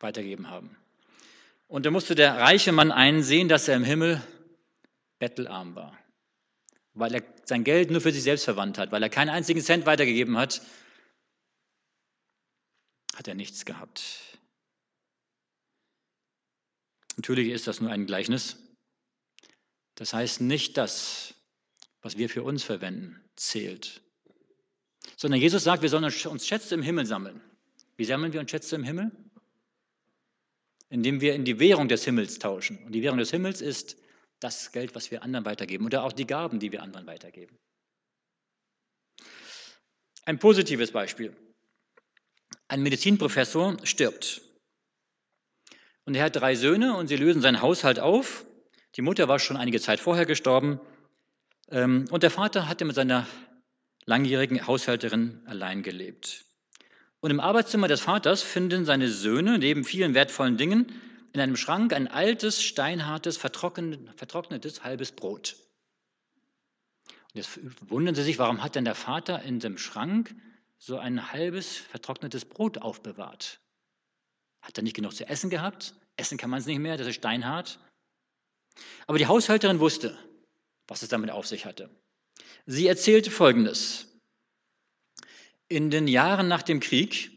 weitergeben 0.00 0.50
haben. 0.50 0.76
Und 1.66 1.86
da 1.86 1.90
musste 1.90 2.14
der 2.14 2.36
reiche 2.38 2.72
Mann 2.72 2.92
einsehen, 2.92 3.48
dass 3.48 3.68
er 3.68 3.76
im 3.76 3.84
Himmel 3.84 4.22
bettelarm 5.18 5.74
war, 5.74 5.98
weil 6.94 7.14
er 7.14 7.22
sein 7.44 7.64
Geld 7.64 7.90
nur 7.90 8.00
für 8.00 8.12
sich 8.12 8.22
selbst 8.22 8.44
verwandt 8.44 8.78
hat, 8.78 8.92
weil 8.92 9.02
er 9.02 9.10
keinen 9.10 9.30
einzigen 9.30 9.60
Cent 9.60 9.86
weitergegeben 9.86 10.36
hat, 10.36 10.62
hat 13.16 13.26
er 13.26 13.34
nichts 13.34 13.64
gehabt. 13.64 14.02
Natürlich 17.16 17.48
ist 17.48 17.66
das 17.66 17.80
nur 17.80 17.90
ein 17.90 18.06
Gleichnis. 18.06 18.56
Das 19.96 20.12
heißt 20.12 20.40
nicht, 20.40 20.76
dass 20.76 21.34
was 22.02 22.16
wir 22.16 22.28
für 22.28 22.42
uns 22.42 22.62
verwenden, 22.62 23.20
zählt. 23.36 24.02
Sondern 25.16 25.40
Jesus 25.40 25.64
sagt, 25.64 25.82
wir 25.82 25.88
sollen 25.88 26.04
uns 26.04 26.46
Schätze 26.46 26.74
im 26.74 26.82
Himmel 26.82 27.06
sammeln. 27.06 27.40
Wie 27.96 28.04
sammeln 28.04 28.32
wir 28.32 28.40
uns 28.40 28.50
Schätze 28.50 28.76
im 28.76 28.84
Himmel? 28.84 29.10
Indem 30.90 31.20
wir 31.20 31.34
in 31.34 31.44
die 31.44 31.58
Währung 31.58 31.88
des 31.88 32.04
Himmels 32.04 32.38
tauschen. 32.38 32.78
Und 32.84 32.92
die 32.92 33.02
Währung 33.02 33.18
des 33.18 33.30
Himmels 33.30 33.60
ist 33.60 33.96
das 34.40 34.72
Geld, 34.72 34.94
was 34.94 35.10
wir 35.10 35.22
anderen 35.22 35.44
weitergeben 35.44 35.84
oder 35.84 36.04
auch 36.04 36.12
die 36.12 36.26
Gaben, 36.26 36.60
die 36.60 36.72
wir 36.72 36.82
anderen 36.82 37.06
weitergeben. 37.06 37.58
Ein 40.24 40.38
positives 40.38 40.92
Beispiel. 40.92 41.34
Ein 42.68 42.82
Medizinprofessor 42.82 43.78
stirbt. 43.84 44.42
Und 46.04 46.14
er 46.14 46.24
hat 46.24 46.36
drei 46.36 46.54
Söhne 46.54 46.96
und 46.96 47.08
sie 47.08 47.16
lösen 47.16 47.42
seinen 47.42 47.60
Haushalt 47.60 47.98
auf. 47.98 48.46
Die 48.94 49.02
Mutter 49.02 49.28
war 49.28 49.38
schon 49.38 49.56
einige 49.56 49.80
Zeit 49.80 50.00
vorher 50.00 50.26
gestorben 50.26 50.80
und 51.70 52.22
der 52.22 52.30
Vater 52.30 52.68
hatte 52.68 52.84
mit 52.84 52.96
seiner 52.96 53.26
langjährigen 54.06 54.66
Haushälterin 54.66 55.42
allein 55.46 55.82
gelebt. 55.82 56.46
Und 57.20 57.30
im 57.30 57.40
Arbeitszimmer 57.40 57.88
des 57.88 58.00
Vaters 58.00 58.42
finden 58.42 58.84
seine 58.84 59.08
Söhne 59.08 59.58
neben 59.58 59.84
vielen 59.84 60.14
wertvollen 60.14 60.56
Dingen 60.56 60.92
in 61.32 61.40
einem 61.40 61.56
Schrank 61.56 61.92
ein 61.92 62.08
altes, 62.08 62.62
steinhartes, 62.62 63.36
vertrocknetes 63.36 64.82
halbes 64.82 65.12
Brot. 65.12 65.56
Und 67.06 67.34
jetzt 67.34 67.60
wundern 67.90 68.14
sie 68.14 68.22
sich, 68.22 68.38
warum 68.38 68.62
hat 68.62 68.74
denn 68.74 68.86
der 68.86 68.94
Vater 68.94 69.42
in 69.42 69.60
dem 69.60 69.76
Schrank 69.76 70.34
so 70.78 70.96
ein 70.96 71.32
halbes, 71.32 71.76
vertrocknetes 71.76 72.46
Brot 72.46 72.78
aufbewahrt? 72.78 73.60
Hat 74.62 74.78
er 74.78 74.84
nicht 74.84 74.96
genug 74.96 75.14
zu 75.14 75.28
essen 75.28 75.50
gehabt? 75.50 75.94
Essen 76.16 76.38
kann 76.38 76.50
man 76.50 76.60
es 76.60 76.66
nicht 76.66 76.78
mehr, 76.78 76.96
das 76.96 77.06
ist 77.06 77.16
steinhart. 77.16 77.78
Aber 79.06 79.18
die 79.18 79.26
Haushälterin 79.26 79.80
wusste, 79.80 80.16
was 80.88 81.02
es 81.02 81.08
damit 81.08 81.30
auf 81.30 81.46
sich 81.46 81.66
hatte. 81.66 81.90
Sie 82.66 82.86
erzählte 82.86 83.30
Folgendes. 83.30 84.08
In 85.68 85.90
den 85.90 86.08
Jahren 86.08 86.48
nach 86.48 86.62
dem 86.62 86.80
Krieg 86.80 87.30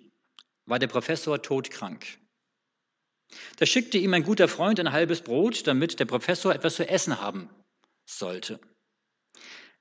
war 0.66 0.80
der 0.80 0.88
Professor 0.88 1.42
todkrank. 1.42 2.18
Da 3.58 3.66
schickte 3.66 3.98
ihm 3.98 4.14
ein 4.14 4.24
guter 4.24 4.48
Freund 4.48 4.80
ein 4.80 4.92
halbes 4.92 5.22
Brot, 5.22 5.68
damit 5.68 6.00
der 6.00 6.06
Professor 6.06 6.54
etwas 6.54 6.76
zu 6.76 6.88
essen 6.88 7.22
haben 7.22 7.50
sollte. 8.06 8.60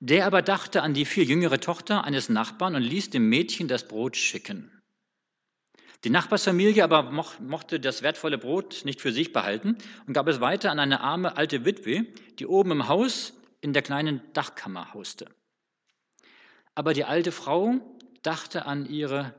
Der 0.00 0.26
aber 0.26 0.42
dachte 0.42 0.82
an 0.82 0.94
die 0.94 1.04
viel 1.04 1.28
jüngere 1.28 1.60
Tochter 1.60 2.04
eines 2.04 2.28
Nachbarn 2.28 2.74
und 2.74 2.82
ließ 2.82 3.10
dem 3.10 3.28
Mädchen 3.28 3.68
das 3.68 3.86
Brot 3.86 4.16
schicken. 4.16 4.70
Die 6.04 6.10
Nachbarsfamilie 6.10 6.82
aber 6.82 7.02
mochte 7.40 7.78
das 7.78 8.00
wertvolle 8.00 8.38
Brot 8.38 8.84
nicht 8.84 9.02
für 9.02 9.12
sich 9.12 9.32
behalten 9.32 9.76
und 10.06 10.14
gab 10.14 10.28
es 10.28 10.40
weiter 10.40 10.70
an 10.70 10.78
eine 10.78 11.00
arme 11.00 11.36
alte 11.36 11.66
Witwe, 11.66 12.06
die 12.38 12.46
oben 12.46 12.70
im 12.70 12.88
Haus 12.88 13.34
in 13.60 13.72
der 13.72 13.82
kleinen 13.82 14.20
Dachkammer 14.32 14.94
hauste. 14.94 15.26
Aber 16.74 16.94
die 16.94 17.04
alte 17.04 17.32
Frau 17.32 17.80
dachte 18.22 18.66
an 18.66 18.86
ihre 18.86 19.34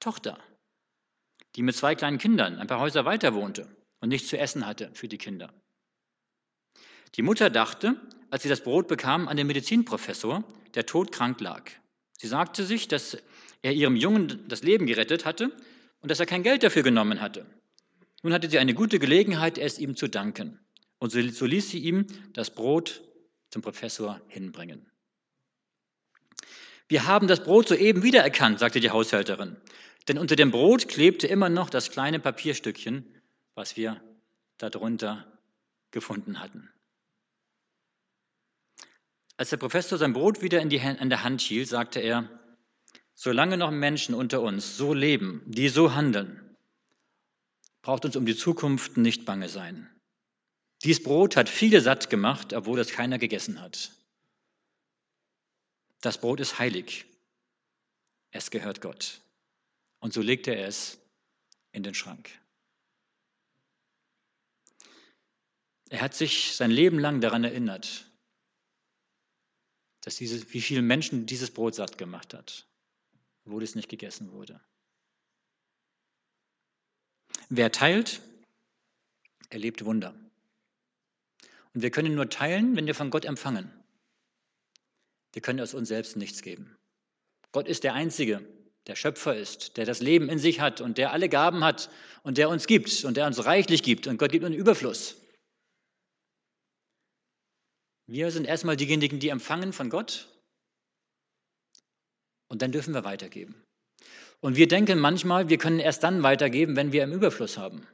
Tochter, 0.00 0.38
die 1.56 1.62
mit 1.62 1.76
zwei 1.76 1.94
kleinen 1.94 2.18
Kindern 2.18 2.58
ein 2.58 2.66
paar 2.66 2.80
Häuser 2.80 3.04
weiter 3.04 3.34
wohnte 3.34 3.68
und 4.00 4.08
nichts 4.08 4.28
zu 4.28 4.38
essen 4.38 4.66
hatte 4.66 4.90
für 4.94 5.08
die 5.08 5.18
Kinder. 5.18 5.52
Die 7.14 7.22
Mutter 7.22 7.50
dachte, 7.50 7.96
als 8.30 8.42
sie 8.42 8.48
das 8.48 8.62
Brot 8.62 8.88
bekam, 8.88 9.28
an 9.28 9.36
den 9.36 9.46
Medizinprofessor, 9.46 10.44
der 10.74 10.86
todkrank 10.86 11.40
lag. 11.40 11.70
Sie 12.12 12.28
sagte 12.28 12.64
sich, 12.64 12.88
dass 12.88 13.16
er 13.62 13.72
ihrem 13.72 13.96
Jungen 13.96 14.46
das 14.48 14.62
Leben 14.62 14.86
gerettet 14.86 15.24
hatte 15.24 15.50
und 16.00 16.10
dass 16.10 16.20
er 16.20 16.26
kein 16.26 16.42
Geld 16.42 16.62
dafür 16.62 16.82
genommen 16.82 17.20
hatte. 17.20 17.46
Nun 18.22 18.32
hatte 18.32 18.50
sie 18.50 18.58
eine 18.58 18.74
gute 18.74 18.98
Gelegenheit, 18.98 19.58
es 19.58 19.78
ihm 19.78 19.96
zu 19.96 20.08
danken. 20.08 20.58
Und 20.98 21.12
so, 21.12 21.46
ließ 21.46 21.70
sie 21.70 21.78
ihm 21.78 22.06
das 22.32 22.50
Brot 22.50 23.02
zum 23.50 23.62
Professor 23.62 24.20
hinbringen. 24.28 24.90
Wir 26.88 27.06
haben 27.06 27.28
das 27.28 27.42
Brot 27.42 27.68
soeben 27.68 28.02
wiedererkannt, 28.02 28.58
sagte 28.58 28.80
die 28.80 28.90
Haushälterin. 28.90 29.56
Denn 30.08 30.18
unter 30.18 30.36
dem 30.36 30.50
Brot 30.50 30.88
klebte 30.88 31.26
immer 31.26 31.50
noch 31.50 31.68
das 31.68 31.90
kleine 31.90 32.18
Papierstückchen, 32.18 33.04
was 33.54 33.76
wir 33.76 34.02
darunter 34.56 35.38
gefunden 35.90 36.40
hatten. 36.40 36.70
Als 39.36 39.50
der 39.50 39.58
Professor 39.58 39.98
sein 39.98 40.14
Brot 40.14 40.42
wieder 40.42 40.60
in, 40.60 40.68
die, 40.68 40.78
in 40.78 41.10
der 41.10 41.22
Hand 41.22 41.40
hielt, 41.42 41.68
sagte 41.68 42.00
er, 42.00 42.28
solange 43.14 43.56
noch 43.56 43.70
Menschen 43.70 44.14
unter 44.14 44.40
uns 44.40 44.76
so 44.76 44.94
leben, 44.94 45.42
die 45.46 45.68
so 45.68 45.94
handeln, 45.94 46.56
braucht 47.82 48.04
uns 48.04 48.16
um 48.16 48.26
die 48.26 48.36
Zukunft 48.36 48.96
nicht 48.96 49.24
bange 49.24 49.48
sein. 49.48 49.88
Dies 50.84 51.02
Brot 51.02 51.36
hat 51.36 51.48
viele 51.48 51.80
satt 51.80 52.08
gemacht, 52.08 52.52
obwohl 52.52 52.78
es 52.78 52.90
keiner 52.90 53.18
gegessen 53.18 53.60
hat. 53.60 53.92
Das 56.00 56.20
Brot 56.20 56.40
ist 56.40 56.58
heilig. 56.58 57.06
Es 58.30 58.50
gehört 58.50 58.80
Gott. 58.80 59.20
Und 59.98 60.12
so 60.12 60.20
legte 60.20 60.54
er 60.54 60.68
es 60.68 60.98
in 61.72 61.82
den 61.82 61.94
Schrank. 61.94 62.30
Er 65.90 66.02
hat 66.02 66.14
sich 66.14 66.54
sein 66.54 66.70
Leben 66.70 66.98
lang 66.98 67.20
daran 67.20 67.44
erinnert, 67.44 68.04
dass 70.02 70.16
diese, 70.16 70.52
wie 70.52 70.60
viele 70.60 70.82
Menschen 70.82 71.26
dieses 71.26 71.50
Brot 71.50 71.74
satt 71.74 71.98
gemacht 71.98 72.34
hat, 72.34 72.66
obwohl 73.44 73.62
es 73.62 73.74
nicht 73.74 73.88
gegessen 73.88 74.30
wurde. 74.32 74.60
Wer 77.48 77.72
teilt, 77.72 78.20
erlebt 79.48 79.84
Wunder. 79.84 80.14
Und 81.78 81.82
wir 81.82 81.92
können 81.92 82.16
nur 82.16 82.28
teilen, 82.28 82.74
wenn 82.74 82.88
wir 82.88 82.94
von 82.96 83.08
Gott 83.08 83.24
empfangen. 83.24 83.70
Wir 85.32 85.40
können 85.40 85.60
aus 85.60 85.74
uns 85.74 85.86
selbst 85.86 86.16
nichts 86.16 86.42
geben. 86.42 86.76
Gott 87.52 87.68
ist 87.68 87.84
der 87.84 87.94
Einzige, 87.94 88.44
der 88.88 88.96
Schöpfer 88.96 89.36
ist, 89.36 89.76
der 89.76 89.86
das 89.86 90.00
Leben 90.00 90.28
in 90.28 90.40
sich 90.40 90.58
hat 90.58 90.80
und 90.80 90.98
der 90.98 91.12
alle 91.12 91.28
Gaben 91.28 91.62
hat 91.62 91.88
und 92.24 92.36
der 92.36 92.48
uns 92.48 92.66
gibt 92.66 93.04
und 93.04 93.16
der 93.16 93.28
uns 93.28 93.44
reichlich 93.44 93.84
gibt. 93.84 94.08
Und 94.08 94.18
Gott 94.18 94.32
gibt 94.32 94.44
uns 94.44 94.56
Überfluss. 94.56 95.22
Wir 98.08 98.32
sind 98.32 98.44
erstmal 98.44 98.76
diejenigen, 98.76 99.20
die 99.20 99.28
empfangen 99.28 99.72
von 99.72 99.88
Gott 99.88 100.26
und 102.48 102.60
dann 102.60 102.72
dürfen 102.72 102.92
wir 102.92 103.04
weitergeben. 103.04 103.54
Und 104.40 104.56
wir 104.56 104.66
denken 104.66 104.98
manchmal, 104.98 105.48
wir 105.48 105.58
können 105.58 105.78
erst 105.78 106.02
dann 106.02 106.24
weitergeben, 106.24 106.74
wenn 106.74 106.90
wir 106.90 107.04
im 107.04 107.12
Überfluss 107.12 107.56
haben. 107.56 107.86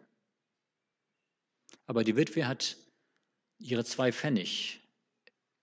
Aber 1.84 2.02
die 2.02 2.16
Witwe 2.16 2.48
hat 2.48 2.78
ihre 3.64 3.84
zwei 3.84 4.12
Pfennig 4.12 4.80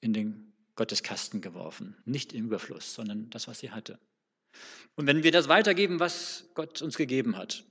in 0.02 0.14
den 0.14 0.54
Gotteskasten 0.76 1.42
geworfen. 1.42 1.96
Nicht 2.06 2.34
im 2.34 2.46
Überfluss, 2.46 2.94
sondern 2.94 3.30
das, 3.30 3.48
was 3.48 3.60
sie 3.60 3.72
hatte. 3.72 4.00
Und 4.96 5.08
wenn 5.08 5.24
wir 5.24 5.32
das 5.32 5.48
weitergeben, 5.48 6.00
was 6.00 6.46
Gott 6.56 6.82
uns 6.82 6.98
gegeben 6.98 7.38
hat, 7.38 7.64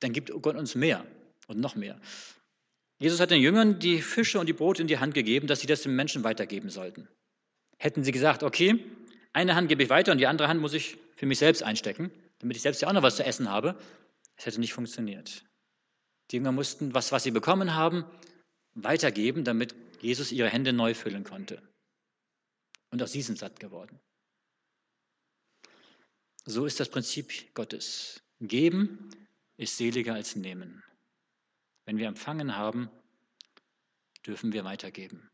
dann 0.00 0.12
gibt 0.12 0.30
Gott 0.40 0.56
uns 0.56 0.74
mehr 0.74 1.04
und 1.48 1.58
noch 1.58 1.74
mehr. 1.74 2.00
Jesus 2.98 3.20
hat 3.20 3.30
den 3.30 3.42
Jüngern 3.42 3.80
die 3.80 4.00
Fische 4.00 4.38
und 4.38 4.46
die 4.46 4.52
Brote 4.52 4.82
in 4.82 4.88
die 4.88 4.98
Hand 4.98 5.14
gegeben, 5.14 5.48
dass 5.48 5.60
sie 5.60 5.66
das 5.66 5.82
den 5.82 5.96
Menschen 5.96 6.22
weitergeben 6.22 6.70
sollten. 6.70 7.08
Hätten 7.78 8.04
sie 8.04 8.12
gesagt, 8.12 8.44
okay, 8.44 8.78
eine 9.32 9.56
Hand 9.56 9.68
gebe 9.68 9.82
ich 9.82 9.90
weiter 9.90 10.12
und 10.12 10.18
die 10.18 10.26
andere 10.26 10.48
Hand 10.48 10.60
muss 10.60 10.72
ich 10.72 10.98
für 11.16 11.26
mich 11.26 11.38
selbst 11.38 11.62
einstecken, 11.62 12.12
damit 12.38 12.56
ich 12.56 12.62
selbst 12.62 12.80
ja 12.80 12.88
auch 12.88 12.92
noch 12.92 13.02
was 13.02 13.16
zu 13.16 13.24
essen 13.24 13.50
habe, 13.50 13.76
es 14.36 14.46
hätte 14.46 14.60
nicht 14.60 14.72
funktioniert. 14.72 15.44
Die 16.30 16.36
Jünger 16.36 16.52
mussten 16.52 16.94
was, 16.94 17.10
was 17.12 17.24
sie 17.24 17.32
bekommen 17.32 17.74
haben, 17.74 18.04
weitergeben, 18.74 19.44
damit 19.44 19.74
Jesus 20.00 20.32
ihre 20.32 20.48
Hände 20.48 20.72
neu 20.72 20.94
füllen 20.94 21.24
konnte. 21.24 21.62
Und 22.90 23.02
auch 23.02 23.06
sie 23.06 23.22
sind 23.22 23.38
satt 23.38 23.60
geworden. 23.60 23.98
So 26.44 26.66
ist 26.66 26.80
das 26.80 26.88
Prinzip 26.88 27.54
Gottes. 27.54 28.22
Geben 28.40 29.10
ist 29.56 29.76
seliger 29.76 30.14
als 30.14 30.34
nehmen. 30.34 30.82
Wenn 31.84 31.98
wir 31.98 32.08
empfangen 32.08 32.56
haben, 32.56 32.90
dürfen 34.26 34.52
wir 34.52 34.64
weitergeben. 34.64 35.30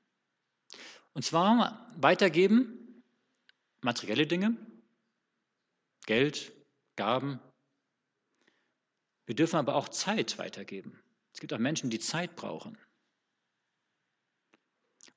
Und 1.14 1.24
zwar 1.24 1.92
weitergeben 1.96 3.02
materielle 3.80 4.26
Dinge, 4.26 4.56
Geld, 6.06 6.52
Gaben. 6.96 7.40
Wir 9.26 9.34
dürfen 9.34 9.56
aber 9.56 9.74
auch 9.74 9.88
Zeit 9.88 10.38
weitergeben. 10.38 10.98
Es 11.32 11.40
gibt 11.40 11.52
auch 11.52 11.58
Menschen, 11.58 11.90
die 11.90 11.98
Zeit 11.98 12.34
brauchen. 12.36 12.78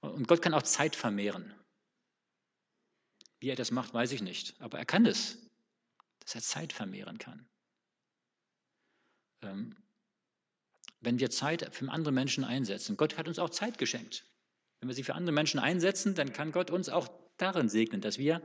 Und 0.01 0.27
Gott 0.27 0.41
kann 0.41 0.53
auch 0.53 0.63
Zeit 0.63 0.95
vermehren. 0.95 1.53
Wie 3.39 3.49
er 3.49 3.55
das 3.55 3.71
macht, 3.71 3.93
weiß 3.93 4.11
ich 4.11 4.21
nicht. 4.21 4.59
Aber 4.59 4.77
er 4.77 4.85
kann 4.85 5.05
es, 5.05 5.37
dass 6.19 6.35
er 6.35 6.41
Zeit 6.41 6.73
vermehren 6.73 7.17
kann. 7.17 7.47
Ähm, 9.41 9.75
wenn 10.99 11.19
wir 11.19 11.29
Zeit 11.29 11.73
für 11.73 11.89
andere 11.89 12.11
Menschen 12.11 12.43
einsetzen. 12.43 12.97
Gott 12.97 13.17
hat 13.17 13.27
uns 13.27 13.39
auch 13.39 13.49
Zeit 13.49 13.77
geschenkt. 13.77 14.25
Wenn 14.79 14.89
wir 14.89 14.95
sie 14.95 15.03
für 15.03 15.15
andere 15.15 15.33
Menschen 15.33 15.59
einsetzen, 15.59 16.15
dann 16.15 16.33
kann 16.33 16.51
Gott 16.51 16.71
uns 16.71 16.89
auch 16.89 17.09
darin 17.37 17.69
segnen, 17.69 18.01
dass 18.01 18.17
wir 18.17 18.41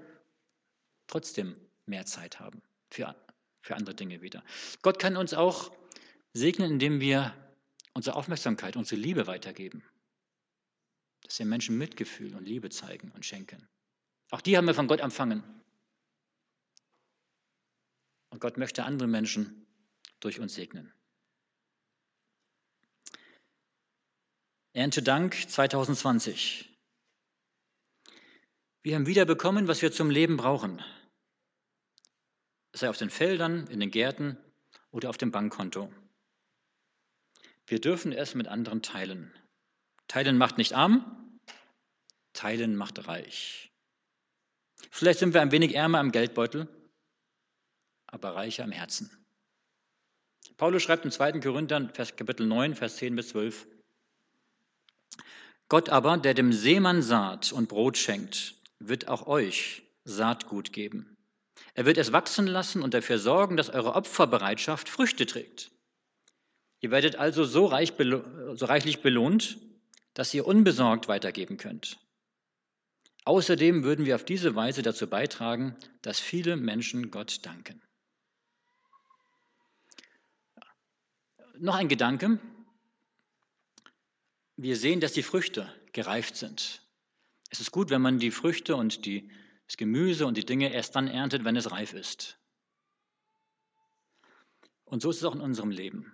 trotzdem 1.06 1.56
mehr 1.84 2.06
Zeit 2.06 2.40
haben 2.40 2.62
für, 2.90 3.14
für 3.60 3.76
andere 3.76 3.94
Dinge 3.94 4.22
wieder. 4.22 4.42
Gott 4.82 4.98
kann 4.98 5.16
uns 5.16 5.34
auch 5.34 5.70
segnen, 6.32 6.72
indem 6.72 7.00
wir 7.00 7.34
unsere 7.94 8.16
Aufmerksamkeit, 8.16 8.76
unsere 8.76 9.00
Liebe 9.00 9.26
weitergeben. 9.26 9.82
Dass 11.26 11.38
wir 11.38 11.46
Menschen 11.46 11.76
Mitgefühl 11.76 12.34
und 12.36 12.44
Liebe 12.44 12.70
zeigen 12.70 13.10
und 13.12 13.26
schenken. 13.26 13.68
Auch 14.30 14.40
die 14.40 14.56
haben 14.56 14.66
wir 14.66 14.74
von 14.74 14.86
Gott 14.86 15.00
empfangen. 15.00 15.42
Und 18.30 18.40
Gott 18.40 18.58
möchte 18.58 18.84
andere 18.84 19.08
Menschen 19.08 19.66
durch 20.20 20.40
uns 20.40 20.54
segnen. 20.54 20.92
Erntedank 24.72 25.34
2020. 25.48 26.68
Wir 28.82 28.94
haben 28.94 29.06
wieder 29.06 29.24
bekommen, 29.24 29.68
was 29.68 29.82
wir 29.82 29.90
zum 29.90 30.10
Leben 30.10 30.36
brauchen. 30.36 30.80
Sei 32.72 32.88
auf 32.88 32.98
den 32.98 33.10
Feldern, 33.10 33.66
in 33.68 33.80
den 33.80 33.90
Gärten 33.90 34.36
oder 34.90 35.08
auf 35.08 35.16
dem 35.16 35.32
Bankkonto. 35.32 35.92
Wir 37.66 37.80
dürfen 37.80 38.12
es 38.12 38.34
mit 38.34 38.48
anderen 38.48 38.82
teilen. 38.82 39.32
Teilen 40.08 40.38
macht 40.38 40.58
nicht 40.58 40.74
arm, 40.74 41.40
teilen 42.32 42.76
macht 42.76 43.08
reich. 43.08 43.70
Vielleicht 44.90 45.18
sind 45.18 45.34
wir 45.34 45.42
ein 45.42 45.52
wenig 45.52 45.74
ärmer 45.74 45.98
am 45.98 46.12
Geldbeutel, 46.12 46.68
aber 48.06 48.34
reicher 48.34 48.64
im 48.64 48.72
Herzen. 48.72 49.10
Paulus 50.56 50.82
schreibt 50.82 51.04
im 51.04 51.10
2. 51.10 51.40
Korinther, 51.40 51.86
Kapitel 51.88 52.46
9, 52.46 52.74
Vers 52.74 52.96
10 52.96 53.16
bis 53.16 53.28
12, 53.28 53.66
Gott 55.68 55.88
aber, 55.88 56.16
der 56.16 56.34
dem 56.34 56.52
Seemann 56.52 57.02
Saat 57.02 57.52
und 57.52 57.68
Brot 57.68 57.98
schenkt, 57.98 58.54
wird 58.78 59.08
auch 59.08 59.26
euch 59.26 59.82
Saatgut 60.04 60.72
geben. 60.72 61.16
Er 61.74 61.86
wird 61.86 61.98
es 61.98 62.12
wachsen 62.12 62.46
lassen 62.46 62.82
und 62.82 62.94
dafür 62.94 63.18
sorgen, 63.18 63.56
dass 63.56 63.70
eure 63.70 63.94
Opferbereitschaft 63.94 64.88
Früchte 64.88 65.26
trägt. 65.26 65.72
Ihr 66.80 66.90
werdet 66.90 67.16
also 67.16 67.44
so, 67.44 67.66
reich, 67.66 67.94
so 67.98 68.66
reichlich 68.66 69.00
belohnt, 69.02 69.58
dass 70.16 70.34
ihr 70.34 70.46
unbesorgt 70.46 71.06
weitergeben 71.06 71.56
könnt. 71.56 71.98
Außerdem 73.24 73.84
würden 73.84 74.04
wir 74.04 74.16
auf 74.16 74.24
diese 74.24 74.56
Weise 74.56 74.82
dazu 74.82 75.08
beitragen, 75.08 75.76
dass 76.02 76.18
viele 76.18 76.56
Menschen 76.56 77.10
Gott 77.10 77.46
danken. 77.46 77.80
noch 81.58 81.74
ein 81.74 81.88
Gedanke. 81.88 82.38
Wir 84.56 84.76
sehen, 84.76 85.00
dass 85.00 85.12
die 85.12 85.22
Früchte 85.22 85.72
gereift 85.92 86.36
sind. 86.36 86.82
Es 87.50 87.60
ist 87.60 87.70
gut, 87.70 87.90
wenn 87.90 88.02
man 88.02 88.18
die 88.18 88.30
Früchte 88.30 88.76
und 88.76 89.04
die, 89.06 89.30
das 89.66 89.76
Gemüse 89.76 90.26
und 90.26 90.36
die 90.36 90.46
Dinge 90.46 90.72
erst 90.72 90.96
dann 90.96 91.08
erntet, 91.08 91.44
wenn 91.44 91.56
es 91.56 91.70
reif 91.70 91.92
ist. 91.92 92.38
Und 94.84 95.02
so 95.02 95.10
ist 95.10 95.18
es 95.18 95.24
auch 95.24 95.34
in 95.34 95.40
unserem 95.40 95.70
Leben. 95.70 96.12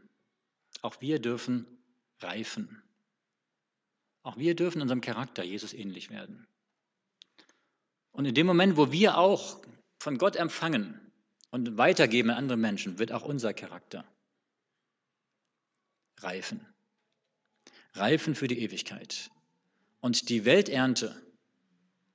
Auch 0.83 1.01
wir 1.01 1.21
dürfen 1.21 1.67
reifen. 2.21 2.83
Auch 4.23 4.37
wir 4.37 4.55
dürfen 4.55 4.83
unserem 4.83 5.01
Charakter 5.01 5.43
Jesus 5.43 5.75
ähnlich 5.75 6.11
werden. 6.11 6.47
Und 8.13 8.27
in 8.27 8.35
dem 8.35 8.47
Moment, 8.47 8.77
wo 8.77 8.93
wir 8.93 9.19
auch 9.19 9.61
von 9.99 10.19
Gott 10.19 10.37
empfangen 10.37 11.01
und 11.51 11.79
weitergeben 11.79 12.31
an 12.31 12.37
andere 12.37 12.59
Menschen, 12.59 12.99
wird 12.99 13.13
auch 13.13 13.23
unser 13.23 13.55
Charakter 13.55 14.05
reifen. 16.19 16.67
Reifen 17.95 18.35
für 18.35 18.49
die 18.49 18.61
Ewigkeit. 18.61 19.31
Und 20.01 20.29
die 20.29 20.45
Welternte, 20.45 21.21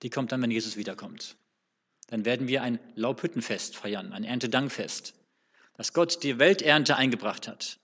die 0.01 0.09
kommt 0.09 0.31
dann, 0.31 0.41
wenn 0.41 0.51
Jesus 0.51 0.77
wiederkommt. 0.77 1.37
Dann 2.07 2.25
werden 2.25 2.47
wir 2.47 2.63
ein 2.63 2.79
Laubhüttenfest 2.95 3.75
feiern, 3.75 4.13
ein 4.13 4.23
Erntedankfest, 4.23 5.13
dass 5.73 5.93
Gott 5.93 6.23
die 6.23 6.39
Welternte 6.39 6.95
eingebracht 6.95 7.47
hat. 7.47 7.79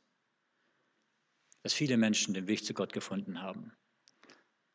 Dass 1.61 1.73
viele 1.73 1.97
Menschen 1.97 2.33
den 2.33 2.47
Weg 2.47 2.65
zu 2.65 2.73
Gott 2.73 2.93
gefunden 2.93 3.41
haben. 3.41 3.73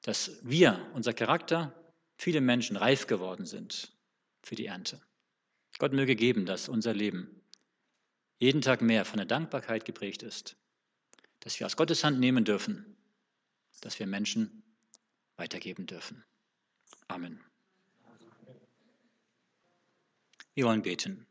Dass 0.09 0.41
wir, 0.41 0.91
unser 0.95 1.13
Charakter, 1.13 1.75
viele 2.17 2.41
Menschen 2.41 2.79
reif 2.79 3.07
geworden 3.07 3.45
sind 3.45 3.93
für 4.43 4.55
die 4.55 4.65
Ernte. 4.65 5.03
Gott 5.77 5.93
möge 5.93 6.17
geben, 6.17 6.47
dass 6.47 6.71
unser 6.71 6.95
Leben 6.95 7.43
jeden 8.39 8.63
Tag 8.63 8.81
mehr 8.81 9.05
von 9.05 9.19
der 9.19 9.27
Dankbarkeit 9.27 9.85
geprägt 9.85 10.23
ist, 10.23 10.57
dass 11.41 11.61
wir 11.61 11.67
aus 11.67 11.77
Gottes 11.77 12.05
Hand 12.05 12.21
nehmen 12.21 12.47
dürfen, 12.47 12.97
dass 13.83 13.99
wir 13.99 14.07
Menschen 14.07 14.63
weitergeben 15.37 15.85
dürfen. 15.85 16.25
Amen. 17.09 17.45
Wir 20.55 20.65
wollen 20.65 20.81
beten. 20.81 21.27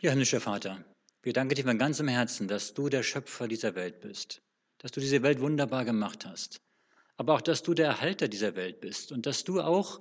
Ja, 0.00 0.10
himmlischer 0.10 0.40
Vater, 0.40 0.84
wir 1.22 1.34
danken 1.34 1.54
dir 1.54 1.62
von 1.62 1.78
ganzem 1.78 2.08
Herzen, 2.08 2.48
dass 2.48 2.74
du 2.74 2.88
der 2.88 3.04
Schöpfer 3.04 3.46
dieser 3.46 3.76
Welt 3.76 4.00
bist, 4.00 4.42
dass 4.78 4.90
du 4.90 4.98
diese 4.98 5.22
Welt 5.22 5.38
wunderbar 5.38 5.84
gemacht 5.84 6.26
hast, 6.26 6.63
aber 7.16 7.34
auch, 7.34 7.40
dass 7.40 7.62
du 7.62 7.74
der 7.74 7.86
Erhalter 7.86 8.28
dieser 8.28 8.56
Welt 8.56 8.80
bist 8.80 9.12
und 9.12 9.26
dass 9.26 9.44
du 9.44 9.60
auch 9.60 10.00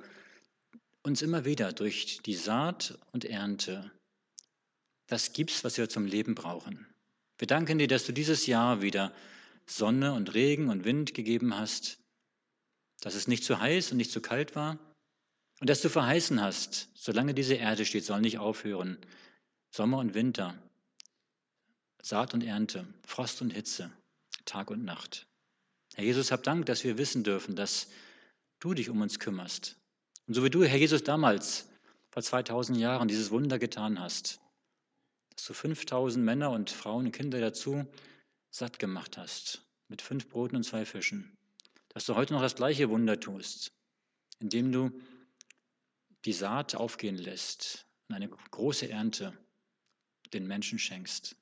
uns 1.04 1.22
immer 1.22 1.46
wieder 1.46 1.74
durch 1.74 2.20
die 2.24 2.36
Saat 2.36 2.98
und 3.12 3.26
Ernte 3.26 3.92
das 5.08 5.34
gibst, 5.34 5.64
was 5.64 5.78
wir 5.78 5.90
zum 5.90 6.06
Leben 6.06 6.34
brauchen. 6.34 6.88
Wir 7.38 7.48
danken 7.48 7.78
dir, 7.78 7.88
dass 7.88 8.06
du 8.06 8.14
dieses 8.14 8.48
Jahr 8.48 8.82
wieder 8.82 9.14
Sonne 9.66 10.14
und 10.14 10.34
Regen 10.34 10.70
und 10.70 10.86
Wind 10.86 11.14
gegeben 11.14 11.56
hast, 11.56 12.00
dass 13.02 13.16
es 13.16 13.28
nicht 13.28 13.44
zu 13.44 13.60
heiß 13.60 13.92
und 13.92 13.98
nicht 13.98 14.12
zu 14.12 14.22
kalt 14.22 14.56
war 14.56 14.80
und 15.60 15.70
dass 15.70 15.82
du 15.82 15.90
verheißen 15.90 16.42
hast, 16.42 16.90
solange 16.94 17.34
diese 17.34 17.56
Erde 17.56 17.86
steht, 17.86 18.06
soll 18.06 18.22
nicht 18.22 18.40
aufhören, 18.40 18.98
Sommer 19.72 19.98
und 20.00 20.14
Winter, 20.14 20.58
Saat 22.02 22.34
und 22.34 22.44
Ernte, 22.44 22.88
Frost 23.06 23.42
und 23.42 23.52
Hitze, 23.52 23.92
Tag 24.46 24.72
und 24.72 24.84
Nacht. 24.84 25.28
Herr 25.96 26.04
Jesus, 26.04 26.32
hab 26.32 26.44
Dank, 26.44 26.66
dass 26.66 26.84
wir 26.84 26.98
wissen 26.98 27.24
dürfen, 27.24 27.56
dass 27.56 27.88
du 28.60 28.74
dich 28.74 28.90
um 28.90 29.02
uns 29.02 29.20
kümmerst. 29.20 29.78
Und 30.28 30.34
so 30.34 30.44
wie 30.44 30.50
du, 30.50 30.64
Herr 30.64 30.78
Jesus, 30.78 31.04
damals 31.04 31.70
vor 32.10 32.24
2000 32.24 32.78
Jahren 32.78 33.08
dieses 33.08 33.32
Wunder 33.32 33.60
getan 33.60 34.00
hast, 34.00 34.40
dass 35.36 35.46
du 35.46 35.54
5000 35.54 36.24
Männer 36.24 36.52
und 36.52 36.70
Frauen 36.70 37.06
und 37.08 37.12
Kinder 37.12 37.40
dazu 37.40 37.86
satt 38.50 38.80
gemacht 38.80 39.18
hast, 39.18 39.66
mit 39.88 40.02
fünf 40.02 40.30
Broten 40.30 40.56
und 40.56 40.64
zwei 40.64 40.86
Fischen, 40.86 41.38
dass 41.90 42.06
du 42.06 42.16
heute 42.16 42.34
noch 42.34 42.42
das 42.42 42.56
gleiche 42.56 42.90
Wunder 42.90 43.20
tust, 43.20 43.72
indem 44.40 44.72
du 44.72 44.92
die 46.26 46.34
Saat 46.34 46.76
aufgehen 46.76 47.18
lässt 47.18 47.86
und 48.08 48.16
eine 48.16 48.30
große 48.30 48.90
Ernte 48.90 49.38
den 50.34 50.48
Menschen 50.48 50.80
schenkst. 50.80 51.36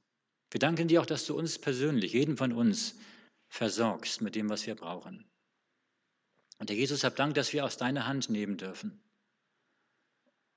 Wir 0.50 0.60
danken 0.60 0.88
dir 0.88 1.02
auch, 1.02 1.06
dass 1.06 1.26
du 1.26 1.38
uns 1.38 1.58
persönlich, 1.60 2.14
jeden 2.14 2.36
von 2.36 2.52
uns, 2.52 2.96
versorgst 3.52 4.22
mit 4.22 4.34
dem, 4.34 4.50
was 4.50 4.66
wir 4.66 4.76
brauchen. 4.76 5.24
Und 6.58 6.70
Herr 6.70 6.78
Jesus, 6.78 7.04
hab 7.04 7.16
Dank, 7.16 7.36
dass 7.36 7.54
wir 7.54 7.64
aus 7.66 7.78
deiner 7.78 8.08
Hand 8.08 8.30
nehmen 8.30 8.58
dürfen. 8.58 9.00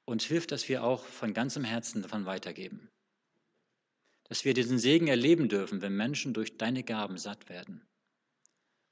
Und 0.06 0.22
hilf, 0.22 0.46
dass 0.46 0.68
wir 0.68 0.82
auch 0.84 1.04
von 1.04 1.34
ganzem 1.34 1.64
Herzen 1.64 2.02
davon 2.02 2.24
weitergeben 2.24 2.90
dass 4.24 4.44
wir 4.44 4.54
diesen 4.54 4.78
Segen 4.78 5.08
erleben 5.08 5.48
dürfen, 5.48 5.82
wenn 5.82 5.96
Menschen 5.96 6.34
durch 6.34 6.56
deine 6.56 6.82
Gaben 6.82 7.18
satt 7.18 7.48
werden. 7.48 7.86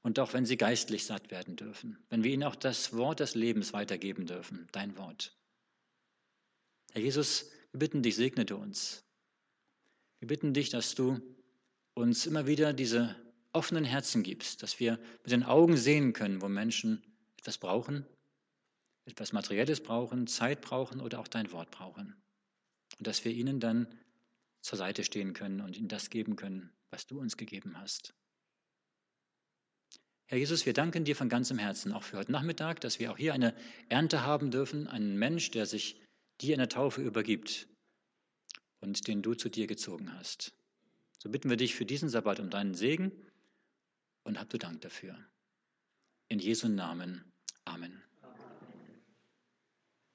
Und 0.01 0.19
auch 0.19 0.33
wenn 0.33 0.45
sie 0.45 0.57
geistlich 0.57 1.05
satt 1.05 1.31
werden 1.31 1.55
dürfen, 1.55 1.97
wenn 2.09 2.23
wir 2.23 2.31
ihnen 2.31 2.43
auch 2.43 2.55
das 2.55 2.93
Wort 2.93 3.19
des 3.19 3.35
Lebens 3.35 3.73
weitergeben 3.73 4.25
dürfen, 4.25 4.67
dein 4.71 4.97
Wort. 4.97 5.35
Herr 6.91 7.01
Jesus, 7.01 7.49
wir 7.71 7.79
bitten 7.79 8.03
dich, 8.03 8.15
segnete 8.15 8.55
uns. 8.55 9.03
Wir 10.19 10.27
bitten 10.27 10.53
dich, 10.53 10.69
dass 10.69 10.93
du 10.93 11.19
uns 11.93 12.25
immer 12.25 12.45
wieder 12.45 12.73
diese 12.73 13.15
offenen 13.53 13.85
Herzen 13.85 14.23
gibst, 14.23 14.63
dass 14.63 14.79
wir 14.79 14.99
mit 15.23 15.31
den 15.31 15.43
Augen 15.43 15.77
sehen 15.77 16.13
können, 16.13 16.41
wo 16.41 16.49
Menschen 16.49 17.03
etwas 17.37 17.57
brauchen, 17.57 18.05
etwas 19.05 19.33
Materielles 19.33 19.81
brauchen, 19.81 20.27
Zeit 20.27 20.61
brauchen 20.61 21.01
oder 21.01 21.19
auch 21.19 21.27
dein 21.27 21.51
Wort 21.51 21.71
brauchen. 21.71 22.15
Und 22.97 23.07
dass 23.07 23.23
wir 23.25 23.31
ihnen 23.31 23.59
dann 23.59 23.87
zur 24.61 24.77
Seite 24.77 25.03
stehen 25.03 25.33
können 25.33 25.61
und 25.61 25.77
ihnen 25.77 25.87
das 25.87 26.09
geben 26.09 26.35
können, 26.35 26.71
was 26.89 27.05
du 27.05 27.19
uns 27.19 27.37
gegeben 27.37 27.77
hast. 27.77 28.13
Herr 30.25 30.37
Jesus, 30.37 30.65
wir 30.65 30.73
danken 30.73 31.03
dir 31.03 31.15
von 31.15 31.29
ganzem 31.29 31.59
Herzen 31.59 31.91
auch 31.91 32.03
für 32.03 32.17
heute 32.17 32.31
Nachmittag, 32.31 32.79
dass 32.81 32.97
wir 32.97 33.11
auch 33.11 33.17
hier 33.17 33.33
eine 33.33 33.53
Ernte 33.89 34.23
haben 34.23 34.51
dürfen, 34.51 34.87
einen 34.87 35.17
Mensch, 35.17 35.51
der 35.51 35.65
sich 35.65 36.01
dir 36.41 36.53
in 36.53 36.59
der 36.59 36.69
Taufe 36.69 37.01
übergibt 37.01 37.67
und 38.79 39.07
den 39.07 39.21
du 39.21 39.33
zu 39.35 39.49
dir 39.49 39.67
gezogen 39.67 40.13
hast. 40.13 40.53
So 41.19 41.29
bitten 41.29 41.49
wir 41.49 41.57
dich 41.57 41.75
für 41.75 41.85
diesen 41.85 42.09
Sabbat 42.09 42.39
um 42.39 42.49
deinen 42.49 42.73
Segen 42.73 43.11
und 44.23 44.39
habt 44.39 44.53
du 44.53 44.57
Dank 44.57 44.81
dafür. 44.81 45.17
In 46.29 46.39
Jesu 46.39 46.67
Namen. 46.67 47.33
Amen. 47.65 48.02